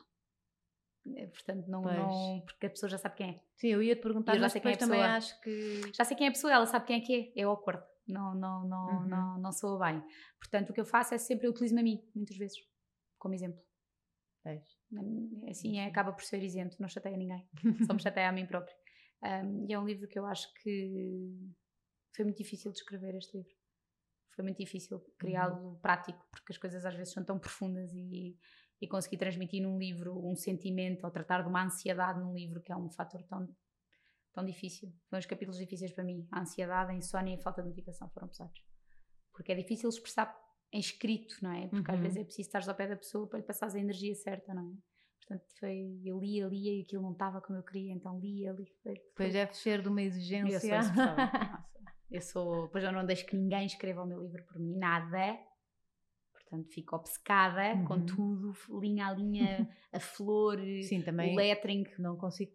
[1.16, 1.96] Eh, Portanto, não, Pois.
[1.96, 2.42] não.
[2.46, 3.40] Porque a pessoa já sabe quem é.
[3.56, 5.16] Sim, eu ia te perguntar, Eu já mas sei quem é a também pessoa.
[5.18, 5.82] acho que.
[5.94, 7.42] Já sei quem é a pessoa, ela sabe quem é que é.
[7.42, 7.84] É awkward.
[8.08, 9.08] Não, não, não, Uhum.
[9.08, 10.02] não, não soa bem.
[10.40, 12.58] Portanto, o que eu faço é sempre eu utilizo-me a mim, muitas vezes,
[13.18, 13.62] como exemplo.
[14.44, 14.64] Tens.
[15.50, 17.46] Assim é, acaba por ser isento, não chateia ninguém.
[17.86, 18.74] Só me chateia a mim própria.
[19.22, 21.36] Um, e é um livro que eu acho que
[22.16, 23.52] foi muito difícil de escrever este livro.
[24.36, 25.76] Foi muito difícil criá-lo Uhum.
[25.80, 28.38] prático, porque as coisas às vezes são tão profundas e,
[28.82, 32.72] e conseguir transmitir num livro um sentimento ou tratar de uma ansiedade num livro que
[32.72, 33.48] é um fator tão,
[34.34, 34.94] tão difícil.
[35.10, 36.28] Foram os capítulos difíceis para mim.
[36.32, 38.62] A ansiedade, a insónia e a falta de medicação foram pesados.
[39.34, 40.36] Porque é difícil expressar
[40.72, 41.68] em escrito, não é?
[41.68, 42.04] Porque às Uhum.
[42.04, 44.64] vezes é preciso estar ao pé da pessoa para lhe passares a energia certa, não
[44.70, 44.76] é?
[45.26, 48.68] Portanto, foi, eu lia, lia e aquilo não estava como eu queria, então lia, lia.
[48.84, 50.60] Foi, foi- deve ser de uma eu exigência.
[50.60, 51.18] sou insuportável.
[51.52, 51.68] Nossa.
[52.10, 52.62] Eu sou.
[52.68, 55.38] Depois eu não deixo que ninguém escreva o meu livro por mim, nada.
[56.50, 58.06] Portanto, fico obcecada com Uhum.
[58.06, 61.84] tudo, linha a linha, a flor, Sim, também o lettering.
[62.00, 62.54] não consigo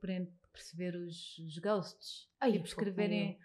[0.53, 2.29] perceber os, os ghosts.
[2.41, 3.39] Ai, tipo, escreverem.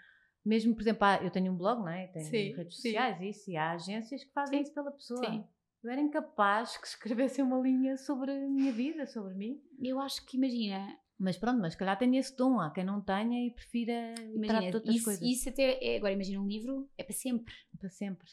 [0.45, 2.07] Mesmo, por exemplo, há- eu tenho um blog, não é?
[2.07, 2.81] Tenho Sim, redes sim.
[2.83, 5.25] sociais, isso, e há agências que fazem Sim, isso pela pessoa.
[5.25, 5.43] sim.
[5.83, 9.61] Eu era incapaz que escrevessem uma linha sobre a minha vida, sobre mim.
[9.83, 12.59] Eu acho que, imagina, Mas pronto, mas calhar tenho esse dom.
[12.61, 15.23] Há quem não tenha e prefira imagina outras isso, coisas.
[15.27, 15.83] isso até.
[15.83, 17.53] É, agora, imagina um livro, é para sempre.
[17.79, 18.27] Para sempre.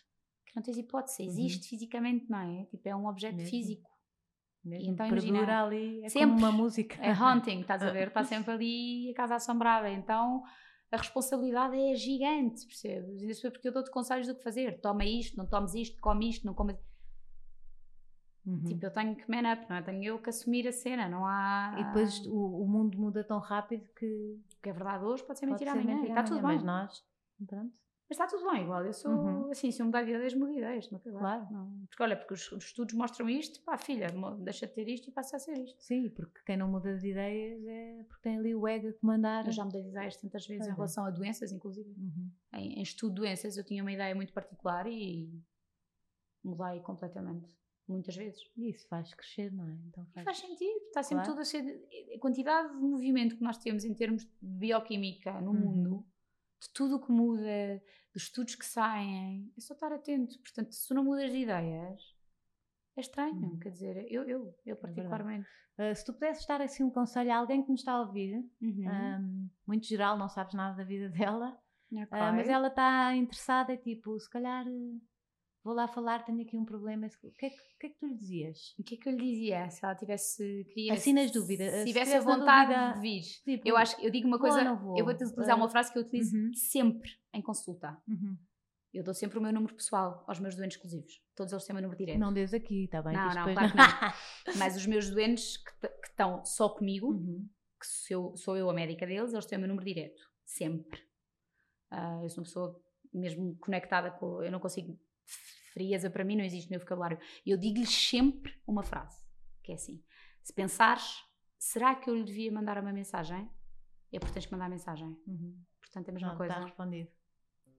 [0.55, 1.29] Não tens hipótese, Uhum.
[1.29, 2.65] existe fisicamente, não é?
[2.67, 3.51] Tipo, é um objeto Mesmo.
[3.51, 3.91] físico.
[4.65, 6.97] Mesmo então, perdura imagina, ali, é sempre como uma música.
[7.05, 8.09] É haunting, estás a ver?
[8.09, 9.91] Está sempre ali a casa assombrada.
[9.91, 10.43] Então
[10.91, 13.21] a responsabilidade é gigante, percebes?
[13.21, 14.81] E isso é porque eu dou-te conselhos do que fazer.
[14.81, 16.77] Toma isto, não tomes isto, come isto, não comes.
[18.47, 18.63] Uhum.
[18.65, 19.83] Tipo, eu tenho que man up, não é?
[19.83, 21.77] Tenho eu que assumir a cena, não há.
[21.79, 25.39] E depois o, o mundo muda tão rápido que O que é verdade hoje pode
[25.39, 25.93] ser pode mentira ser amanhã.
[25.93, 26.67] e mentira está tudo amanhã, bem.
[26.67, 27.05] Mas nós,
[27.49, 27.73] pronto,
[28.09, 28.85] Mas está tudo bem, igual.
[28.85, 29.51] Eu sou Uhum.
[29.51, 30.91] assim, se eu mudar de ideias, mudo de ideias.
[30.91, 31.47] Não, quero Claro.
[31.51, 31.87] não.
[31.89, 34.09] Porque olha, porque os, os estudos mostram isto, pá, filha,
[34.41, 35.83] deixa de ter isto e passa a ser isto.
[35.83, 39.47] sim, porque quem não muda de ideias é porque tem ali o ego a comandar.
[39.47, 40.75] Eu já mudei de ideias tantas vezes Pois em é.
[40.75, 41.89] relação a doenças, inclusive.
[41.91, 42.31] Uhum.
[42.55, 45.43] em, em estudo de doenças eu tinha uma ideia muito particular e
[46.45, 47.57] mudei completamente,
[47.89, 48.41] muitas vezes.
[48.57, 49.79] E isso faz crescer, não é?
[49.89, 50.25] Então faz.
[50.25, 51.31] faz sentido, está sempre Claro.
[51.39, 51.87] tudo a ser.
[52.15, 55.59] A quantidade de movimento que nós temos em termos de bioquímica no Uhum.
[55.61, 56.07] mundo,
[56.65, 60.39] de tudo o que muda, dos estudos que saem, é só estar atento.
[60.41, 62.15] Portanto, se tu não mudas de ideias,
[62.97, 63.35] é estranho.
[63.35, 63.59] Uhum.
[63.61, 65.49] Quer dizer, eu, eu, eu particularmente.
[65.77, 68.37] Ah, se tu pudesses dar assim um conselho a alguém que nos está a ouvir,
[68.63, 68.85] Uhum.
[68.89, 71.59] ahm, muito geral, não sabes nada da vida dela,
[71.93, 72.09] Ok.
[72.13, 74.65] ah, mas ela está interessada e tipo, se calhar
[75.65, 77.07] vou lá falar, tenho aqui um problema.
[77.23, 78.75] O que é que, que, é que tu lhe dizias?
[78.79, 80.65] O que é que eu lhe dizia se ela tivesse.
[80.73, 83.23] Queria, Assim nas dúvidas, Se se tivesse a tivesse na vontade dúvida, de vir.
[83.43, 84.99] Tipo, Eu acho que eu digo uma vou coisa, não vou?
[84.99, 86.53] eu vou-te utilizar uma frase que eu utilizo uhum.
[86.55, 87.97] sempre em consulta.
[88.07, 88.37] Uhum.
[88.93, 91.21] Eu dou sempre o meu número pessoal aos meus doentes exclusivos.
[91.35, 92.21] Todos eles têm o meu número direto.
[92.21, 93.13] Não dês aqui, está bem?
[93.17, 93.73] Não, não, claro
[94.57, 97.49] Mas os meus doentes que que estão só comigo, Uhum.
[97.81, 100.23] que sou, sou eu a médica deles, eles têm o meu número direto.
[100.45, 101.01] Sempre.
[101.91, 102.81] Ah, eu sou uma pessoa
[103.13, 104.43] mesmo conectada com.
[104.43, 104.97] Eu não consigo.
[105.73, 107.19] Frieza para mim não existe no meu vocabulário.
[107.45, 109.19] Eu digo-lhes sempre uma frase,
[109.63, 110.03] que é assim:
[110.43, 111.23] se pensares,
[111.59, 113.49] será que eu lhe devia mandar uma mensagem?
[114.13, 115.09] É porque tens que mandar a mensagem.
[115.27, 115.57] Uhum.
[115.81, 116.53] Portanto, é a mesma Pronto, coisa.
[116.55, 117.11] Está respondido.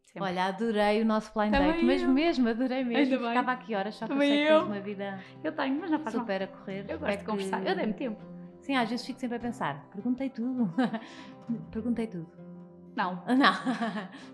[0.04, 0.22] Sempre.
[0.24, 2.10] Olha, adorei o nosso blind Também date, mas eu.
[2.10, 3.16] mesmo, adorei mesmo.
[3.16, 3.28] Ainda.
[3.30, 4.60] Ficava aqui horas, só que Também eu sei que eu.
[4.60, 6.24] tens uma vida eu tenho, mas não faz mal.
[6.26, 6.86] super a correr.
[6.90, 7.66] Eu gosto É de que- conversar.
[7.66, 8.22] Eu dei-me tempo.
[8.62, 10.70] Sim, às vezes fico sempre a pensar, perguntei tudo.
[11.72, 12.45] perguntei tudo.
[12.96, 13.22] Não.
[13.28, 13.54] Não.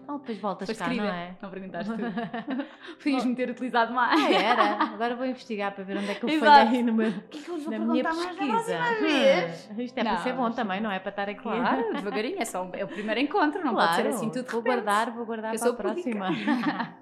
[0.04, 1.04] Então depois voltas Foste cá, querida.
[1.08, 1.36] não é?
[1.42, 2.66] Não perguntaste tudo.
[3.04, 4.20] Podias-me ter utilizado mais.
[4.22, 4.84] Ah, era.
[4.94, 6.66] Agora vou investigar para ver onde é que eu Exato.
[6.68, 8.46] falhei no meu, O que é que eu vou na minha mais pesquisa.
[8.52, 9.70] próxima vez?
[9.72, 11.42] Hum, Isto é para Não, ser bom também, não é para estar aqui.
[11.42, 14.62] Claro, devagarinho, é, só, é o primeiro encontro, não Claro, pode ser assim tudo Vou
[14.62, 16.28] guardar, vou guardar Eu para a próxima.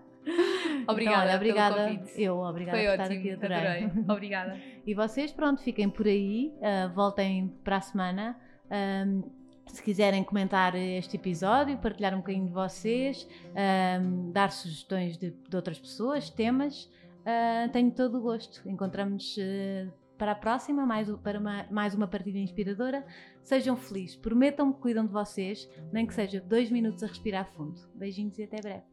[0.88, 1.76] Obrigada Então, olha, pelo obrigada.
[1.90, 2.22] convite.
[2.22, 3.58] Eu, obrigada Foi por estar ótimo, aqui, adorei.
[3.58, 3.92] adorei.
[4.10, 4.58] Obrigada.
[4.86, 8.38] E vocês, pronto, fiquem por aí, ah, voltem para a semana.
[8.70, 9.24] Ahm,
[9.72, 15.56] se quiserem comentar este episódio, partilhar um bocadinho de vocês, ahm, dar sugestões de, de
[15.56, 16.90] outras pessoas, temas,
[17.26, 18.68] ah, tenho todo o gosto.
[18.68, 23.06] Encontramos ah, para a próxima, mais, para uma, mais uma partida inspiradora.
[23.44, 27.80] Sejam felizes, prometam que cuidam de vocês, nem que seja dois minutos a respirar fundo.
[27.96, 28.89] Beijinhos e até breve.